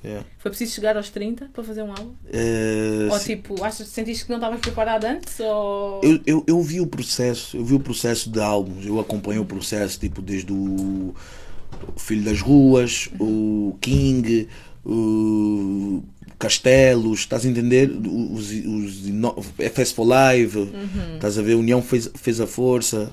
[0.04, 0.26] Yeah.
[0.38, 2.12] Foi preciso chegar aos 30 para fazer um álbum?
[2.32, 5.40] Eh, Ou tipo, achas sentiste que não estavas preparado antes?
[5.40, 6.02] Ou...
[6.04, 9.46] Eu, eu, eu vi o processo, eu vi o processo de álbuns, eu acompanhei o
[9.46, 11.16] processo, tipo, desde o
[11.96, 14.50] Filho das Ruas, o King,
[14.86, 16.04] o
[16.38, 17.90] Castelos, estás a entender?
[17.90, 20.70] Os, os FS for Live,
[21.14, 21.56] estás a ver?
[21.56, 23.10] União fez, fez a força.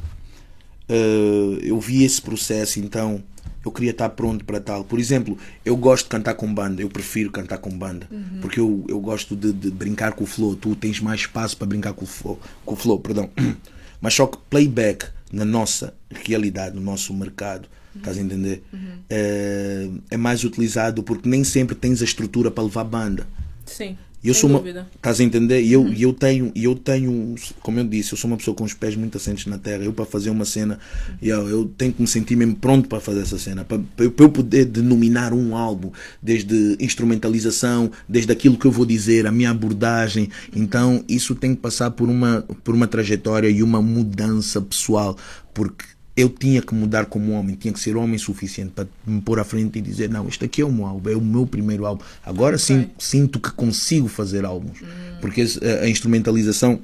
[0.89, 3.23] Eh, eu vi esse processo, então
[3.65, 4.85] eu queria estar pronto para tal.
[4.85, 8.09] Por exemplo, eu gosto de cantar com banda, eu prefiro cantar com banda,
[8.41, 10.57] porque eu, eu gosto de, de brincar com o flow.
[10.57, 13.31] Tu tens mais espaço para brincar com o flow, com o flow perdão.
[14.01, 18.62] Mas só que playback na nossa realidade, no nosso mercado, estás a entender?
[19.09, 23.27] É, é mais utilizado porque nem sempre tens a estrutura para levar banda.
[23.66, 23.97] Sim.
[24.22, 24.62] Eu sem sou uma,
[24.94, 25.62] estás a entender?
[25.62, 28.64] E eu, e eu tenho, eu tenho, como eu disse, eu sou uma pessoa com
[28.64, 29.82] os pés muito assentes na terra.
[29.82, 30.78] Eu para fazer uma cena,
[31.22, 34.28] eu, eu tenho que me sentir mesmo pronto para fazer essa cena, para, para eu
[34.28, 35.90] poder denominar um álbum,
[36.22, 40.28] desde instrumentalização, desde aquilo que eu vou dizer, a minha abordagem.
[40.55, 45.16] Então isso tem que passar por uma, por uma trajetória e uma mudança pessoal,
[45.55, 45.84] porque
[46.20, 49.44] eu tinha que mudar como homem, tinha que ser homem suficiente para me pôr à
[49.44, 52.02] frente e dizer: Não, este aqui é o meu álbum, é o meu primeiro álbum.
[52.24, 54.78] Agora sim sinto que consigo fazer álbuns,
[55.20, 56.80] porque esse- a, a instrumentalização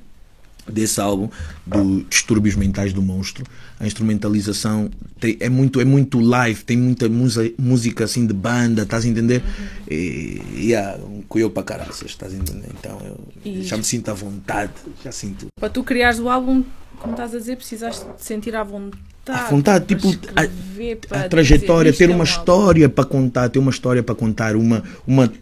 [0.69, 1.29] desse álbum,
[1.65, 3.45] do Distúrbios Mentais do Monstro,
[3.79, 4.91] a instrumentalização
[5.21, 9.09] tem- é, muito, é muito live, tem muita musa- música assim de banda, estás a
[9.09, 9.45] entender?
[9.89, 12.69] E, e há um coelho para caraças, estás a entender?
[12.81, 12.99] Então
[13.45, 14.73] eu já me sinto à vontade,
[15.05, 15.47] já sinto.
[15.61, 16.65] Para tu criares o álbum,
[17.01, 19.01] como estás a dizer, precisaste de sentir à vontade.
[19.27, 22.31] À vontade, tipo, a- escrever, a trajetória, ter "Isto é uma um álbum".
[22.41, 25.33] história para contar, ter uma história para contar, uma, uma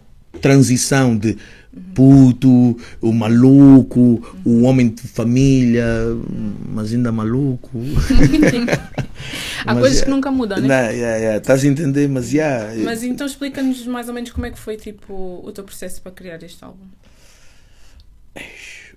[0.41, 1.37] transição de
[1.93, 5.85] puto, o maluco, o homem de família,
[6.73, 7.69] mas ainda maluco.
[9.65, 10.67] Há Mas, coisas é- que nunca mudam, né?
[10.67, 14.45] Não, yeah, yeah, estás a entender, mas yeah, Mas então explica-nos mais ou menos como
[14.45, 16.85] é que foi tipo, o teu processo para criar este álbum.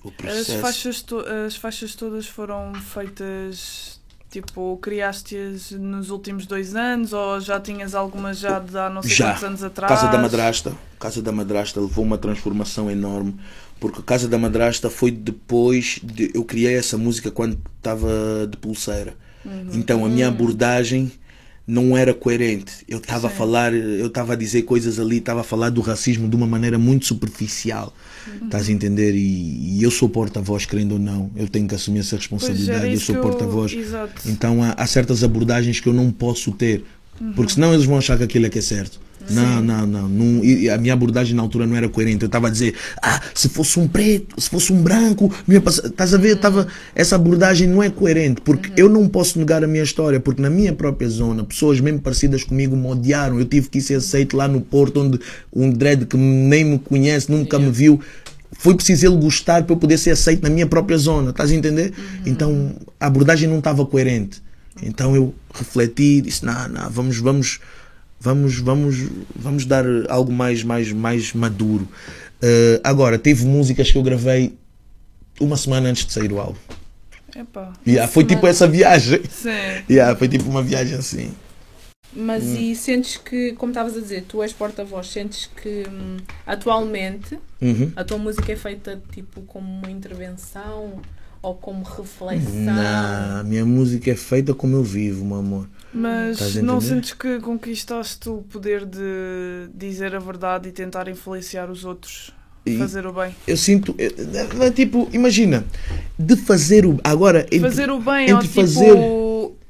[0.04, 0.58] O As processo.
[0.58, 4.00] faixas, to- as faixas todas foram feitas,
[4.30, 9.10] tipo, criaste-as nos últimos dois anos ou já tinhas algumas já de há não sei
[9.12, 9.30] Já.
[9.32, 9.92] quantos anos atrás?
[9.92, 10.72] Casa da Madrasta.
[10.98, 13.36] Casa da Madrasta levou uma transformação enorme.
[13.80, 16.32] Porque Casa da Madrasta foi depois de.
[16.34, 18.08] Eu criei essa música quando estava
[18.50, 19.14] de pulseira.
[19.72, 21.12] Então a minha abordagem
[21.69, 22.73] não era coerente.
[22.89, 26.27] Eu estava a falar, eu estava a dizer coisas ali, estava a falar do racismo
[26.27, 27.95] de uma maneira muito superficial.
[28.43, 29.15] Estás a entender?
[29.15, 31.31] E, e eu sou porta-voz, querendo ou não.
[31.36, 32.90] Eu tenho que assumir essa responsabilidade.
[32.90, 33.77] Eu sou porta-voz.
[34.24, 36.85] Então há, há certas abordagens que eu não posso ter.
[37.36, 38.99] Porque senão eles vão achar que aquilo é que é certo.
[39.30, 40.09] Não, não, não.
[40.09, 42.22] não e a minha abordagem na altura não era coerente.
[42.22, 45.32] Eu estava a dizer, ah, se fosse um preto, se fosse um branco,
[45.62, 45.86] passar.
[45.86, 46.36] Estás a ver?
[46.36, 48.40] Tava, essa abordagem não é coerente.
[48.40, 50.20] Porque eu não posso negar a minha história.
[50.20, 53.38] Porque na minha própria zona, pessoas mesmo parecidas comigo me odiaram.
[53.38, 55.18] Eu tive que ser aceito lá no Porto, onde
[55.52, 58.00] um dread que nem me conhece, nunca me viu.
[58.52, 61.30] Foi preciso ele gostar para eu poder ser aceito na minha própria zona.
[61.30, 61.92] Estás a entender?
[62.24, 64.42] Então a abordagem não estava coerente.
[64.82, 67.60] Então eu refleti disse: não, não, vamos, vamos,
[68.20, 68.97] vamos, vamos,
[69.35, 71.89] vamos dar algo mais, mais, mais maduro.
[72.43, 74.57] Eh, agora, teve músicas que eu gravei
[75.40, 76.59] uma semana antes de sair o álbum.
[77.36, 77.73] Epá.
[77.86, 78.49] Yeah, foi tipo semana.
[78.51, 79.20] essa viagem.
[79.31, 79.51] Sim.
[79.90, 81.32] Yeah, foi tipo uma viagem assim.
[82.16, 82.57] Mas Hum.
[82.57, 86.16] e sentes que, como estavas a dizer, tu és porta-voz, sentes que hum,
[86.47, 87.93] atualmente Uhum.
[87.95, 91.01] a tua música é feita tipo como uma intervenção
[91.43, 92.51] ou como reflexão?
[92.55, 95.69] Não, a minha música é feita como eu vivo, meu amor.
[95.93, 101.85] Mas não sentes que conquistaste o poder de dizer a verdade e tentar influenciar os
[101.85, 102.31] outros
[102.66, 103.35] E fazer o bem?
[103.47, 105.65] eu sinto, é tipo, imagina,
[106.19, 106.98] de fazer o.
[107.02, 108.98] Agora, entre- fazer o bem ou entre tipo fazer-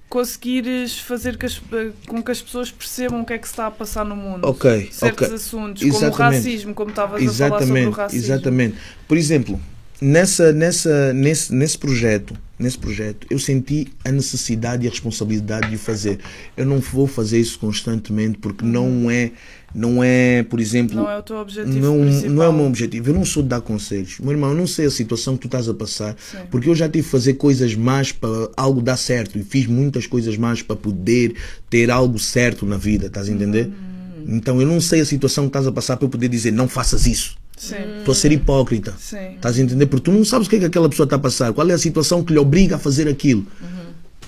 [0.08, 1.60] conseguires fazer que as-
[2.06, 4.46] com que as pessoas percebam o que é que se está a passar no mundo.
[4.48, 5.36] Ok, Certos ok.
[5.36, 6.36] assuntos, como o Exatamente.
[6.36, 8.24] racismo, como estavas a falar sobre o Exatamente, racismo.
[8.24, 8.76] exatamente.
[9.06, 9.60] Por exemplo,
[10.00, 15.76] nessa, nessa, nesse, nesse projeto, nesse projeto, eu senti a necessidade e a responsabilidade de
[15.76, 16.18] o fazer.
[16.56, 19.30] Eu não vou fazer isso constantemente porque não é,
[19.74, 22.30] não é, por exemplo, Não é o teu objetivo não, principal.
[22.30, 23.10] não é o meu objetivo.
[23.10, 24.18] Eu não sou de dar conselhos.
[24.18, 26.16] Meu irmão, eu não sei a situação que tu estás a passar.
[26.18, 26.38] Sim.
[26.50, 29.38] Porque eu já tive que fazer coisas más para algo dar certo.
[29.38, 31.34] E fiz muitas coisas más para poder
[31.70, 33.06] ter algo certo na vida.
[33.06, 33.66] Estás a entender?
[33.68, 34.24] Hum.
[34.36, 36.68] Então eu não sei a situação que estás a passar para eu poder dizer não
[36.68, 37.36] faças isso.
[37.58, 38.94] Sim, Estou a ser hipócrita.
[38.98, 39.34] sim.
[39.36, 39.86] Estás a entender?
[39.86, 41.52] Porque tu não sabes o que é que aquela pessoa está a passar.
[41.52, 43.46] Qual é a situação que lhe obriga a fazer aquilo.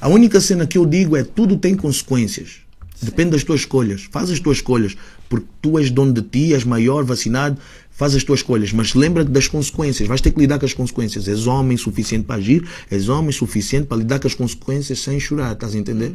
[0.00, 2.56] A única cena que eu digo é tudo tem consequências.
[3.02, 4.08] Depende das tuas escolhas.
[4.10, 4.96] Faz as tuas escolhas.
[5.28, 7.56] Porque tu és dono de ti, és maior, vacinado.
[7.90, 8.72] Faz as tuas escolhas.
[8.72, 10.08] Mas lembra-te das consequências.
[10.08, 11.28] Vais ter que lidar com as consequências.
[11.28, 12.66] És homem suficiente para agir.
[12.90, 15.52] És homem suficiente para lidar com as consequências sem chorar.
[15.52, 16.12] Estás a entender?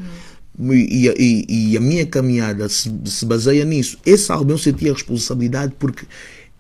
[0.60, 3.98] E, e- e a minha caminhada se, se baseia nisso.
[4.06, 6.06] Esse álbum eu senti a responsabilidade porque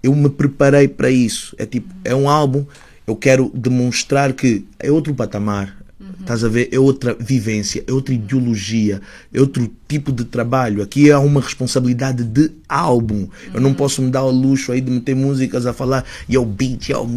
[0.05, 1.55] eu me preparei para isso.
[1.57, 2.63] É tipo, é um álbum,
[3.07, 5.83] eu quero demonstrar que é outro patamar.
[6.19, 6.69] Estás a ver?
[6.71, 9.01] É outra vivência, é outra ideologia,
[9.33, 10.81] é outro tipo de trabalho.
[10.81, 13.27] Aqui há uma responsabilidade de álbum.
[13.53, 16.45] Eu não posso me dar ao luxo aí de meter músicas a falar e o
[16.45, 17.07] beat, yo,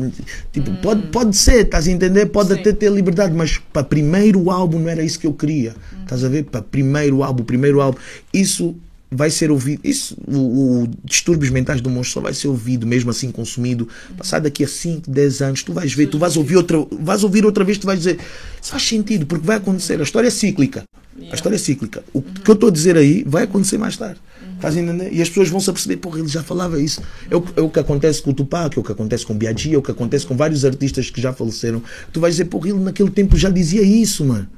[0.52, 2.26] tipo, pode, pode ser, estás a entender?
[2.26, 2.60] Pode Sim.
[2.60, 5.74] até ter liberdade, mas para primeiro álbum não era isso que eu queria.
[6.02, 6.44] Estás a ver?
[6.44, 7.98] Para primeiro álbum, primeiro álbum.
[8.32, 8.74] Isso
[9.10, 9.80] vai ser ouvido.
[9.84, 13.88] Isso, o, o Distúrbios Mentais do Monstro só vai ser ouvido, mesmo assim consumido.
[14.16, 17.44] Passar daqui a 5, 10 anos, tu vais ver, tu vais ouvir outra, vais ouvir
[17.44, 18.18] outra vez, tu vais dizer,
[18.60, 19.98] isso faz sentido, porque vai acontecer.
[20.00, 20.84] A história é cíclica.
[21.30, 22.04] A história é cíclica.
[22.12, 24.20] O que eu estou a dizer aí vai acontecer mais tarde.
[24.54, 25.12] Estás a entender?
[25.12, 27.00] E as pessoas vão se aperceber, porra, ele já falava isso.
[27.30, 29.36] É o, é o que acontece com o Tupac, é o que acontece com o
[29.36, 31.80] Biagi, é o que acontece com vários artistas que já faleceram.
[32.12, 34.48] Tu vais dizer, porra, ele naquele tempo já dizia isso, mano.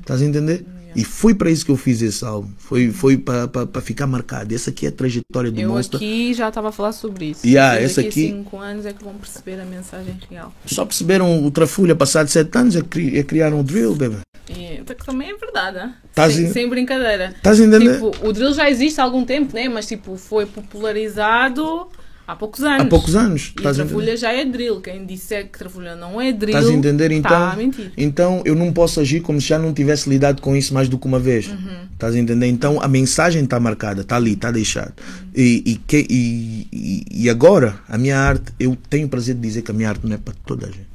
[0.00, 0.64] Estás a entender?
[0.96, 2.48] E foi para isso que eu fiz esse álbum.
[2.58, 4.54] Foi, foi para ficar marcado.
[4.54, 5.96] Essa aqui é a trajetória do Eu Monster.
[5.96, 7.46] aqui já estava a falar sobre isso.
[7.46, 10.52] Yeah, Vocês esse daqui aqui- 5 anos é que vão perceber a mensagem real.
[10.64, 14.16] Só perceberam o Trafulha passado 7 anos é, cri, é criar um drill, bebê.
[14.48, 15.94] E que também é verdade, né?
[16.30, 17.34] Sem, em- sem brincadeira.
[17.36, 17.94] Estás a entender?
[17.94, 19.68] Tipo, o drill já existe há algum tempo, né?
[19.68, 21.88] Mas tipo, foi popularizado
[22.26, 22.80] há poucos anos.
[22.80, 23.42] Há poucos anos.
[23.42, 23.94] E Estás a entender?
[23.94, 24.80] Trafulha já é drill.
[24.80, 27.10] Quem disser que Trafulha não é drill, Estás a entender?
[27.12, 27.92] Então, tá a mentir.
[27.96, 30.98] então eu não posso agir como se já não tivesse lidado com isso mais do
[30.98, 31.46] que uma vez.
[31.48, 31.86] Uhum.
[31.92, 32.46] Estás a entender?
[32.46, 34.94] Então a mensagem está marcada, está ali, está deixada.
[35.34, 39.40] E, e, que- e, e- e agora, a minha arte, eu tenho o prazer de
[39.40, 40.86] dizer que a minha arte não é para toda a gente.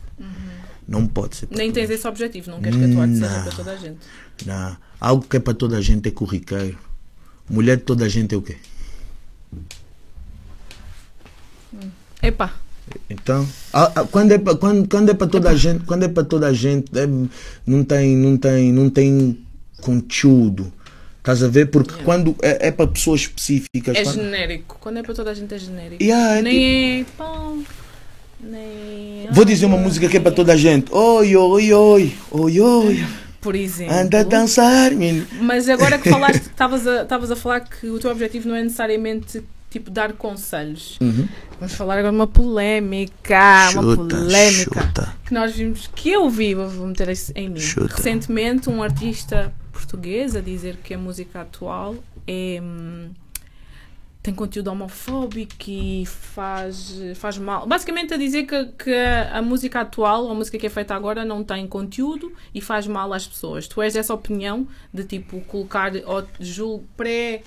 [0.88, 1.58] Não pode ser Uhum.
[1.58, 3.44] Nem tens esse objetivo, não queres que a tua arte seja Não.
[3.44, 3.98] para toda a gente.
[4.45, 4.78] Não.
[4.99, 6.78] Algo que é para toda a gente é corriqueiro.
[7.49, 8.58] Mulher de toda a gente é o quê?
[12.22, 12.53] Epá,
[13.10, 16.07] Então, a- a- quando é para quando, quando é para toda a gente, quando é
[16.07, 17.07] para toda a gente, é-
[17.65, 19.38] não tem não tem não tem
[19.81, 20.72] conteúdo.
[21.19, 21.68] Estás a ver?
[21.68, 24.77] Porque quando é, é para pessoas específicas, é quando- genérico.
[24.81, 26.03] Quando é para toda a gente é genérico.
[26.03, 27.64] Yeah, é nem é pão,
[28.39, 29.27] nem.
[29.31, 30.91] Vou dizer uma música que é para toda a gente.
[30.91, 33.06] Oi, oi, oi, oi, oi.
[33.39, 33.93] Por exemplo.
[33.95, 35.26] Anda a dançar, menino.
[35.41, 36.85] Mas agora que falaste, estavas
[37.31, 40.98] a, a falar que o teu objetivo não é necessariamente tipo dar conselhos.
[41.02, 41.27] Uhum.
[41.61, 45.15] Vamos falar agora de uma polémica, uma Chuta, polémica chuta.
[45.23, 47.59] que nós vimos, que eu vi, vou meter isso em mim.
[47.59, 47.97] Chuta.
[47.97, 53.11] Recentemente, um artista português a dizer que a música atual é hum,
[54.23, 57.67] tem conteúdo homofóbico e faz, faz mal.
[57.67, 58.95] Basicamente a dizer que, que
[59.31, 63.13] a, música atual, a música que é feita agora, não tem conteúdo e faz mal
[63.13, 63.67] às pessoas.
[63.67, 67.43] Tu és dessa opinião de tipo colocar ou jul, pré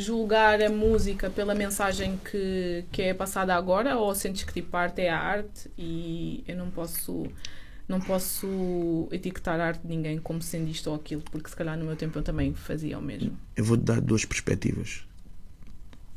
[0.00, 4.80] julgar a música pela mensagem que, que é passada agora ou sentes que tipo a
[4.80, 7.26] arte é a arte e eu não posso
[7.88, 11.76] não posso etiquetar a arte de ninguém como sendo isto ou aquilo porque se calhar
[11.76, 15.04] no meu tempo eu também fazia o mesmo Eu vou te dar duas perspectivas: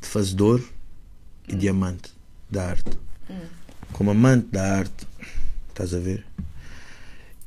[0.00, 0.62] de fazedor
[1.48, 2.12] e de amante
[2.50, 2.98] da arte.
[3.92, 5.06] Como amante da arte,
[5.68, 6.24] estás a ver?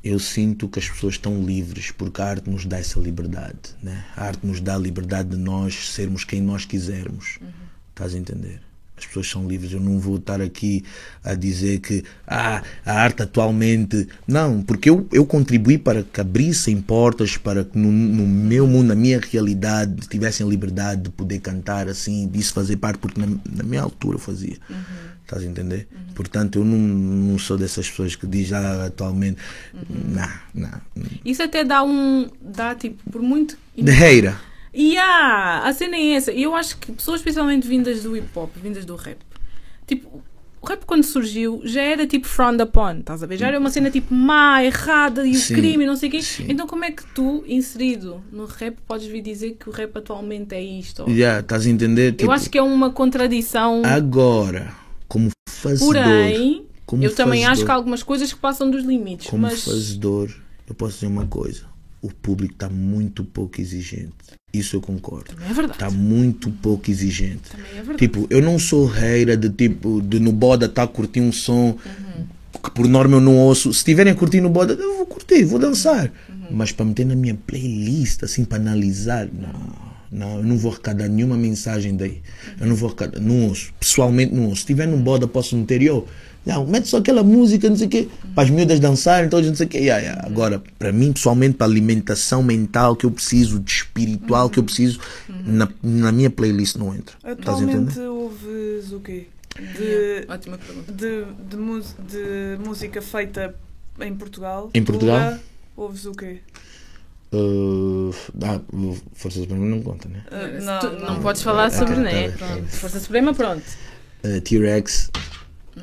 [0.02, 4.04] Eu sinto que as pessoas estão livres porque a arte nos dá essa liberdade, né?
[4.16, 7.38] A arte nos dá a liberdade de nós sermos quem nós quisermos.
[7.90, 8.60] Estás a entender?
[8.98, 9.72] As pessoas são livres.
[9.72, 10.84] Eu não vou estar aqui
[11.22, 14.08] a dizer que ah, a arte atualmente.
[14.26, 18.88] Não, porque eu, eu contribuí para que abrissem portas, para que no, no meu mundo,
[18.88, 23.62] na minha realidade, tivessem liberdade de poder cantar assim, disso fazer parte, porque na, na
[23.62, 24.56] minha altura eu fazia.
[24.68, 25.17] Uhum.
[25.28, 25.86] Estás a entender?
[25.92, 26.14] Uhum.
[26.14, 29.38] Portanto, eu não, não sou dessas pessoas que dizem ah, atualmente.
[29.74, 30.14] Uhum.
[30.14, 30.80] Não, não.
[31.22, 32.30] Isso até dá um.
[32.40, 33.58] dá tipo, por muito.
[33.76, 34.40] De reira.
[34.72, 36.32] E yeah, a cena é essa.
[36.32, 39.18] E eu acho que pessoas, especialmente vindas do hip hop, vindas do rap,
[39.86, 40.22] tipo,
[40.60, 43.36] o rap quando surgiu já era tipo frowned upon, estás a ver?
[43.38, 46.22] Já era uma cena tipo má, errada e o Sim, crime não sei o quê.
[46.22, 46.46] sim.
[46.48, 50.54] Então, como é que tu, inserido no rap, podes vir dizer que o rap atualmente
[50.54, 51.02] é isto?
[51.02, 52.08] Ou- Já, estás a entender?
[52.12, 53.82] Eu Tipo, acho que é uma contradição.
[53.84, 54.72] Agora,
[55.58, 55.94] fazedor.
[55.94, 59.26] Porém, como eu também acho fazedor- que há algumas coisas que passam dos limites.
[59.28, 60.30] Como mas fazedor,
[60.66, 61.62] eu posso dizer uma coisa:
[62.02, 64.12] o público está muito pouco exigente.
[64.52, 65.26] Isso eu concordo.
[65.26, 65.72] também é verdade.
[65.84, 67.50] Está muito pouco exigente.
[67.50, 67.98] Também é verdade.
[67.98, 71.76] Tipo, eu não sou reira de tipo, de no Boda estar a curtir um som
[71.84, 72.24] Uhum.
[72.64, 73.70] que por norma eu não ouço.
[73.74, 76.10] Se estiverem a curtir no Boda, eu vou curtir, vou dançar.
[76.30, 76.46] Uhum.
[76.52, 79.88] Mas para meter na minha playlist, assim, para analisar, não.
[80.10, 82.22] Não, eu não vou arrecadar nenhuma mensagem daí.
[82.60, 83.72] Eu não vou arrecadar, não ouço.
[83.78, 84.56] Pessoalmente não ouço.
[84.56, 86.06] Se estiver no Boda, posso meter eu.
[86.46, 89.54] Não, mete só aquela música, não sei o quê, para as miúdas dançarem, todos não
[89.54, 89.78] sei o quê.
[89.78, 90.26] Yeah, yeah.
[90.26, 94.98] Agora, para mim, pessoalmente, para alimentação mental que eu preciso, de espiritual que eu preciso,
[95.44, 97.14] na, na minha playlist não entra.
[97.22, 97.32] A?
[97.32, 99.26] Atualmente ouves o quê?
[99.76, 100.92] De, Yeah, Ótima pergunta.
[100.92, 103.54] de, de, de música feita
[104.00, 104.70] em Portugal.
[104.72, 105.32] Em Portugal?
[105.32, 105.40] Tuga,
[105.76, 106.38] ouves o quê?
[107.30, 108.10] Uh,
[108.42, 108.60] ah,
[109.12, 110.24] Força Suprema não conta, né?
[110.30, 112.30] Ah, tu não, podes falar Ah, sobre, tá né?
[112.30, 112.66] tá bem.
[112.66, 113.64] Força Suprema, pronto.
[114.24, 115.10] Uh, T-Rex,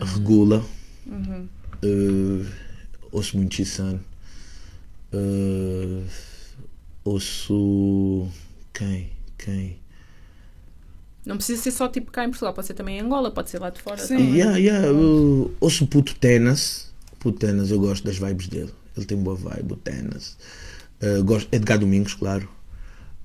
[0.02, 0.64] Regula,
[1.06, 1.48] Uhum.
[1.84, 2.46] uh,
[3.12, 4.00] ouço muito Chissan,
[5.14, 6.04] uh,
[7.04, 8.28] ouço.
[8.74, 9.12] Quem?
[9.38, 9.78] Quem?
[11.26, 13.60] Não precisa ser só tipo cá em Portugal, pode ser também em Angola, pode ser
[13.60, 13.98] lá de fora.
[13.98, 14.18] Sim.
[14.18, 14.36] também.
[14.36, 19.18] Yeah, yeah, uh, ouço Puto Tenas, Puto Tenas, eu gosto das vibes dele, ele tem
[19.18, 20.38] boa vibe, o Tenas.
[21.02, 22.48] Uh, gosto, Edgar Domingos, claro.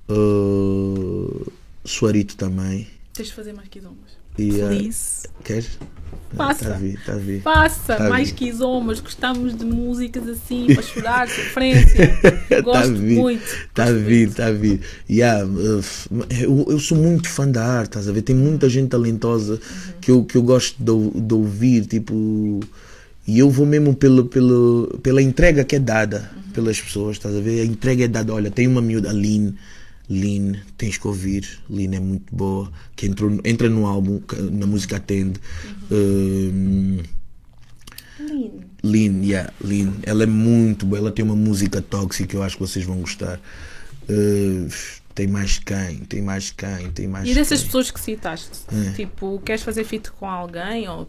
[0.09, 1.51] Uh,
[1.85, 2.87] Suarito também.
[3.13, 4.19] Tens de fazer mais quizomas.
[4.37, 5.27] E, uh, Please.
[5.43, 5.77] Queres?
[6.35, 6.63] Passa.
[6.63, 7.41] Está a vir, está a vir.
[7.41, 8.99] Faça Tá mais quizomas.
[9.01, 12.17] Gostamos de músicas assim, para chorar, sofrência.
[12.63, 13.15] Gosto Tá bem.
[13.17, 13.43] muito.
[13.43, 14.81] Está a gosto vir, está a vir.
[15.09, 15.83] Yeah, uh,
[16.29, 18.21] eu, eu sou muito fã da arte, estás a ver?
[18.21, 19.59] Tem muita gente talentosa
[19.99, 22.59] que, eu, que eu gosto de, de ouvir, tipo.
[23.27, 27.39] E eu vou mesmo pelo, pelo, pela entrega que é dada pelas pessoas, estás a
[27.39, 27.61] ver?
[27.61, 28.33] A entrega é dada.
[28.33, 29.55] Olha, tem uma miúda, a Lin.
[30.09, 31.47] Lin, tens que ouvir.
[31.69, 32.69] Lin é muito boa.
[32.95, 34.19] Que entrou, entra no álbum,
[34.51, 35.39] na música Atende.
[35.89, 36.97] Um,
[38.19, 38.61] Lindo.
[38.83, 39.93] Lin, yeah, Lin.
[40.03, 40.99] Ela é muito boa.
[40.99, 43.39] Ela tem uma música tóxica, eu acho que vocês vão gostar.
[44.09, 44.67] Uh,
[45.15, 45.97] tem mais quem?
[45.99, 46.91] Tem mais quem?
[46.91, 47.67] Tem mais E dessas quem?
[47.67, 48.91] pessoas que citaste, É.
[48.91, 51.07] tipo, queres fazer feat com alguém ou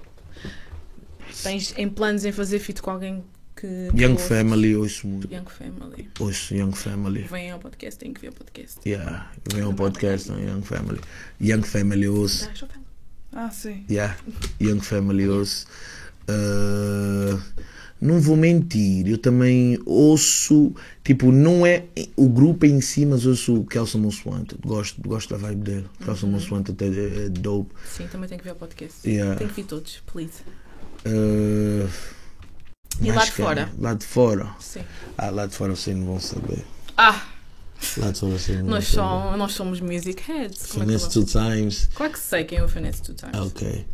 [1.42, 3.24] tens em planos em fazer feat com alguém
[3.56, 3.66] que.
[3.94, 5.32] Young Family, ouço muito.
[5.32, 6.10] Young Family.
[6.18, 7.22] Ouço Young Family.
[7.22, 8.80] Vem ao podcast, tem que ver o podcast.
[8.86, 11.00] Yeah, vem um podcast no Young Family.
[11.40, 12.48] Young Family ouço.
[13.32, 13.84] Ah, sim.
[13.90, 14.16] Yeah,
[14.60, 15.66] Young Family ouço.
[16.28, 17.40] Uh,
[18.02, 21.84] não vou mentir, eu também ouço, tipo, não é
[22.16, 24.60] o grupo em si, mas ouço o Kelson Most Wanted.
[24.60, 25.86] Gosto, gosto da vibe dele.
[26.04, 27.72] Kelson Most Wanted é, é dope.
[27.86, 29.08] Sim, também tem que ver o podcast.
[29.08, 29.36] Yeah.
[29.36, 30.42] Tem que ver todos, please.
[31.04, 31.88] Uh,
[33.00, 33.72] E lá de fora?
[33.78, 34.48] Lá de fora.
[34.60, 34.82] Sim.
[35.18, 36.64] Ah, lá de fora vocês não vão saber.
[36.96, 37.22] Ah,
[37.96, 38.96] Lá de fora vocês não vão nós, saber.
[39.08, 40.76] somos, nós somos music heads.
[40.76, 41.88] É Finesse eu Two Times.
[41.94, 43.34] Claro que sei quem é o Finesse Two Times.
[43.36, 43.86] Ok.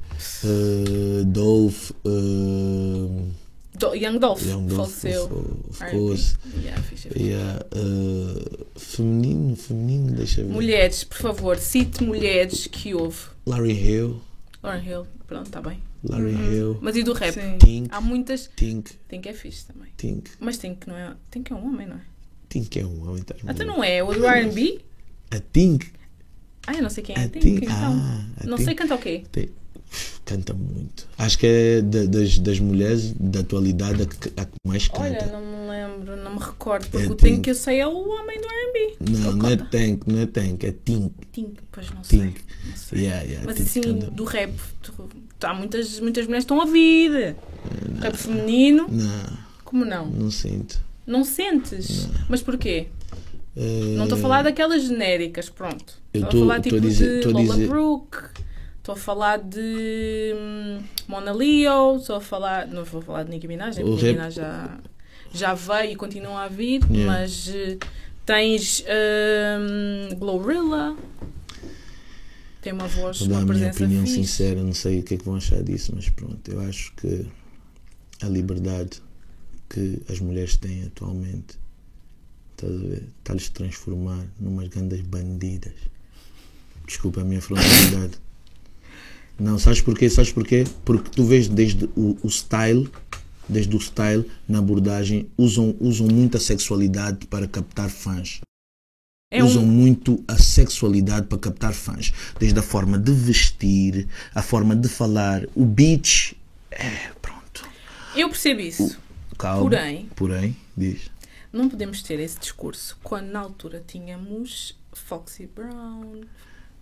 [0.45, 1.91] Uh, Dolph.
[2.05, 3.31] Uh,
[3.79, 4.91] Do- Young Dolph, Young Dolph.
[4.91, 5.25] faleceu.
[5.71, 6.37] Of, course.
[6.61, 7.09] Yeah, fixe.
[7.17, 10.53] Yeah, uh, feminino, feminino, deixa ver.
[10.53, 13.19] Mulheres, por favor, cite mulheres que houve.
[13.47, 14.21] Larry Hill.
[14.63, 15.81] Lauren Hill, pronto, está bem.
[16.05, 16.79] Larry Hill.
[16.81, 17.33] Mas e do rap?
[17.35, 17.59] Sim.
[17.59, 17.89] Tink.
[17.91, 18.51] Há muitas.
[18.57, 18.93] Tink.
[19.09, 19.89] Tem que é fixe também.
[19.97, 20.31] Tink.
[20.41, 21.15] Mas tem que não é.
[21.45, 22.01] Que é um homem, não é?
[22.49, 23.23] Tink é um homem.
[23.23, 24.03] tá Até não é.
[24.03, 24.81] O do RB?
[25.31, 25.91] A Tink.
[26.67, 27.25] Ah, eu não sei quem é.
[27.25, 27.65] A Tem Tink.
[27.65, 27.75] então.
[27.77, 28.65] Ah, a não Tink.
[28.67, 29.25] sei cantar o quê?
[30.25, 31.09] Canta muito.
[31.17, 35.01] Acho que é da- das, das mulheres da atualidade a que, a que mais canta.
[35.03, 36.87] Olha, não me lembro, não me recordo.
[36.91, 37.41] Porque É o Tink Tink.
[37.45, 38.58] que eu sei é o homem do RB.
[39.01, 39.57] Não, não é.
[39.57, 41.13] Tank, não é Tank, é Tink.
[41.33, 42.19] Tink, pois não sei.
[42.21, 42.99] Não.
[42.99, 45.09] Yeah, yeah, Mas assim, do rap, tu-
[45.43, 47.37] há muitas, muitas mulheres estão a vir.
[48.01, 50.07] Rap feminino, Não, como não?
[50.07, 50.81] não sinto.
[51.07, 52.09] Não sentes?
[52.29, 52.89] Mas porquê?
[53.57, 55.95] Eh, Não estou a falar daquelas genéricas, pronto.
[56.13, 58.19] Estou a falar tipo a dizer- de Lola dizer- Brooke,
[58.79, 60.79] estou a falar de hum,
[61.09, 62.67] Mona Leo, estou a falar.
[62.69, 63.83] Não vou falar de Nicki Minaj, né?
[63.83, 64.79] Nicki rap- Minaj já,
[65.33, 67.07] já veio e continua a vir, Yeah.
[67.07, 67.79] mas eh,
[68.29, 70.95] tens hum, Glorilla,
[72.61, 74.17] tem uma voz, Vou dar uma a minha opinião fixe.
[74.17, 77.27] sincera, não sei o que é que vão achar disso, mas pronto, eu acho que
[78.21, 79.01] a liberdade
[79.71, 81.59] que as mulheres têm atualmente
[83.21, 85.73] está-lhes transformar numas grandes bandidas.
[86.87, 88.19] Desculpa a minha frontalidade.
[89.39, 90.11] Não, sabes porquê?
[90.11, 90.65] Sabes porquê?
[90.85, 92.91] Porque tu vês desde o, o style,
[93.49, 98.41] desde o style na abordagem, usam, usam muita sexualidade para captar fãs
[99.31, 102.13] É usam um, muito a sexualidade para captar fãs.
[102.39, 105.45] Desde a forma de vestir, a forma de falar.
[105.55, 106.37] O beach.
[106.71, 107.67] É, pronto.
[108.17, 108.99] eu percebo isso.
[109.37, 109.63] Calma.
[109.63, 111.11] Porém- Porém, diz.
[111.53, 116.23] Não podemos ter esse discurso quando na altura tínhamos Foxy Brown,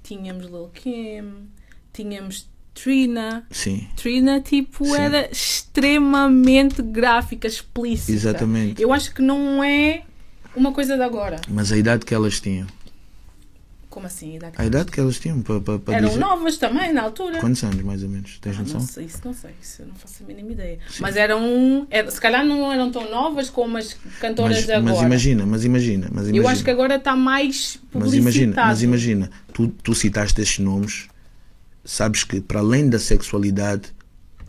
[0.03, 1.49] tínhamos Lil Kim,
[1.93, 2.49] tínhamos
[2.81, 3.47] Trina.
[3.51, 5.01] Sim, Trina, tipo, Sim.
[5.01, 8.13] era extremamente gráfica, explícita.
[8.13, 8.81] Exatamente.
[8.83, 10.03] Eu acho que não é
[10.55, 11.41] uma coisa de agora.
[11.49, 12.67] mas a idade que elas tinham.
[13.89, 14.33] Como assim?
[14.33, 14.55] a idade?
[14.59, 16.21] A idade que elas tinham para, para, para Eram dizer.
[16.21, 17.39] novas também na altura.
[17.41, 18.39] Quantos anos, mais ou menos?
[18.43, 18.81] Tens Ah, noção?
[18.81, 20.79] não sei, isso não sei, isso eu não faço a mínima ideia.
[21.01, 24.93] Mas eram, era- se calhar não eram tão novas como as cantoras Mas, de agora.
[24.97, 26.37] mas imagina, mas imagina, mas imagina.
[26.37, 28.19] Eu acho que agora está mais Mas publicitado.
[28.21, 31.09] imagina, mas imagina, tu, tu citaste estes nomes,
[31.87, 33.95] sabes que para além da sexualidade,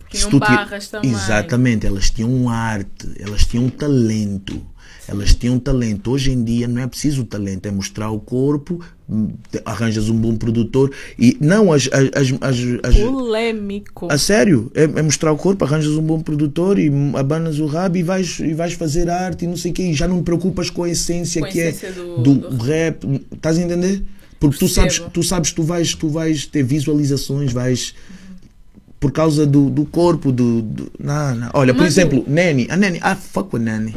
[0.09, 1.11] Tinham barras também.
[1.11, 4.61] Exatamente, elas tinham arte, elas tinham talento.
[5.09, 6.11] Elas tinham talento.
[6.11, 9.29] Hoje em dia não é preciso talento, é mostrar o corpo, hum,
[9.63, 14.07] arranjas um bom produtor e não as, as, as, as, Polêmico.
[14.11, 17.97] a sério, é, é mostrar o corpo, arranjas um bom produtor e abanas o rabo
[17.97, 20.25] e vais, e vais fazer arte e não sei o quê, e já não te
[20.25, 23.05] preocupas com a essência Com a que essência é do- do, do- rap.
[23.33, 24.03] Estás a entender?
[24.39, 27.93] Porque tu sabes, tu sabes, tu vais, tu vais ter visualizações, vais
[28.99, 31.49] por causa do, do corpo, do, do não, não.
[31.53, 33.61] Olha, por Mas exemplo, Nanny, a Nanny, I fuck with.
[33.61, 33.93] Nani,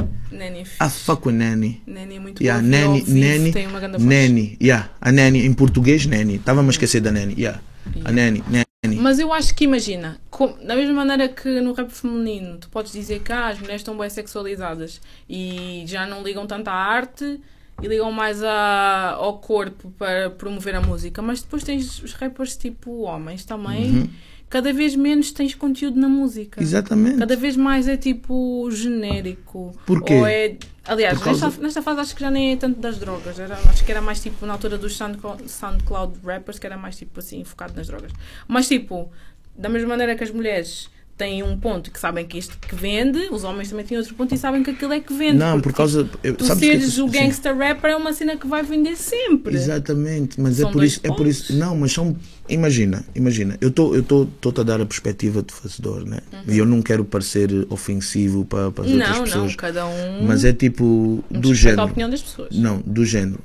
[0.79, 1.81] I fuck with Nanny.
[1.87, 2.83] Nani é muito Yeah, boa.
[2.85, 4.57] Ao vivo, Nanny, tem uma grande voz.
[4.61, 6.35] Yeah, a Nanny, em português, Nanny.
[6.35, 7.59] Estava-me a esquecer da Nanny, yeah.
[8.05, 8.95] A Nanny, Nanny.
[8.99, 12.91] Mas eu acho que, imagina, com- da mesma maneira que no rap feminino tu podes
[12.91, 17.39] dizer que ah, as mulheres estão bem sexualizadas e já não ligam tanto à arte
[17.81, 22.55] e ligam mais a- ao corpo para promover a música, mas depois tens os rappers
[22.55, 24.09] tipo homens também, Uhum.
[24.49, 26.61] cada vez menos tens conteúdo na música.
[26.61, 27.17] Exatamente.
[27.17, 29.73] Cada vez mais é tipo genérico.
[29.85, 30.13] Porquê?
[30.13, 33.39] Ou é, aliás, causa- nesta, nesta fase acho que já nem é tanto das drogas.
[33.39, 36.95] Era, acho que era mais tipo na altura dos SoundCloud, SoundCloud rappers, que era mais
[36.97, 38.11] tipo assim, focado nas drogas.
[38.47, 39.09] Mas tipo,
[39.55, 40.89] da mesma maneira que as mulheres
[41.21, 44.33] têm um ponto que sabem que isto que vende, os homens também têm outro ponto
[44.33, 45.37] e sabem que aquilo é que vende.
[45.37, 46.09] Não, por causa.
[46.23, 47.11] eu- Tu sabes que- seres o sim.
[47.11, 49.53] gangster rapper é uma cena que vai vender sempre.
[49.55, 51.47] Exatamente, mas São é por isso, é por isso.
[51.47, 51.57] pontos.
[51.57, 52.15] Não, mas são.
[52.49, 53.55] Imagina, imagina.
[53.61, 56.19] Eu estou eu tô, tô a dar a perspectiva de fazedor, né?
[56.47, 59.15] E eu não quero parecer ofensivo para, para as outras Uhum.
[59.17, 59.51] Não, pessoas.
[59.51, 60.23] não, cada um.
[60.25, 61.83] Mas é tipo do respeita a género.
[61.83, 62.55] opinião das pessoas.
[62.55, 63.39] Não, do género.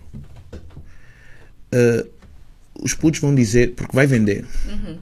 [1.72, 2.04] Ah,
[2.82, 4.44] os putos vão dizer, porque vai vender.
[4.68, 4.96] Uhum.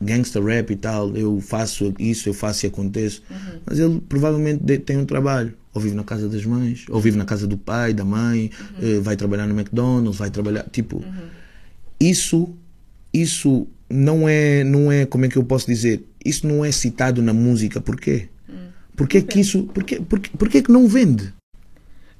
[0.00, 3.20] Gangsta rap e tal, eu faço isso, eu faço e acontece.
[3.30, 3.60] Uhum.
[3.64, 5.54] Mas ele provavelmente tem um trabalho.
[5.72, 8.50] Ou vive na casa das mães, ou vive na casa do pai, da mãe,
[8.80, 8.96] Uhum.
[8.96, 10.64] eh, vai trabalhar no McDonald's, vai trabalhar.
[10.70, 11.04] Tipo,
[12.00, 12.54] isso,
[13.12, 16.04] isso não é, não é, como é que eu posso dizer?
[16.24, 17.80] Isso não é citado na música.
[17.80, 18.28] Por quê?
[18.48, 18.68] Hum.
[18.96, 21.32] Porquê que isso, porquê, porquê, porquê que não vende?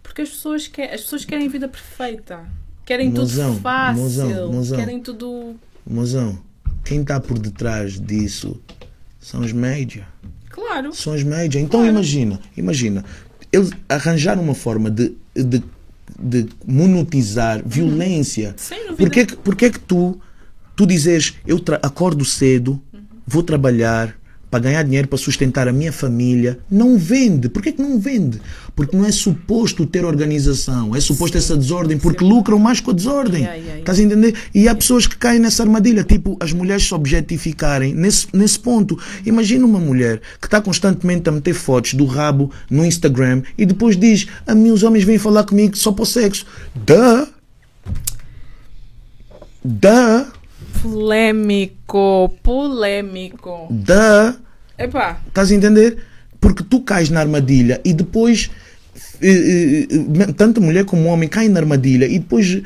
[0.02, 2.40] Porque as pessoas, querem, as pessoas querem vida perfeita.
[2.84, 4.02] Querem Mozão, tudo fácil.
[4.02, 4.78] mozão, mozão.
[4.78, 5.56] Querem tudo.
[5.84, 6.38] Mozão,
[6.86, 8.58] quem está por detrás disso
[9.20, 10.04] são os major.
[10.48, 10.94] Claro.
[10.94, 11.60] São os major.
[11.60, 11.88] Então Claro.
[11.88, 13.04] imagina, imagina,
[13.52, 15.62] eles arranjaram uma forma de, de,
[16.18, 18.54] de monetizar violência.
[18.56, 18.96] Sem dúvida.
[18.96, 20.18] Porquê que, porquê que tu,
[20.76, 22.80] tu dizes, eu acordo cedo,
[23.26, 24.15] vou trabalhar
[24.50, 27.48] para ganhar dinheiro para sustentar a minha família, não vende.
[27.48, 28.40] Porquê que não vende?
[28.74, 32.94] Porque não é suposto ter organização, é suposto essa desordem, porque lucram mais com a
[32.94, 33.42] desordem.
[33.42, 33.80] Yeah, yeah, yeah.
[33.80, 34.34] Estás a entender?
[34.54, 38.98] E há pessoas que caem nessa armadilha, tipo as mulheres se objetificarem nesse, nesse ponto.
[39.24, 43.96] Imagina uma mulher que está constantemente a meter fotos do rabo no Instagram e depois
[43.96, 46.46] diz: A mim os homens vêm falar comigo só para o sexo.
[46.74, 47.26] Duh!
[49.64, 50.35] Duh!
[50.82, 52.34] Polêmico.
[52.42, 53.68] Polêmico.
[53.70, 54.34] Duh!
[54.78, 55.20] Epá.
[55.26, 55.96] Estás a entender?
[56.40, 58.50] Porque tu cais na armadilha e depois.
[59.20, 62.62] eh, eh, eh, tanto mulher como homem caem na armadilha e depois,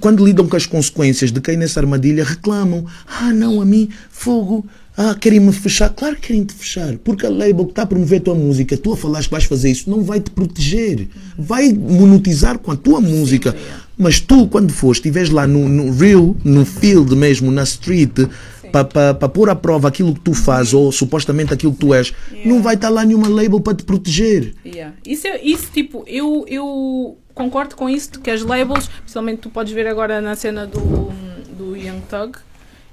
[0.00, 4.66] quando lidam com as consequências de cair nessa armadilha, reclamam: Ah, não, a mim, fogo,
[4.96, 5.90] ah, querem-me fechar.
[5.90, 8.76] Claro que querem te fechar, porque a label que está a promover a tua música,
[8.76, 11.08] tu a falares que vais fazer isso, não vai te proteger,
[11.38, 13.54] vai monetizar com a tua música.
[13.98, 18.28] Mas tu, quando fores, estiveres lá no, no real, no field mesmo, na street,
[18.70, 22.14] para pôr à prova aquilo que tu fazes ou supostamente aquilo que tu és,
[22.44, 24.54] não vai estar lá nenhuma label para te proteger.
[24.64, 24.94] Yeah.
[25.04, 29.72] Isso, é, isso, tipo, eu, eu concordo com isso, que as labels, principalmente tu podes
[29.72, 31.10] ver agora na cena do,
[31.56, 32.38] do Young Thug,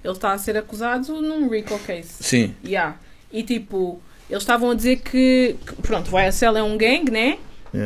[0.03, 2.09] ele está a ser acusado num RICO case.
[2.19, 2.53] Sim.
[2.65, 2.97] Yeah.
[3.31, 3.99] E tipo,
[4.29, 7.37] eles estavam a dizer que, que pronto, o YSL é um gang, né?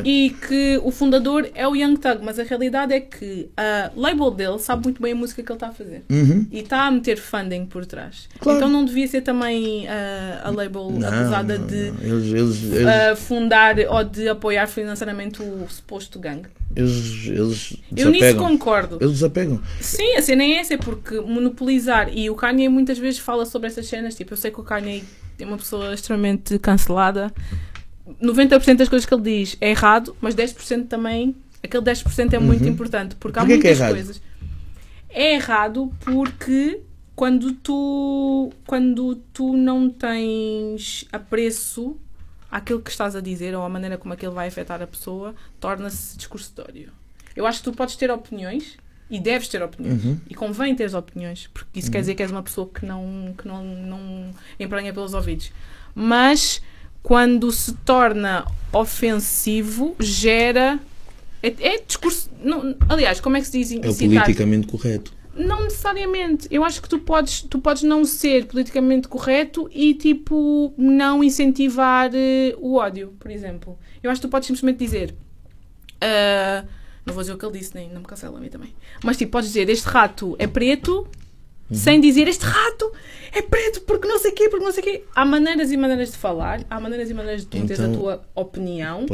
[0.04, 4.30] E que o fundador é o Young Thug, mas a realidade é que a label
[4.30, 6.04] dele sabe muito bem a música que ele está a fazer.
[6.08, 6.46] Uhum.
[6.50, 8.28] E está a meter funding por trás.
[8.38, 8.58] Claro.
[8.58, 12.02] Então não devia ser também ah, a label Não, acusada não, de não.
[12.02, 16.48] Eles, eles, eles, ah, fundar ou de apoiar financeiramente o suposto gangue.
[16.74, 18.98] eles, eles Eu nisso concordo.
[19.00, 19.60] Eles desapegam.
[19.80, 22.10] Sim, a cena é essa, é porque monopolizar.
[22.12, 24.14] E o Kanye muitas vezes fala sobre essas cenas.
[24.14, 25.02] Tipo, eu sei que o Kanye
[25.38, 27.32] é uma pessoa extremamente cancelada.
[28.22, 31.34] 90% das coisas que ele diz é errado, mas 10% também.
[31.62, 33.16] Aquele 10% é muito importante.
[33.16, 33.94] Porque há Porquê que é muitas errado?
[33.94, 34.22] coisas.
[35.10, 36.80] É errado porque
[37.14, 41.96] quando tu, quando tu não tens apreço
[42.50, 46.16] àquilo que estás a dizer ou à maneira como aquilo vai afetar a pessoa, torna-se
[46.16, 46.90] discursotório.
[47.36, 48.76] Eu acho que tu podes ter opiniões
[49.10, 50.04] e deves ter opiniões.
[50.04, 50.20] Uhum.
[50.28, 53.46] E convém ter opiniões, porque isso quer dizer que és uma pessoa que não, que
[53.46, 55.52] não, não empranha pelos ouvidos.
[55.94, 56.62] Mas
[57.02, 60.78] quando se torna ofensivo, gera.
[61.42, 62.30] É, é discurso.
[62.42, 63.72] Não, aliás, como é que se diz?
[63.72, 65.12] É o politicamente correto.
[65.34, 66.48] Não necessariamente.
[66.50, 72.10] Eu acho que tu podes, tu podes não ser politicamente correto e, tipo, não incentivar
[72.12, 73.78] eh, o ódio, por exemplo.
[74.02, 75.14] Eu acho que tu podes simplesmente dizer.
[76.00, 76.64] ah,
[77.06, 78.74] não vou dizer o que ele disse, nem não me cancela a mim também.
[79.02, 81.06] Mas, tipo, podes dizer: Este rato é preto,
[81.72, 82.92] sem dizer: Este rato
[83.32, 85.04] é preto porque não sei o quê, porque não sei o quê.
[85.14, 88.00] Há maneiras e maneiras de falar, há maneiras e maneiras de tu teres a Então,
[88.00, 89.06] tua opinião.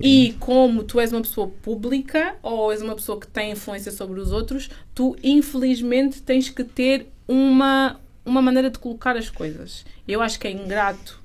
[0.00, 4.20] E como tu és uma pessoa pública ou és uma pessoa que tem influência sobre
[4.20, 9.84] os outros, tu infelizmente tens que ter uma, uma maneira de colocar as coisas.
[10.06, 11.22] Eu acho que é ingrato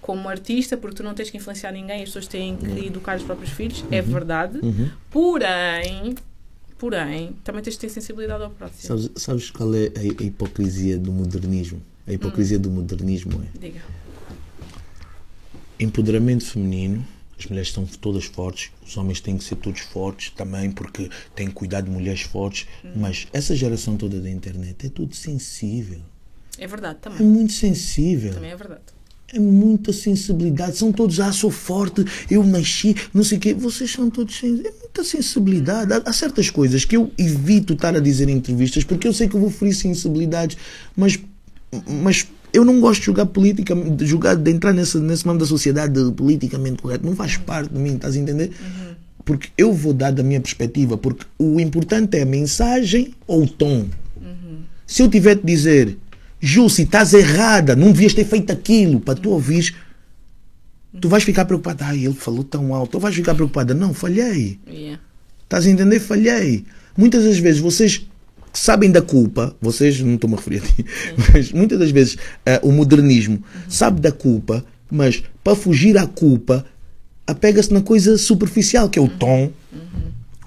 [0.00, 3.22] como artista, porque tu não tens que influenciar ninguém, as pessoas têm que educar os
[3.22, 4.58] próprios filhos, é verdade.
[4.62, 4.90] Uhum.
[5.10, 6.14] Porém,
[6.80, 8.80] porém, também tens de ter sensibilidade ao próximo.
[8.82, 11.80] Sabes, sabes qual é a, a hipocrisia do modernismo?
[12.08, 12.62] A hipocrisia Hum.
[12.62, 13.80] do modernismo é Diga.
[15.78, 17.06] empoderamento feminino.
[17.38, 21.46] As mulheres estão todas fortes, os homens têm que ser todos fortes também, porque têm
[21.48, 22.66] que cuidar de mulheres fortes.
[22.84, 22.92] Hum.
[22.96, 26.00] Mas essa geração toda da internet é tudo sensível.
[26.58, 27.26] É verdade É também.
[27.26, 28.34] muito sensível.
[28.34, 28.82] Também é verdade.
[29.32, 30.76] É muita sensibilidade.
[30.76, 33.54] São todos, ah, sou forte, eu nasci, não sei o quê.
[33.54, 34.60] Vocês são todos sem.
[34.64, 35.92] É muita sensibilidade.
[35.92, 39.28] Há, há certas coisas que eu evito estar a dizer em entrevistas porque eu sei
[39.28, 40.56] que eu vou ferir sensibilidades,
[40.96, 41.18] mas,
[42.02, 45.46] mas eu não gosto de jogar política, de, jogar, de entrar nesse, nesse mundo da
[45.46, 47.06] sociedade de politicamente correto.
[47.06, 48.50] Não faz parte de mim, estás a entender?
[49.24, 53.48] Porque eu vou dar da minha perspectiva, porque o importante é a mensagem ou o
[53.48, 53.86] tom.
[54.86, 55.96] Se eu tiver de dizer,
[56.40, 59.74] Jussi, estás errada, não devias ter feito aquilo, para tu ouvires,
[60.98, 61.84] tu vais ficar preocupada.
[61.86, 62.94] Ai, ele falou tão alto.
[62.94, 64.58] Ou vais ficar preocupada, não, falhei.
[64.66, 65.00] Yeah.
[65.42, 66.00] Estás a entender?
[66.00, 66.64] Falhei.
[66.96, 68.06] Muitas das vezes vocês
[68.52, 70.84] sabem da culpa, vocês não estou-me a referir a ti,
[71.32, 76.64] mas muitas das vezes eh, o modernismo sabe da culpa, mas para fugir à culpa
[77.26, 79.52] apega-se na coisa superficial, que é o tom.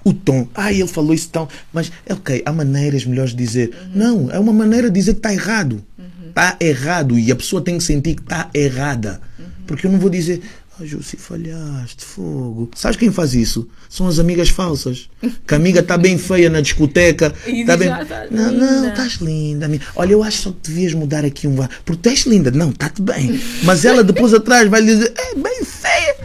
[0.04, 1.48] O tom, ah, ele falou isso tão.
[1.72, 3.70] Mas, é ok, há maneiras melhores de dizer.
[3.94, 5.82] Não, é uma maneira de dizer que está errado.
[6.28, 9.20] Está errado e a pessoa tem que sentir que está errada.
[9.66, 10.42] Porque eu não vou dizer,
[10.78, 12.70] ah, Jussi, falhaste, fogo.
[12.74, 13.66] Sabes quem faz isso?
[13.88, 15.08] São as amigas falsas.
[15.46, 17.32] Que a amiga está bem feia na discoteca.
[17.46, 17.88] E tá bem...
[17.88, 19.66] "Ah, tá não, linda." não, estás linda.
[19.66, 19.86] amiga.
[19.94, 21.56] Olha, eu acho só que devias mudar aqui um.
[21.84, 22.50] Porque tu és linda.
[22.50, 23.40] Não, está-te bem.
[23.62, 26.16] Mas ela depois atrás vai lhe dizer, é bem feia.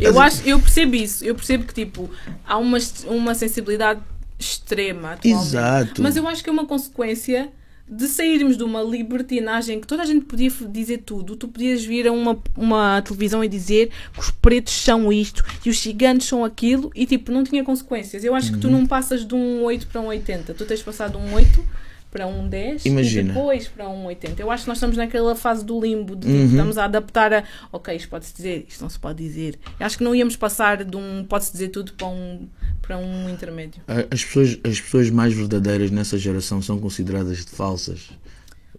[0.00, 1.24] Eu acho, eu percebo isso.
[1.24, 2.10] Eu percebo que tipo
[2.46, 4.00] há uma, uma sensibilidade
[4.38, 5.46] extrema atualmente.
[5.48, 6.02] Exato.
[6.02, 7.50] Mas eu acho que é uma consequência
[7.90, 11.34] de sairmos de uma libertinagem que toda a gente podia dizer tudo.
[11.36, 15.70] Tu podias vir a uma, uma televisão e dizer que os pretos são isto e
[15.70, 18.22] os ciganos são aquilo e tipo, não tinha consequências.
[18.24, 18.60] Eu acho que Uhum.
[18.60, 20.52] tu não passas de um 8 para um 80.
[20.54, 21.64] Tu tens passado de um 8
[22.10, 23.30] para um 10 Imagina.
[23.30, 24.40] e depois para um 80.
[24.40, 26.46] Eu acho que nós estamos naquela fase do limbo de Uhum.
[26.46, 29.58] estamos a adaptar a ok, isto pode-se dizer, isto não se pode dizer.
[29.78, 32.48] Eu acho que não íamos passar de um pode-se dizer tudo para um,
[32.80, 33.82] para um intermédio.
[34.10, 38.08] As pessoas, as pessoas mais verdadeiras nessa geração são consideradas de falsas.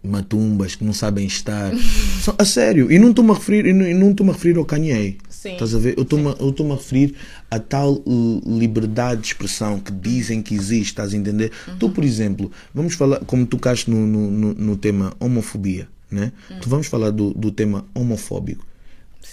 [0.02, 1.72] Matumbas que não sabem estar.
[2.38, 4.64] A sério, e não estou-me a referir, e não- e não estou-me a referir ao
[4.64, 5.18] Kanye.
[5.40, 5.54] Sim.
[5.54, 5.98] Estás a ver?
[5.98, 6.28] Eu estou-me
[6.74, 7.16] a- referir
[7.50, 11.50] a tal uh, liberdade de expressão que dizem que existe, estás a entender?
[11.80, 16.34] Tu, por exemplo, vamos falar, como tocaste no, no, no, no tema homofobia, né?
[16.62, 18.68] Tu vamos falar do, do tema homofóbico.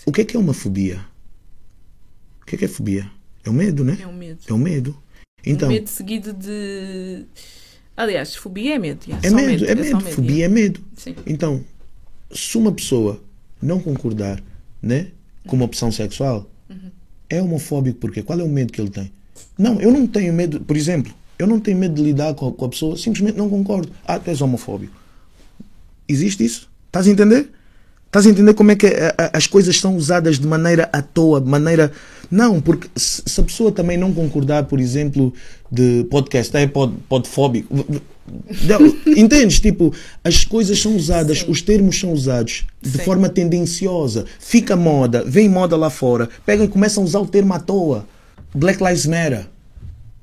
[0.05, 1.01] O que é que é homofobia?
[2.43, 3.11] O que é que é fobia?
[3.45, 3.99] É o medo, né?
[4.01, 4.39] É um medo.
[4.47, 4.97] É o medo.
[5.45, 7.25] Então, Um medo seguido de.
[7.97, 9.01] Aliás, fobia é medo.
[9.09, 10.11] yeah, é só medo, é só medo.
[10.15, 10.81] Fobia é medo.
[10.97, 11.17] Sim.
[11.27, 11.65] Então,
[12.33, 13.21] se uma pessoa
[13.61, 14.41] não concordar
[14.81, 15.09] né,
[15.47, 16.91] com uma opção sexual, Uhum.
[17.31, 19.11] é homofóbico porque qual é o medo que ele tem?
[19.59, 22.53] Não, eu não tenho medo, por exemplo, Eu não tenho medo de lidar com a,
[22.53, 23.91] com a pessoa, simplesmente não concordo.
[24.07, 24.95] Ah, tu és homofóbico.
[26.09, 26.67] Existe isso?
[26.87, 27.51] Estás a entender?
[28.07, 31.03] Estás a entender como é que a- a- as coisas são usadas de maneira à
[31.03, 31.93] toa, de maneira.
[32.31, 35.35] Não, porque se se a pessoa também não concordar, por exemplo,
[35.71, 37.85] de podcast, é pod, podfóbico.
[39.07, 39.61] Entendes?
[39.61, 39.93] Tipo,
[40.25, 41.51] as coisas são usadas, Sim.
[41.51, 42.99] os termos são usados de Sim.
[42.99, 44.25] forma tendenciosa.
[44.39, 48.07] Fica moda, vem moda lá fora, pegam e começam a usar o termo à toa.
[48.55, 49.47] Black Lives Matter.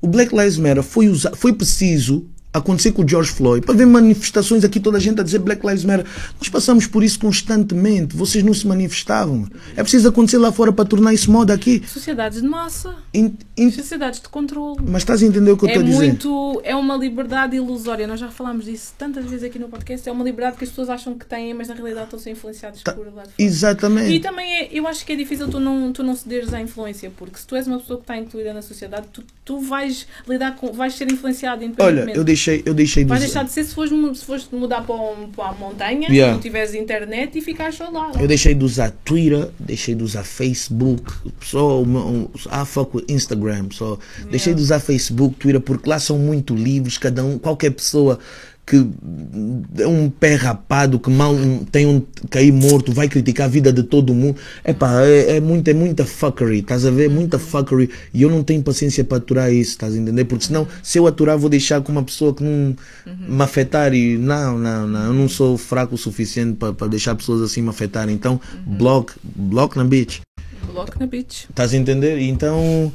[0.00, 3.84] O Black Lives Matter foi, usa- foi preciso acontecer com o George Floyd para ver
[3.84, 6.06] manifestações aqui, toda a gente a dizer Black Lives Matter.
[6.38, 8.16] Nós passamos por isso constantemente.
[8.16, 9.46] Vocês não se manifestavam.
[9.76, 11.82] É preciso acontecer lá fora para tornar isso moda aqui.
[11.86, 14.78] Sociedades de massa, In- in- sociedades de controle.
[14.86, 16.06] Mas estás a entender o que eu É estou a dizer?
[16.06, 16.60] muito.
[16.64, 18.06] É uma liberdade ilusória.
[18.06, 20.08] Nós já falámos disso tantas vezes aqui no podcast.
[20.08, 22.30] É uma liberdade que as pessoas acham que têm, mas na realidade estão a ser
[22.30, 23.26] influenciadas Tá- por fora.
[23.36, 24.12] Exatamente.
[24.12, 27.10] E também é, eu acho que é difícil tu não, tu não cederes à influência,
[27.16, 30.54] porque se tu és uma pessoa que está incluída na sociedade, tu, tu vais lidar
[30.56, 30.72] com.
[30.72, 32.18] vais ser influenciado Olha, independentemente.
[32.18, 34.94] eu deixei, eu deixei de Vais deixar de ser se fores, se fores mudar para,
[34.94, 36.34] um- para a montanha, Yeah.
[36.34, 38.12] não tiveres internet e ficares só lá.
[38.20, 41.10] Eu deixei de usar Twitter, deixei de usar Facebook,
[41.42, 43.98] só o meu- ah, fuck with Instagram, só
[44.30, 48.18] deixei de usar Facebook, Twitter, porque lá são muito livres, cada um, qualquer pessoa
[48.66, 48.86] que
[49.78, 51.34] é um pé rapado, que mal
[51.70, 54.36] tem um cair morto, vai criticar a vida de todo mundo.
[54.64, 57.10] Epá, é, é, muita, é muita fuckery, estás a ver?
[57.10, 57.90] Muita fuckery.
[58.12, 60.24] E eu não tenho paciência para aturar isso, estás a entender?
[60.24, 62.74] Porque senão, se eu aturar, vou deixar com uma pessoa que não
[63.06, 67.14] me afetar e não, não, não, eu não sou fraco o suficiente para, para deixar
[67.14, 68.14] pessoas assim me afetarem.
[68.14, 70.20] Então, block, block na bitch.
[70.72, 71.46] Bloco na beach.
[71.50, 72.18] Estás a entender?
[72.20, 72.90] Então,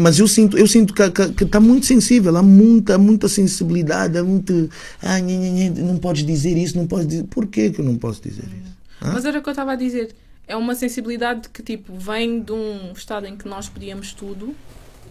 [0.00, 4.68] mas eu sinto, eu sinto que, está muito sensível, há muita, muita sensibilidade, há muito.
[5.02, 7.24] Ah, não podes dizer isso, não podes dizer.
[7.24, 8.76] Por que, eu não posso dizer isso?
[9.02, 9.12] Hã?
[9.12, 10.14] Mas era o que eu estava a dizer.
[10.46, 14.54] É uma sensibilidade que, tipo, vem de um estado em que nós podíamos tudo,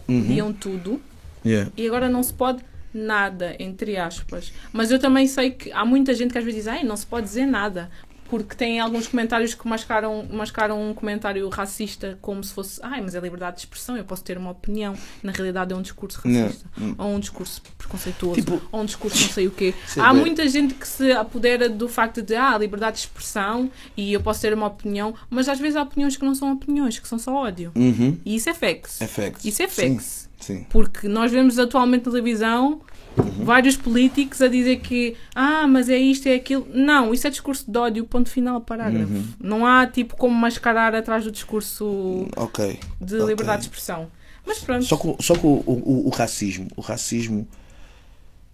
[0.07, 0.21] Uhum.
[0.23, 1.01] podiam tudo,
[1.45, 1.71] Yeah.
[1.77, 2.61] e agora não se pode
[2.93, 4.51] nada, entre aspas.
[4.73, 7.05] Mas eu também sei que há muita gente que às vezes diz, ai, não se
[7.05, 7.89] pode dizer nada.
[8.29, 13.15] Porque tem alguns comentários que mascaram, mascaram um comentário racista como se fosse, ai, mas
[13.15, 14.93] é liberdade de expressão, eu posso ter uma opinião.
[15.23, 16.69] Na realidade é um discurso racista.
[16.97, 18.35] Ou um discurso preconceituoso.
[18.39, 19.73] Tipo- ou um discurso não sei o quê.
[19.87, 20.21] Sei Há bem.
[20.21, 24.41] muita gente que se apodera do facto de, ah, liberdade de expressão e eu posso
[24.41, 27.33] ter uma opinião, mas às vezes há opiniões que não são opiniões, que são só
[27.33, 27.71] ódio.
[27.75, 28.17] Uhum.
[28.23, 29.01] E isso é facts.
[29.01, 29.43] É facts.
[29.43, 30.29] Isso é Sim, facts.
[30.39, 30.65] Sim.
[30.69, 32.81] Porque nós vemos atualmente na televisão
[33.17, 33.43] Uhum.
[33.43, 36.67] vários políticos a dizer que ah, mas é isto, é aquilo.
[36.73, 39.11] Não, isso é discurso de ódio, ponto final, parágrafo.
[39.11, 39.23] Uhum.
[39.41, 42.79] Não há tipo como mascarar atrás do discurso Ok.
[43.01, 43.27] de Ok.
[43.27, 44.07] liberdade de expressão.
[44.45, 44.85] Mas pronto.
[44.85, 47.47] Só que, só que o, o, o racismo, o racismo,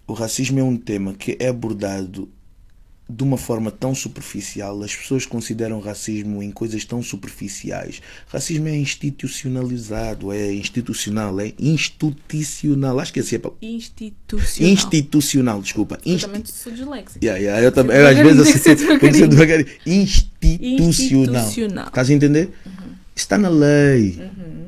[0.06, 2.28] o racismo é um tema que é abordado
[3.08, 4.82] de uma forma tão superficial.
[4.82, 8.02] As pessoas consideram racismo em coisas tão superficiais.
[8.26, 12.98] Racismo é institucionalizado, é institucional, é institucional.
[12.98, 14.72] Acho que assim é para Institucional.
[14.72, 15.98] institucional, desculpa.
[16.04, 17.20] Eu Insti- também sou disléxica.
[17.24, 18.70] Yeah, yeah, eu também, às vezes assim.
[19.86, 21.42] Institucional.
[21.46, 21.86] Institucional.
[21.88, 22.50] Estás a entender?
[23.16, 24.20] Está na lei.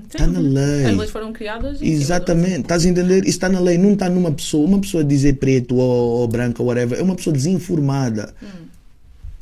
[0.07, 0.87] Está na lei.
[0.87, 1.83] As leis foram criadas.
[1.83, 3.19] Exatamente, estás a entender?
[3.19, 4.67] Isso está na lei, não está numa pessoa.
[4.67, 8.35] Uma pessoa dizer preto ou, ou branco ou whatever, é uma pessoa desinformada.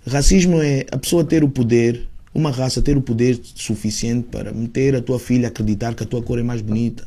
[0.05, 4.97] Racismo é a pessoa ter o poder, uma raça ter o poder suficiente para meter
[4.97, 7.07] a tua filha a acreditar que a tua cor é mais bonita.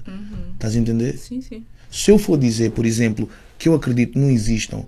[0.53, 1.17] Estás a entender?
[1.17, 1.63] Sim, sim.
[1.91, 4.85] Se eu for dizer, por exemplo, que eu acredito não existam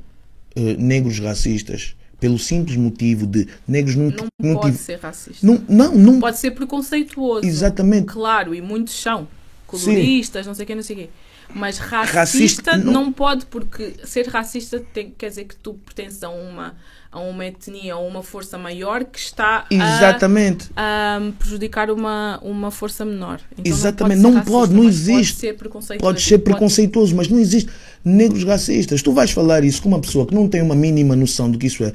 [0.56, 5.46] eh, negros racistas pelo simples motivo de negros não, Não, não pode ser racista.
[5.46, 7.46] não, não, não Pode ser preconceituoso.
[7.46, 8.06] exatamente.
[8.06, 9.28] Claro, e muitos são.
[9.66, 11.10] Coloristas, não sei o quê, não sei o quê.
[11.54, 12.94] Mas racista, Racista, não...
[12.94, 16.76] não- pode, porque ser racista tem, quer dizer que tu pertences a uma,
[17.12, 20.70] a uma etnia ou uma força maior que está a, Exatamente.
[20.76, 23.40] a prejudicar uma, uma força menor.
[23.52, 25.34] Então Exatamente, não não pode, pode, racista, não existe.
[25.34, 26.14] Pode ser preconceituoso.
[26.14, 27.70] Pode ser preconceituoso, mas não existe
[28.04, 29.02] negros racistas.
[29.02, 31.68] Tu vais falar isso com uma pessoa que não tem uma mínima noção do que
[31.68, 31.92] isso é.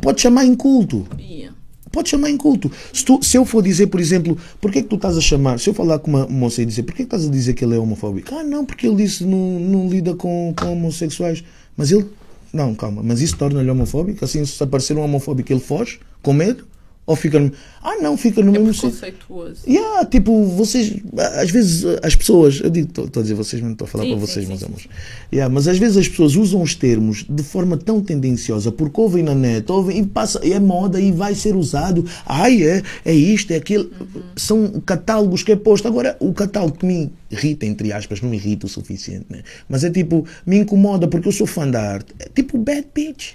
[0.00, 1.06] Pode chamar inculto.
[1.18, 1.54] Yeah.
[1.92, 2.70] Pode chamar inculto.
[2.92, 5.20] Se, tu, se eu for dizer, por exemplo, por que é que tu estás a
[5.20, 5.58] chamar?
[5.58, 7.54] Se eu falar com uma moça e dizer, por que é que estás a dizer
[7.54, 8.32] que ele é homofóbico?
[8.34, 11.42] Ah, não, porque ele disse não, não lida com, com homossexuais.
[11.76, 12.06] Mas ele.
[12.52, 14.24] Não, calma, mas isso torna-lhe homofóbico?
[14.24, 16.64] Assim, se aparecer um homofóbico, ele foge com medo?
[17.06, 17.50] Ou fica no.
[17.82, 18.90] Ah, não, fica no É mesmo sítio.
[18.90, 19.62] preconceituoso.
[19.66, 20.94] Yeah, tipo, vocês,
[21.40, 24.04] às vezes as pessoas, eu digo, estou a dizer vocês, mas não estou a falar
[24.04, 24.86] Sim, para vocês, sim, meus sim, amores.
[25.32, 29.24] Yeah, mas às vezes as pessoas usam os termos de forma tão tendenciosa, porque ouvem
[29.24, 32.04] na net, ouvem e passa, é moda e vai ser usado.
[32.24, 33.90] Ai, é, é isto, é aquilo.
[34.36, 35.88] São catálogos que é posto.
[35.88, 39.42] Agora, o catálogo que me irrita, entre aspas, não me irrita o suficiente, né?
[39.68, 42.14] Mas é tipo, me incomoda porque eu sou fã da arte.
[42.20, 43.32] É tipo bad bitch.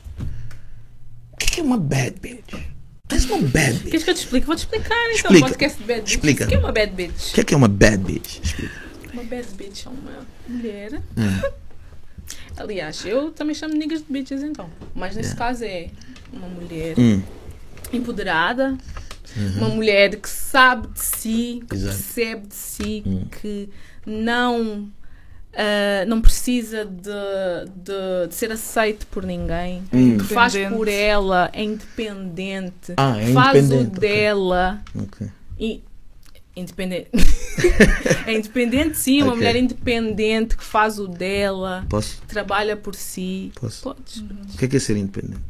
[1.34, 2.54] O que é uma bad bitch?
[3.08, 3.84] Tu és uma bad bitch.
[3.92, 4.48] Queres que eu te explique?
[4.48, 5.32] Vou-te explicar então.
[5.32, 5.48] Explica.
[5.48, 6.10] Podcast de Bad Bitch.
[6.12, 6.46] Explica.
[6.46, 7.34] O que é uma Bad O Bitch?
[7.34, 8.40] que é que é uma bad bitch?
[8.44, 8.74] Explica.
[9.14, 11.42] Uma Bad Bitch é uma mulher Hum.
[12.58, 14.70] Aliás, eu também chamo niggas de bitches então.
[14.96, 15.90] Mas nesse caso é
[16.34, 17.22] uma mulher Hum.
[17.94, 18.78] empoderada,
[19.58, 21.96] uma mulher que sabe de si, que Exato.
[21.96, 23.26] percebe de si, Hum.
[23.42, 23.70] que
[24.06, 24.90] não,
[25.56, 27.02] ah, não precisa de,
[27.76, 30.18] de, de ser aceite por ninguém, Hum.
[30.18, 34.10] que faz por ela, é independente, Ah, é faz o independente, ok.
[34.10, 34.82] dela.
[34.96, 35.28] Ok.
[35.60, 35.82] E,
[36.56, 37.10] independente.
[38.28, 39.38] é independente, sim, uma Ok.
[39.38, 42.22] mulher independente que faz o dela, Posso?
[42.28, 43.52] trabalha por si.
[43.60, 43.84] Posso?
[43.84, 44.18] Podes.
[44.54, 45.42] O que é, que é ser independente?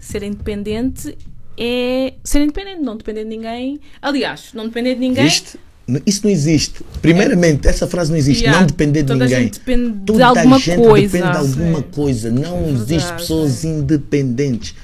[0.00, 1.16] Ser independente
[1.56, 3.80] é ser independente, não depender de ninguém.
[4.02, 5.24] Aliás, não depender de ninguém.
[5.24, 5.58] Viste?
[6.06, 6.80] Isso não existe.
[7.02, 8.42] Primeiramente, essa frase não existe.
[8.42, 9.48] Yeah, Não depender de Toda ninguém.
[9.48, 11.06] depende de Toda alguma a gente coisa.
[11.18, 11.84] depende de alguma Sim.
[11.92, 12.30] coisa.
[12.30, 14.74] Não existe verdade, pessoas independentes.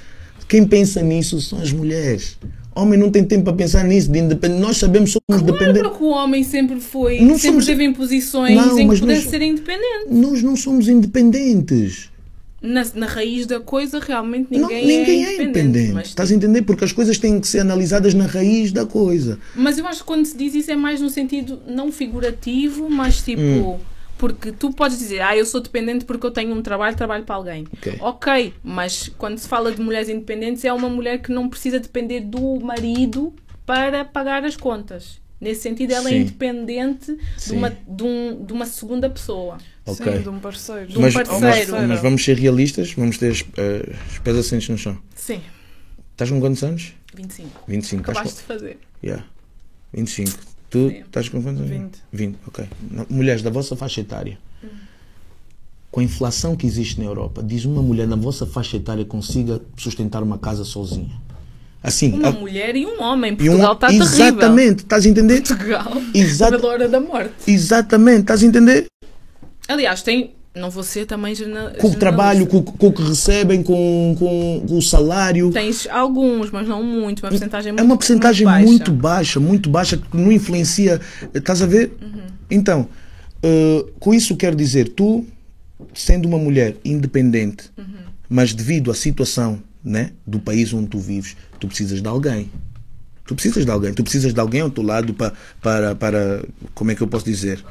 [0.46, 2.36] Quem pensa nisso são as mulheres.
[2.74, 4.60] Homem não tem tempo para pensar nisso de independente.
[4.60, 5.88] Nós sabemos que somos Claro, dependentes.
[5.90, 9.22] porque o homem sempre foi, Não sempre somos- teve em posições Não, em que pudesse
[9.24, 10.06] nós- ser independente.
[10.10, 12.09] Nós não somos independentes.
[12.62, 15.42] Na, na raiz da coisa, realmente Não, ninguém, ninguém é é independente.
[15.58, 15.92] independente.
[15.94, 16.62] mas, Estás a entender?
[16.62, 19.38] Porque as coisas têm que ser analisadas na raiz da coisa.
[19.54, 23.22] Mas eu acho que quando se diz isso é mais no sentido não figurativo, mas
[23.22, 23.40] tipo.
[23.40, 23.78] Hum.
[24.18, 27.36] Porque tu podes dizer, ah, eu sou dependente porque eu tenho um trabalho, trabalho para
[27.36, 27.66] alguém.
[27.72, 27.96] Ok.
[28.00, 32.20] Ok, mas quando se fala de mulheres independentes, é uma mulher que não precisa depender
[32.20, 33.32] do marido
[33.64, 35.18] para pagar as contas.
[35.40, 36.18] Nesse sentido, ela é Sim.
[36.20, 37.16] independente
[37.46, 39.56] de uma, de, um, de uma segunda pessoa.
[39.90, 40.16] Ok.
[40.16, 40.86] Sim, de um parceiro.
[40.86, 41.72] De um mas, parceiro.
[41.72, 44.98] mas- mas vamos ser realistas, vamos ter os, eh, os pés assentes no chão.
[45.14, 45.40] Sim,
[46.12, 46.92] Estás com quantos anos?
[47.14, 47.60] 25.
[47.66, 48.00] 25.
[48.02, 48.52] Estás Acabaste com...
[48.54, 48.78] de fazer.
[49.02, 49.24] Yeah.
[49.94, 50.38] 25.
[50.68, 51.00] Tu Sim.
[51.00, 51.70] estás com quantos anos?
[51.70, 51.98] 20.
[52.12, 52.64] 20, ok.
[53.08, 54.38] Mulheres da vossa faixa etária.
[55.90, 59.60] Com a inflação que existe na Europa, diz uma mulher na vossa faixa etária consiga
[59.76, 61.10] sustentar uma casa sozinha.
[61.82, 63.30] Assim, Uma a- mulher e um homem.
[63.32, 64.06] e um- Portugal está terrível.
[64.06, 65.42] Exatamente, estás a entender?
[65.42, 65.92] Portugal.
[66.14, 67.32] Exata- Pela hora da morte.
[67.50, 68.86] Exatamente, estás a entender?
[69.72, 70.32] Aliás, tem.
[70.52, 74.64] Não vou ser também jornal, Com o trabalho, com, com o que recebem, com, com,
[74.68, 75.52] com o salário.
[75.52, 77.20] Tens alguns, mas não muito.
[77.22, 78.66] Uma porcentagem É uma porcentagem baixa.
[78.66, 81.00] muito baixa, muito baixa, que não influencia.
[81.32, 81.96] Estás a ver?
[82.02, 82.22] Uhum.
[82.50, 82.88] Então,
[83.44, 85.24] eh, com isso quero dizer, tu,
[85.94, 87.84] sendo uma mulher independente, Uhum.
[88.28, 92.50] mas devido à situação né, do país onde tu vives, tu precisas de alguém.
[93.24, 93.94] Tu precisas de alguém.
[93.94, 95.32] Tu precisas de alguém ao teu lado para,
[95.62, 96.44] para, para
[96.74, 97.64] como é que eu posso dizer?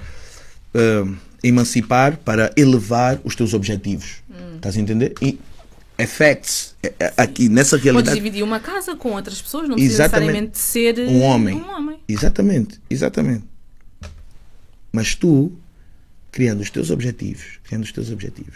[0.74, 1.04] Eh,
[1.44, 4.18] emancipar, para elevar os teus objetivos.
[4.30, 4.56] Hum.
[4.56, 5.14] Estás a entender?
[5.22, 5.40] E
[5.98, 8.16] effects, eh, eh, aqui nessa Podes realidade.
[8.16, 11.56] dividir uma casa com outras pessoas, não precisa necessariamente ser Um homem.
[11.56, 12.00] um homem.
[12.08, 13.44] Exatamente, exatamente.
[14.92, 15.52] Mas tu,
[16.32, 18.56] criando os teus objetivos, criando os teus objetivos,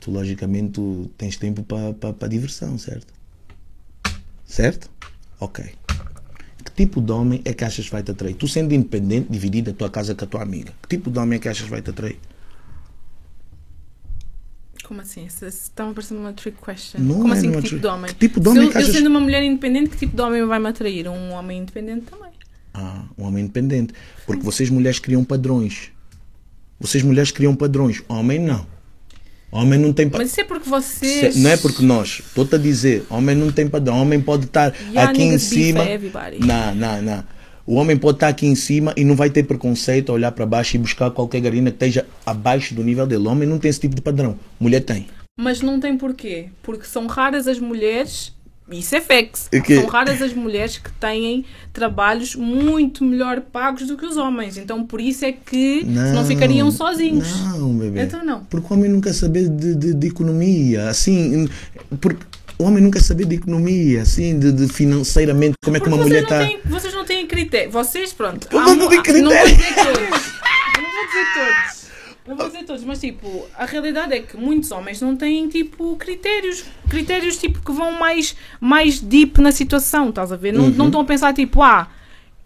[0.00, 3.12] tu logicamente tu tens tempo para diversão, certo?
[4.46, 4.88] Certo?
[5.40, 5.64] Ok.
[6.66, 8.34] Que tipo de homem é que achas que vai te atrair?
[8.34, 10.72] Tu sendo independente, dividir a tua casa com a tua amiga.
[10.82, 12.18] Que tipo de homem é que achas que vai te atrair?
[14.84, 15.24] Como assim?
[15.26, 17.00] Isso está-me parecendo uma trick question.
[17.00, 17.50] Não Como é assim?
[17.52, 18.06] Que tipo de homem?
[18.12, 20.14] que tipo de Se homem eu, é eu achas- sendo uma mulher independente, que tipo
[20.14, 21.08] de homem vai me atrair?
[21.08, 22.30] Um homem independente também.
[22.74, 23.94] Ah, um homem independente.
[24.26, 25.90] Porque vocês mulheres criam padrões.
[26.78, 28.02] Vocês mulheres criam padrões.
[28.08, 28.66] Homem não.
[29.50, 30.10] Homem não tem.
[30.12, 31.34] Mas isso é porque vocês.
[31.34, 34.74] Se- Não é porque nós, estou-te a dizer, homem não tem padrão, homem pode estar
[34.88, 35.84] Yeah, aqui em cima.
[36.40, 37.24] Não, não, não.
[37.64, 40.46] O homem pode estar aqui em cima e não vai ter preconceito a olhar para
[40.46, 43.26] baixo e buscar qualquer garina que esteja abaixo do nível dele.
[43.26, 44.38] O homem não tem esse tipo de padrão.
[44.60, 45.08] Mulher tem.
[45.38, 46.46] Mas não tem porquê.
[46.62, 48.32] Porque são raras as mulheres.
[48.70, 49.48] Isso é facts.
[49.54, 49.76] O quê?
[49.76, 54.56] São raras as mulheres que têm trabalhos muito melhor pagos do que os homens.
[54.58, 57.28] Então por isso é que não ficariam sozinhos.
[57.42, 58.02] Não, bebê.
[58.02, 58.44] Então não.
[58.44, 60.88] Porque o homem não quer saber de, de, de economia.
[60.88, 61.48] Assim,
[62.00, 62.24] porque
[62.58, 65.96] o homem não quer saber de economia, assim, de, de financeiramente, como é que Porque
[65.98, 66.68] uma mulher não está.
[66.68, 67.70] vocês não têm critério.
[67.70, 68.48] Vocês, pronto.
[68.50, 69.22] Eu não há- critério.
[69.22, 69.98] Não vou dizer todos.
[69.98, 71.75] Eu não vou dizer todos.
[72.26, 75.94] Não vou dizer todos, mas tipo, a realidade é que muitos homens não têm tipo
[75.96, 80.52] critérios, critérios tipo que vão mais, mais deep na situação, estás a ver?
[80.52, 80.70] Não, Uhum.
[80.70, 81.88] não estão a pensar tipo, ah,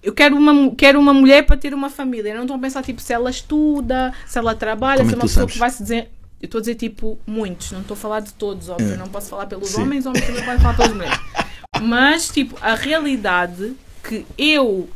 [0.02, 2.34] eu quero uma, quero uma mulher para ter uma família.
[2.34, 5.22] Não estão a pensar tipo se ela estuda, se ela trabalha, Como se é uma
[5.22, 5.52] pessoa sabes?
[5.54, 6.10] que vai se dizer.
[6.40, 8.94] Eu estou a dizer tipo muitos, não estou a falar de todos, óbvio.
[8.94, 8.96] É.
[8.96, 9.82] Não posso falar pelos Sim.
[9.82, 11.18] homens, homens também podem falar pelas mulheres.
[11.82, 14.88] Mas, tipo, a realidade que eu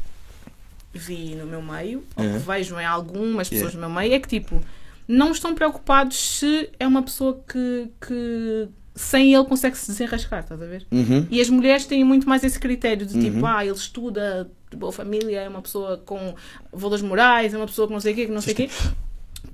[0.94, 2.32] vi no meu meio, ou É.
[2.32, 3.88] que vejo em algumas pessoas Yeah.
[3.88, 4.60] no meu meio, é que, tipo,
[5.08, 10.62] não estão preocupados se é uma pessoa que, que sem ele consegue se desenrascar, estás
[10.62, 10.86] a ver?
[10.90, 11.26] Uhum.
[11.30, 13.46] E as mulheres têm muito mais esse critério de tipo, Uhum.
[13.46, 16.34] ah, ele estuda, de boa família, é uma pessoa com
[16.72, 18.70] valores morais, é uma pessoa que não sei o quê, que não sei o quê.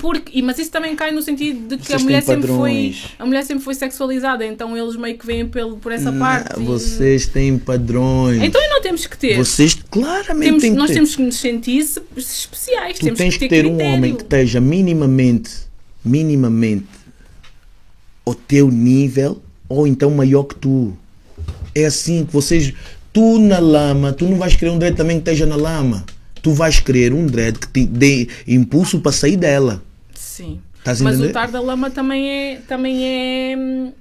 [0.01, 3.27] Porque, mas isso também cai no sentido de que Vocês a mulher, sempre foi, a
[3.27, 6.59] mulher sempre foi sexualizada, então eles meio que vêm pelo, por essa Não, parte.
[6.61, 8.43] Vocês têm padrões.
[8.43, 9.37] Então não temos que ter.
[9.37, 10.95] Vocês claramente Temos- têm que nós ter.
[10.95, 12.99] temos que nos sentir se- especiais.
[12.99, 15.51] Tu temos tens que que ter, ter um homem que esteja minimamente,
[16.05, 16.87] minimamente
[18.25, 20.97] ao teu nível ou então maior que tu.
[21.75, 22.73] É assim que vocês.
[23.13, 26.05] Tu na lama, tu não vais querer um dread também que esteja na lama.
[26.43, 29.83] Tu vais querer um dread que te dê impulso para sair dela.
[30.41, 30.61] Sim.
[30.79, 31.33] Estás Mas o entender?
[31.33, 33.93] tar da lama também é, também é hum,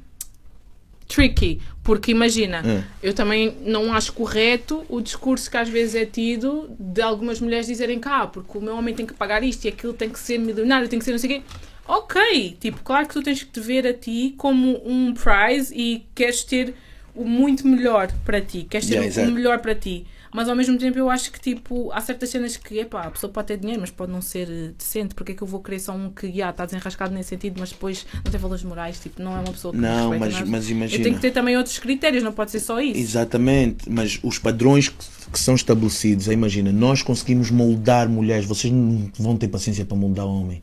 [1.08, 1.62] tricky.
[1.84, 2.84] Porque imagina, É.
[3.02, 7.66] eu também não acho correto o discurso que às vezes é tido de algumas mulheres
[7.66, 10.38] dizerem cá, porque o meu homem tem que pagar isto e aquilo tem que ser
[10.38, 11.42] milionário, tem que ser não sei o quê.
[11.88, 16.06] Ok, tipo, claro que tu tens que te ver a ti como um prize e
[16.14, 16.76] queres ter
[17.16, 19.30] o muito melhor para ti, queres ter Yeah, o- exato.
[19.30, 20.06] o melhor para ti.
[20.34, 23.32] Mas ao mesmo tempo eu acho que tipo, há certas cenas que epá, a pessoa
[23.32, 25.16] pode ter dinheiro, mas pode não ser eh, decente.
[25.16, 27.72] Porque é que eu vou querer só um que já está desenrascado nesse sentido, mas
[27.72, 30.46] depois não tem valores morais, tipo, não é uma pessoa que Não, respeita mas, nada.
[30.52, 31.04] mas Eu imagina.
[31.04, 33.00] tenho que ter também outros critérios, não pode ser só isso.
[33.00, 39.12] Exatamente, mas os padrões que, que são estabelecidos, imagina, nós conseguimos moldar mulheres, vocês não
[39.18, 40.62] vão ter paciência para moldar homem.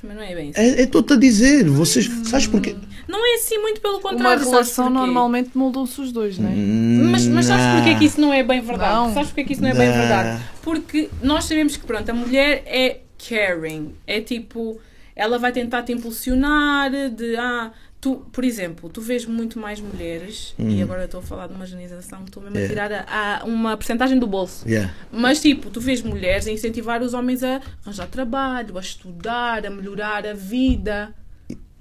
[0.00, 0.60] Também não é bem isso.
[0.60, 2.76] É, é tô-te a dizer, vocês, sabes porquê?
[3.08, 4.38] Não é assim muito pelo Uma contrário.
[4.40, 6.54] sabes relação normalmente moldam-se os dois, não é?
[6.54, 7.74] Mas, mas sabes Nah.
[7.76, 8.94] porquê que isso não é bem verdade?
[8.94, 9.12] Não.
[9.14, 10.42] Sabes porquê que isso não é bem verdade?
[10.62, 13.94] Porque nós sabemos que, pronto, a mulher é caring.
[14.06, 14.80] É tipo,
[15.14, 17.70] ela vai tentar te impulsionar de, ah,
[18.00, 21.54] tu, por exemplo, tu vês muito mais mulheres, e agora eu estou a falar de
[21.54, 22.64] uma generalização, estou mesmo a Hum.
[22.64, 22.68] É.
[22.68, 24.66] tirar a, a uma porcentagem do bolso.
[24.68, 24.92] Yeah.
[25.12, 29.70] Mas, tipo, tu vês mulheres a incentivar os homens a arranjar trabalho, a estudar, a
[29.70, 31.14] melhorar a vida.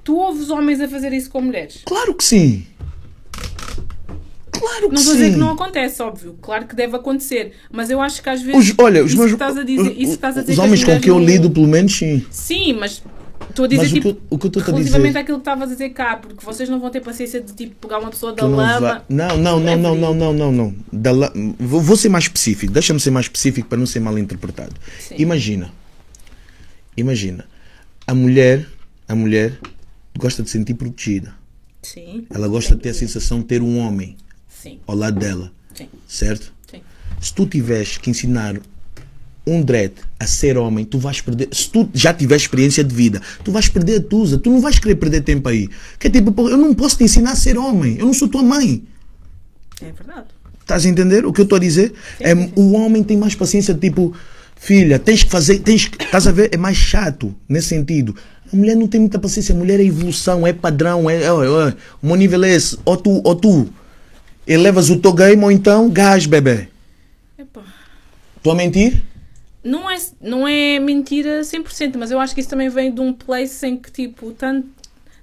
[0.03, 1.81] Tu ouves homens a fazer isso com mulheres?
[1.85, 2.65] Claro que sim.
[4.51, 5.09] Claro que Não sim.
[5.09, 6.37] a dizer que não acontece, óbvio.
[6.41, 7.53] Claro que deve acontecer.
[7.71, 8.69] Mas eu acho que às vezes.
[8.71, 10.63] Os, olha, os meus que estás a dizer, isso que estás a dizer os que
[10.65, 12.25] homens com que eu lido, pelo menos, sim.
[12.29, 13.01] Sim, mas
[13.49, 14.21] estou a dizer Mas o que tipo.
[14.29, 16.79] o que eu estou a dizer- àquilo que estavas a dizer cá, porque vocês não
[16.79, 18.79] vão ter paciência de tipo pegar uma pessoa da não, lama.
[18.79, 20.75] vai- não, não, não, não, não, não, não, não.
[20.91, 22.71] Da la- Vou, vou ser mais específico.
[22.71, 24.73] Deixa-me ser mais específico para não ser mal interpretado.
[24.99, 25.15] Sim.
[25.17, 25.73] Imagina,
[26.95, 27.45] imagina,
[28.07, 28.65] a mulher,
[29.07, 29.57] a mulher
[30.17, 31.33] gosta de se sentir protegida.
[31.81, 32.25] Sim.
[32.29, 34.15] Ela gosta de ter a sensação de ter um homem
[34.47, 36.53] Sim, ao lado dela, sim, certo?
[36.69, 36.81] sim.
[37.19, 38.59] Se tu tiveres que ensinar
[39.45, 41.49] um dread a ser homem, tu vais perder.
[41.51, 44.37] Se tu já tiveres experiência de vida, tu vais perder a tusa.
[44.37, 45.69] Tu não vais querer perder tempo aí.
[45.99, 47.97] Que é tipo, eu não posso te ensinar a ser homem.
[47.97, 48.83] Eu não sou tua mãe.
[49.81, 50.27] É verdade.
[50.61, 51.89] Estás a entender o que eu estou a dizer?
[52.17, 52.53] Sim, é, sim.
[52.55, 54.15] O homem tem mais paciência, tipo,
[54.63, 56.01] filha, tens que fazer, tens que.
[56.03, 56.49] Estás a ver?
[56.53, 58.15] É mais chato nesse sentido.
[58.51, 61.17] A mulher não tem muita paciência, a mulher é evolução, é padrão, é.
[61.17, 62.77] é, é o meu nível é esse.
[62.85, 63.67] Ou tu, ou tu
[64.47, 66.69] elevas o teu game, ou então gás, bebê.
[68.37, 69.03] Estou a mentir?
[69.63, 73.13] Não é, não é mentira 100%, mas eu acho que isso também vem de um
[73.13, 74.67] place em que, tipo, tanto,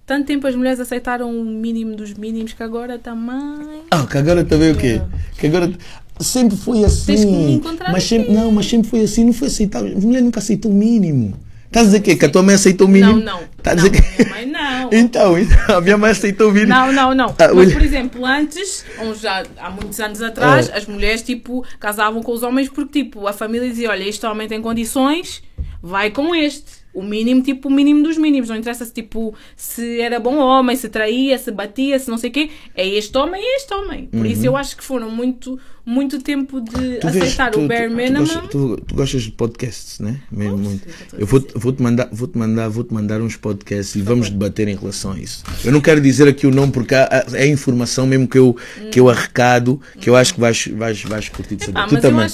[0.07, 3.83] tanto tempo as mulheres aceitaram o mínimo dos mínimos que agora também.
[3.91, 5.01] Ah, que agora também o quê?
[5.39, 5.71] Que agora.
[6.21, 7.61] Sempre foi que assim.
[7.93, 9.97] Mas sempre, não, mas sempre foi assim, não foi aceitável.
[9.97, 11.35] A mulher nunca aceitou o mínimo.
[11.67, 13.19] Estás a dizer que, que a tua mãe aceitou o mínimo?
[13.19, 13.41] Não, não.
[13.57, 14.23] Estás a não, dizer que.
[14.25, 14.71] minha mãe não.
[14.93, 16.71] Então, então, a minha mãe aceitou o mínimo.
[16.71, 17.27] Não, não, não.
[17.39, 18.85] Ah, Mas, por exemplo, antes,
[19.21, 20.79] já, há muitos anos atrás, Ah.
[20.79, 24.49] as mulheres, tipo, casavam com os homens porque, tipo, a família dizia, olha, este homem
[24.49, 25.43] tem condições,
[25.81, 26.80] vai com este.
[26.93, 28.49] O mínimo, tipo, o mínimo dos mínimos.
[28.49, 32.31] Não interessa se, tipo, se era bom homem, se traía, se batia, se não sei
[32.31, 32.51] o quê.
[32.75, 34.07] É este homem, é este homem.
[34.07, 35.57] Por isso eu acho que foram muito,
[35.87, 36.99] muito tempo de Uhum.
[37.01, 38.19] Tu vês- aceitar tu- o bare tu- tu minimum.
[38.25, 40.21] gostas- Tu, tu gostas de podcasts, né?
[40.33, 40.85] Mesmo muito.
[40.87, 44.29] eu estou a Eu vou, vou-te mandar, vou-te mandar, vou-te mandar uns podcasts e vamos
[44.29, 45.45] debater em relação a isso.
[45.65, 48.57] Eu não quero dizer aqui o nome porque há- é informação mesmo que eu,
[48.91, 51.87] que eu arrecado, que eu acho que vais, vais, vais curtir de saber.
[51.87, 52.27] Tu também.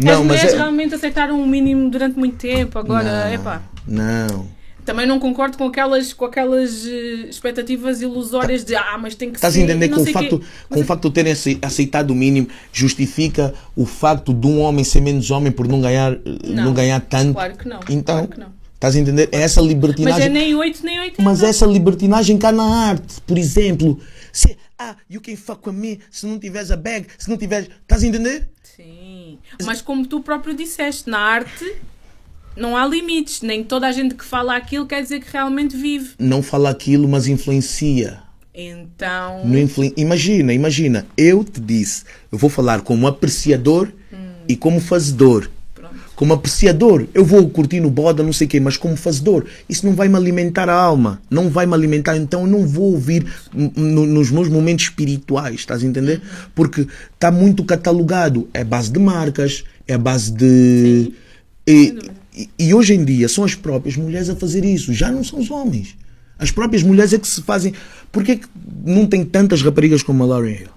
[0.00, 2.78] Que Não, as mas mulheres é- realmente aceitaram o mínimo durante muito tempo.
[2.78, 3.62] Agora, Não, epá.
[3.86, 4.60] Não.
[4.84, 9.36] Também não concordo com aquelas, com aquelas eh, expectativas ilusórias de ah, mas tem que
[9.36, 9.64] Estás a ser.
[9.64, 10.46] entender e que não o facto, quê.
[10.70, 14.82] com o facto de terem ace- aceitado o mínimo justifica o facto de um homem
[14.82, 17.34] ser menos homem por não ganhar, não, Não, ganhar tanto?
[17.34, 17.80] Claro que não.
[17.90, 18.52] Então, claro que não.
[18.74, 19.28] estás a entender?
[19.32, 20.26] É essa Mas libertinagem.
[20.26, 21.22] é nem 8 nem 8.
[21.22, 23.98] Mas essa libertinagem cá na arte, por exemplo,
[24.32, 27.68] se ah, you can fuck with me, se não tiveres a bag, se não tiveres,
[27.82, 28.48] estás a entender?
[29.64, 31.74] Mas como tu próprio disseste, na arte
[32.56, 33.42] não há limites.
[33.42, 36.10] Nem toda a gente que fala aquilo quer dizer que realmente vive.
[36.18, 38.18] Não fala aquilo, mas influencia.
[38.54, 39.42] Então.
[39.56, 43.92] Influ- Imagina, imagina, eu te disse, eu vou falar como apreciador
[44.48, 45.48] e como fazedor.
[46.20, 49.86] Como apreciador, eu vou curtir no boda, não sei o quê, mas como fazedor, isso
[49.86, 53.24] não vai me alimentar a alma, não vai me alimentar, então eu não vou ouvir
[53.54, 56.20] nos meus momentos espirituais, estás a entender?
[56.54, 61.10] Porque está muito catalogado, é base de marcas, é base de.
[61.66, 61.98] E,
[62.36, 65.38] e- e hoje em dia são as próprias mulheres a fazer isso, já não são
[65.38, 65.96] os homens.
[66.38, 67.72] As próprias mulheres é que se fazem.
[68.12, 68.46] Porquê que
[68.84, 70.68] não tem tantas raparigas como a Lauren Hill?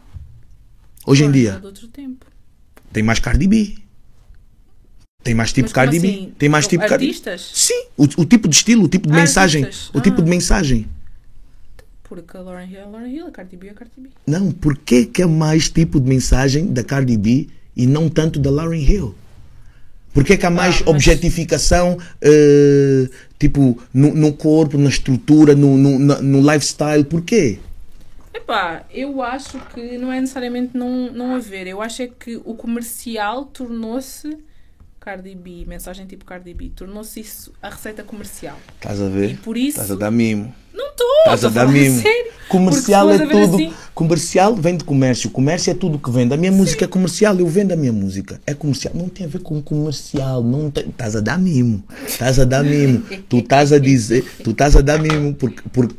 [1.06, 1.54] Hoje em dia é
[2.94, 3.83] tem mais Cardi B.
[5.24, 6.08] Tem mais tipo Mas Cardi B.
[6.08, 6.34] assim?
[6.38, 7.50] Tem mais tipo Cardi Artistas?
[7.54, 9.66] Sim, o, o tipo de estilo, o tipo de Ah, mensagem.
[9.94, 10.24] O tipo Ah.
[10.26, 10.88] de mensagem.
[12.04, 14.10] porque a Lauren Hill é Lauren Hill, a Cardi B é a Cardi B.
[14.28, 18.52] Não, porquê que é mais tipo de mensagem da Cardi B e não tanto da
[18.52, 19.16] Lauren Hill?
[20.14, 23.10] Porquê que há mais Ah, mas- objetificação, eh,
[23.40, 27.04] tipo, no, no corpo, na estrutura, no, no, no lifestyle?
[27.04, 27.58] Porquê?
[28.32, 31.66] Epá, eu acho que não é necessariamente não, não haver.
[31.66, 34.38] Eu acho é que o comercial tornou-se
[35.04, 38.58] Cardi B, mensagem tipo Cardi B, tornou-se isso a receita comercial.
[38.76, 39.32] Estás a ver?
[39.32, 40.56] E por isso- Estás a dar mimo.
[40.74, 42.02] Não estou, Estás a dar mimo.
[42.02, 42.32] sério.
[42.48, 43.56] Comercial é tudo.
[43.56, 45.30] assim- Comercial vem de comércio.
[45.30, 46.34] Comércio é tudo que vende.
[46.34, 47.38] A minha música é comercial.
[47.38, 48.40] Eu vendo a minha música.
[48.48, 48.94] É comercial.
[48.96, 50.42] Não tem a ver com comercial.
[50.42, 50.88] Não tem.
[50.88, 51.84] Estás a dar mimo.
[52.08, 53.04] Estás a dar mimo.
[53.28, 54.24] tu estás a dizer.
[54.44, 55.34] Tu estás a dar mimo.
[55.36, 55.62] Porque.
[55.72, 55.96] porque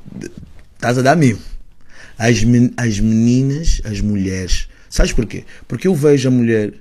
[0.77, 1.39] estás a dar mimo.
[2.17, 4.67] As, men- as meninas, as mulheres.
[4.89, 5.45] Sabes porquê?
[5.69, 6.73] Porque eu vejo a mulher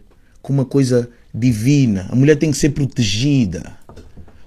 [0.41, 2.07] como uma coisa divina.
[2.09, 3.75] A mulher tem que ser protegida.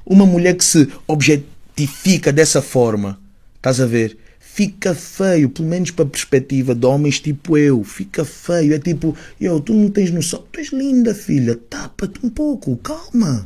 [0.05, 3.19] Uma mulher que se objetifica dessa forma,
[3.57, 4.17] estás a ver?
[4.39, 7.85] Fica feio, pelo menos para a perspectiva de homens tipo eu.
[7.85, 8.75] Fica feio.
[8.75, 10.43] É tipo, eu, tu não tens noção.
[10.51, 11.57] Tu és linda, filha.
[11.69, 13.45] Tapa-te um pouco, calma.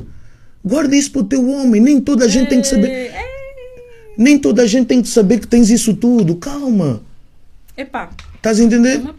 [0.63, 1.81] Guarda isso para o teu homem.
[1.81, 2.87] Nem toda a gente tem que saber.
[2.89, 3.25] É,
[4.17, 6.35] Nem toda a gente tem que saber que tens isso tudo.
[6.37, 7.01] Calma.
[7.75, 8.99] Epá, Estás a é entender?
[8.99, 9.15] uma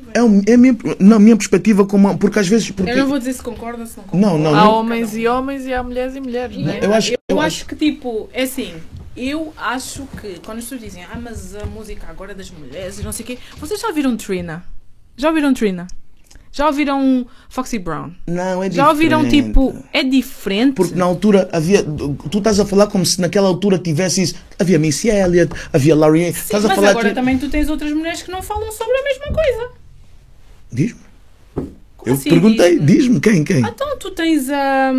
[0.00, 0.12] perspectiva.
[0.14, 2.16] É, um- é a minha, não, minha perspectiva como.
[2.18, 2.70] Porque às vezes.
[2.70, 4.26] Porque, Eu não vou dizer se concordo ou se não concordo.
[4.26, 4.72] Não, não, Há não.
[4.72, 6.78] homens e homens e há mulheres e mulheres, né?
[6.82, 8.72] Eu acho- eu, eu acho, que tipo, é assim,
[9.16, 12.98] eu acho que quando as pessoas dizem, ah, mas a música agora é das mulheres
[12.98, 14.64] e não sei o quê, vocês já ouviram Trina?
[15.16, 15.86] Já ouviram Trina?
[16.56, 18.12] Já ouviram Foxy Brown?
[18.28, 19.46] Não, é Já ouviram diferente.
[19.48, 20.74] tipo, é diferente?
[20.74, 21.82] Porque na altura havia.
[21.82, 24.34] Tu estás a falar como se naquela altura tivesse isso.
[24.56, 26.32] Havia Missy Elliott, havia Laurie.
[26.32, 26.90] Sim, Estás a mas falar.
[26.90, 29.70] agora de- também tu tens outras mulheres que não falam sobre a mesma coisa.
[30.74, 31.00] Diz-me.
[32.04, 32.86] Eu assim, perguntei, diz-me?
[32.86, 33.64] diz-me quem, quem?
[33.64, 34.92] Ah, Então tu tens a.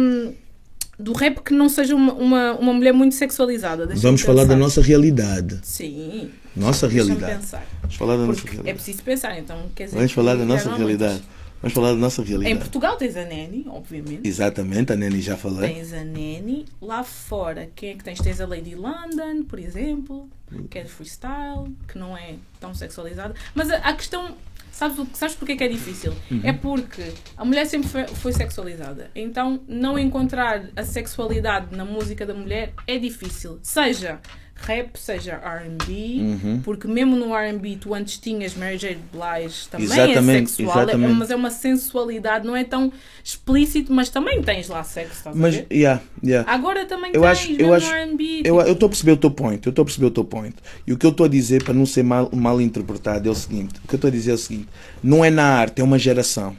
[0.98, 3.86] do rap que não seja uma, uma, uma mulher muito sexualizada.
[3.96, 5.60] Vamos falar da nossa realidade.
[5.62, 6.32] Sim.
[6.56, 7.36] Nossa realidade.
[7.42, 7.68] pensar.
[7.82, 8.76] Vamos falar da nossa Porque é realidade.
[8.78, 9.98] preciso pensar, então quer dizer.
[9.98, 11.22] Vamos falar da nossa realidade.
[11.62, 12.60] Vamos falar da nossa Em realidade.
[12.60, 14.22] Portugal tens a Neni, obviamente.
[14.24, 15.74] Exatamente, a Neni já falei.
[15.74, 16.66] Tens a Neni.
[16.82, 18.20] Lá fora, quem é que tens?
[18.20, 20.30] Tens a Lady London, por exemplo,
[20.70, 23.34] que é de freestyle, que não é tão sexualizada.
[23.54, 24.36] Mas a, a questão.
[24.76, 26.14] Sabes, o- sabes porquê que é difícil?
[26.30, 26.42] Uhum.
[26.44, 29.10] É porque a mulher sempre foi, foi sexualizada.
[29.16, 33.58] Então, não encontrar a sexualidade na música da mulher é difícil.
[33.64, 34.20] Seja
[34.66, 36.62] rap, seja R&B, Uhum.
[36.64, 38.98] porque mesmo no R&B tu antes tinhas Mary J.
[39.12, 41.14] Blige, também Exatamente, é sexual, é- exatamente.
[41.14, 42.92] mas é uma sensualidade, não é tão
[43.24, 45.68] explícito, mas também tens lá sexo, estás a Mas, ver?
[45.72, 46.52] yeah, yeah.
[46.52, 48.24] Agora também Eu tens, acho- eu acho- no R&B.
[48.44, 50.56] Eu tipo, estou a perceber o teu point, eu estou a perceber o teu point.
[50.88, 53.36] E o que eu estou a dizer, para não ser mal, mal interpretado, é o
[53.36, 54.68] seguinte: o que eu estou a dizer é o seguinte:
[55.04, 56.56] não é na arte, é uma geração.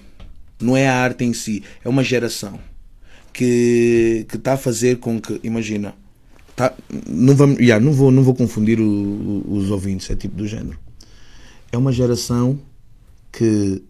[0.61, 2.59] Não é a arte em si, é uma geração
[3.33, 5.95] que está a fazer com que, imagina,
[6.57, 6.73] tá,
[7.07, 10.79] não, vamos, yeah, não, vou, não vou confundir o- os ouvintes, é tipo do género.
[11.71, 12.59] É uma geração
[13.31, 13.83] que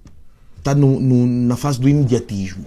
[0.58, 2.64] está na fase do imediatismo.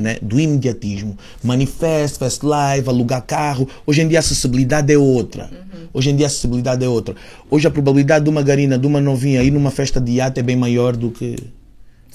[0.00, 0.16] Né?
[0.22, 1.16] Do imediatismo.
[1.42, 3.68] Manifesto, fast live, alugar carro.
[3.86, 5.50] Hoje em dia a acessibilidade é outra.
[5.92, 7.16] Hoje em dia a acessibilidade é outra.
[7.50, 10.42] Hoje a probabilidade de uma garina, de uma novinha ir numa festa de iate é
[10.42, 11.36] bem maior do que.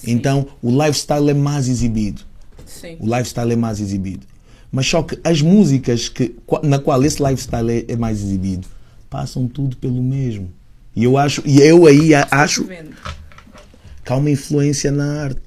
[0.06, 2.22] Então o lifestyle é mais exibido.
[2.66, 2.96] Sim.
[3.00, 4.26] O lifestyle é mais exibido.
[4.76, 8.68] Mas só que as músicas que, na qual esse lifestyle é, é mais exibido
[9.10, 10.52] passam tudo pelo mesmo.
[10.96, 15.42] E eu acho, e eu aí acho que há uma influência na arte.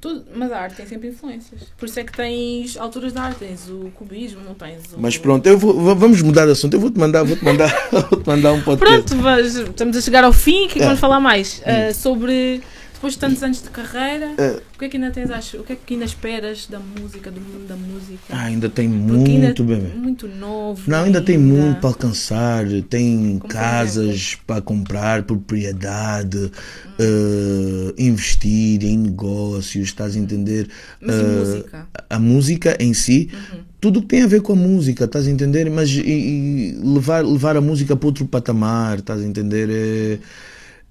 [0.00, 1.60] Tudo- mas a arte tem sempre influências.
[1.78, 5.00] Por isso é que tens alturas da arte, tens o cubismo, tens o...
[5.00, 6.74] Mas pronto, eu vou- vamos mudar de assunto.
[6.74, 7.72] Eu vou-te mandar, vou-te mandar,
[8.10, 9.02] vou-te mandar um podcast.
[9.04, 10.86] Pronto, mas estamos a chegar ao fim, o que é que É.
[10.86, 11.62] vamos falar mais?
[11.64, 12.60] Ah, sobre,
[13.02, 14.60] depois de tantos anos de carreira, É.
[14.76, 17.40] o que é que ainda tens, o que é que ainda esperas da música, do
[17.40, 18.20] mundo da música?
[18.30, 19.88] Ah, ainda tem Porque ainda muito, bebê.
[19.96, 20.80] muito novo.
[20.88, 22.64] Não, ainda tem muito para alcançar.
[22.88, 26.52] Tem Como casas para comprar, propriedade,
[26.96, 30.68] eh, investir em negócios, estás a entender?
[31.00, 31.88] Mas Eh, música?
[32.08, 33.58] A música em si, Uhum.
[33.80, 35.68] tudo o que tem a ver com a música, estás a entender?
[35.68, 39.68] Mas e, e levar, levar a música para outro patamar, estás a entender?
[39.70, 40.18] É-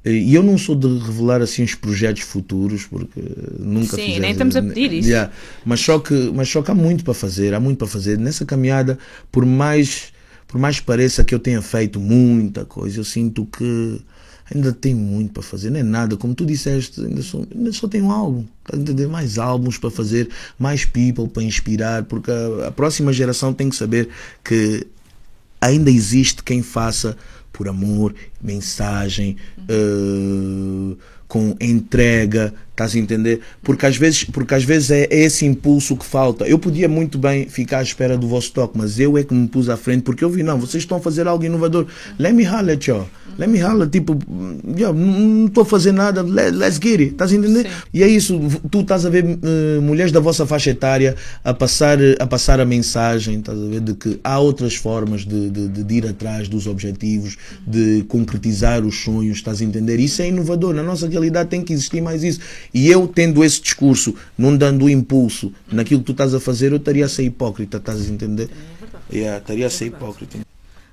[0.03, 3.21] e eu não sou de revelar assim os projetos futuros, porque
[3.59, 5.09] nunca Sim, fizemos- nem estamos a pedir isso.
[5.09, 5.31] Yeah.
[5.65, 8.17] Mas, só que, mas só que há muito para fazer, há muito para fazer.
[8.17, 8.97] Nessa caminhada,
[9.31, 10.11] por mais,
[10.47, 14.01] por mais que pareça que eu tenha feito muita coisa, eu sinto que
[14.53, 15.69] ainda tem muito para fazer.
[15.69, 18.43] Não é nada, como tu disseste, ainda só, ainda só tenho um álbum.
[18.65, 19.07] Estás a entender?
[19.07, 23.75] Mais álbuns para fazer, mais people para inspirar, porque a, a próxima geração tem que
[23.75, 24.09] saber
[24.43, 24.85] que
[25.61, 27.15] ainda existe quem faça
[27.61, 29.37] por amor, mensagem,
[29.69, 30.95] eh,
[31.27, 32.51] com entrega,
[32.81, 33.39] Estás a entender?
[33.61, 36.45] Porque às vezes, porque às vezes é, é esse impulso que falta.
[36.47, 39.47] Eu podia muito bem ficar à espera do vosso toque, mas eu é que me
[39.47, 41.85] pus à frente porque eu vi, não, vocês estão a fazer algo inovador.
[42.17, 43.05] Let me holler at you.
[43.37, 44.17] Let me holler, tipo,
[44.77, 47.11] yeah, não estou a fazer nada, let, let's get it.
[47.13, 47.63] Estás a entender?
[47.63, 47.69] Sim.
[47.93, 48.37] E é isso,
[48.69, 52.65] tu estás a ver eh, mulheres da vossa faixa etária a passar, a passar a
[52.65, 56.67] mensagem, estás a ver, de que há outras formas de, de- de ir atrás dos
[56.67, 59.97] objetivos, de concretizar os sonhos, estás a entender?
[59.99, 62.39] Isso é inovador, na nossa realidade tem que existir mais isso.
[62.73, 66.71] E eu tendo esse discurso, não dando o impulso naquilo que tu estás a fazer,
[66.71, 68.49] eu estaria a ser hipócrita, estás a entender?
[69.11, 69.17] É.
[69.17, 70.37] Yeah, estaria a ser hipócrita.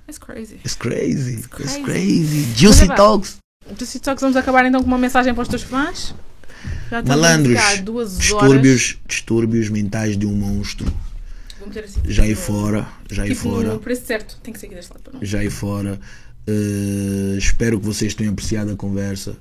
[0.08, 0.56] It's crazy.
[0.64, 1.82] It's crazy, it's crazy.
[1.82, 2.42] crazy.
[2.56, 3.36] Juicy Mas é Talks.
[3.78, 6.14] Juicy Talks, vamos acabar então com uma mensagem para os teus fãs.
[6.90, 7.60] Já Malandros,
[8.18, 10.86] distúrbios, distúrbios mentais de um monstro.
[11.84, 12.00] Assim.
[12.06, 14.38] Já aí tipo, fora, já aí Tipo, fora, no preço certo.
[14.42, 15.24] Tem que aqui deste lado para não.
[15.24, 16.00] já aí fora.
[16.46, 19.36] Eh, espero que vocês tenham apreciado a conversa.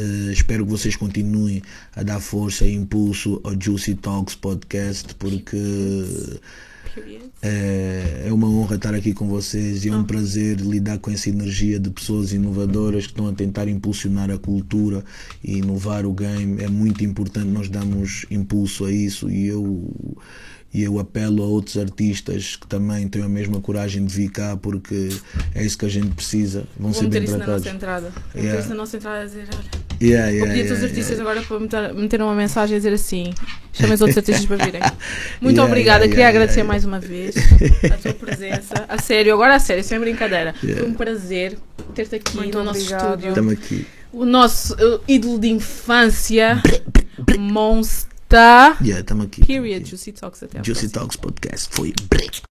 [0.00, 1.62] Eh, espero que vocês continuem
[1.94, 5.58] a dar força e impulso ao Juicy Talks Podcast porque
[7.42, 11.28] é, é uma honra estar aqui com vocês e é um prazer lidar com essa
[11.28, 15.04] energia de pessoas inovadoras que estão a tentar impulsionar a cultura
[15.44, 16.62] e inovar o game.
[16.62, 20.16] É muito importante nós darmos impulso a isso e eu,
[20.72, 24.56] e eu apelo a outros artistas que também tenham a mesma coragem de vir cá
[24.56, 25.10] porque
[25.54, 26.64] é isso que a gente precisa.
[26.78, 27.64] Vão Vou ser bem isso na tratados.
[27.64, 28.12] nossa entrada.
[28.34, 28.60] Yeah.
[28.60, 29.89] isso na nossa entrada a dizer, olha.
[30.02, 31.30] Yeah, yeah, pedir a todos os artistas yeah.
[31.30, 33.34] agora para meter, meter uma mensagem a dizer assim:
[33.72, 34.80] chamem os outros artistas para virem.
[35.42, 36.68] Muito Yeah, obrigada, yeah, queria yeah, agradecer yeah.
[36.68, 37.34] mais uma vez
[37.92, 38.86] a tua presença.
[38.88, 40.54] A sério, agora a sério, sem brincadeira.
[40.62, 40.82] Yeah.
[40.82, 41.58] Foi um prazer
[41.94, 43.06] ter-te aqui Muito no nosso obrigada.
[43.08, 43.28] estúdio.
[43.28, 43.86] Estamos aqui.
[44.12, 46.62] O nosso uh, ídolo de infância,
[47.38, 48.76] Monster.
[48.80, 49.40] Yeah, estamos aqui.
[49.42, 49.80] tamo Period.
[49.82, 49.90] aqui.
[49.90, 50.92] Juicy Talks até Juicy próxima.
[50.92, 51.92] Talks Podcast foi.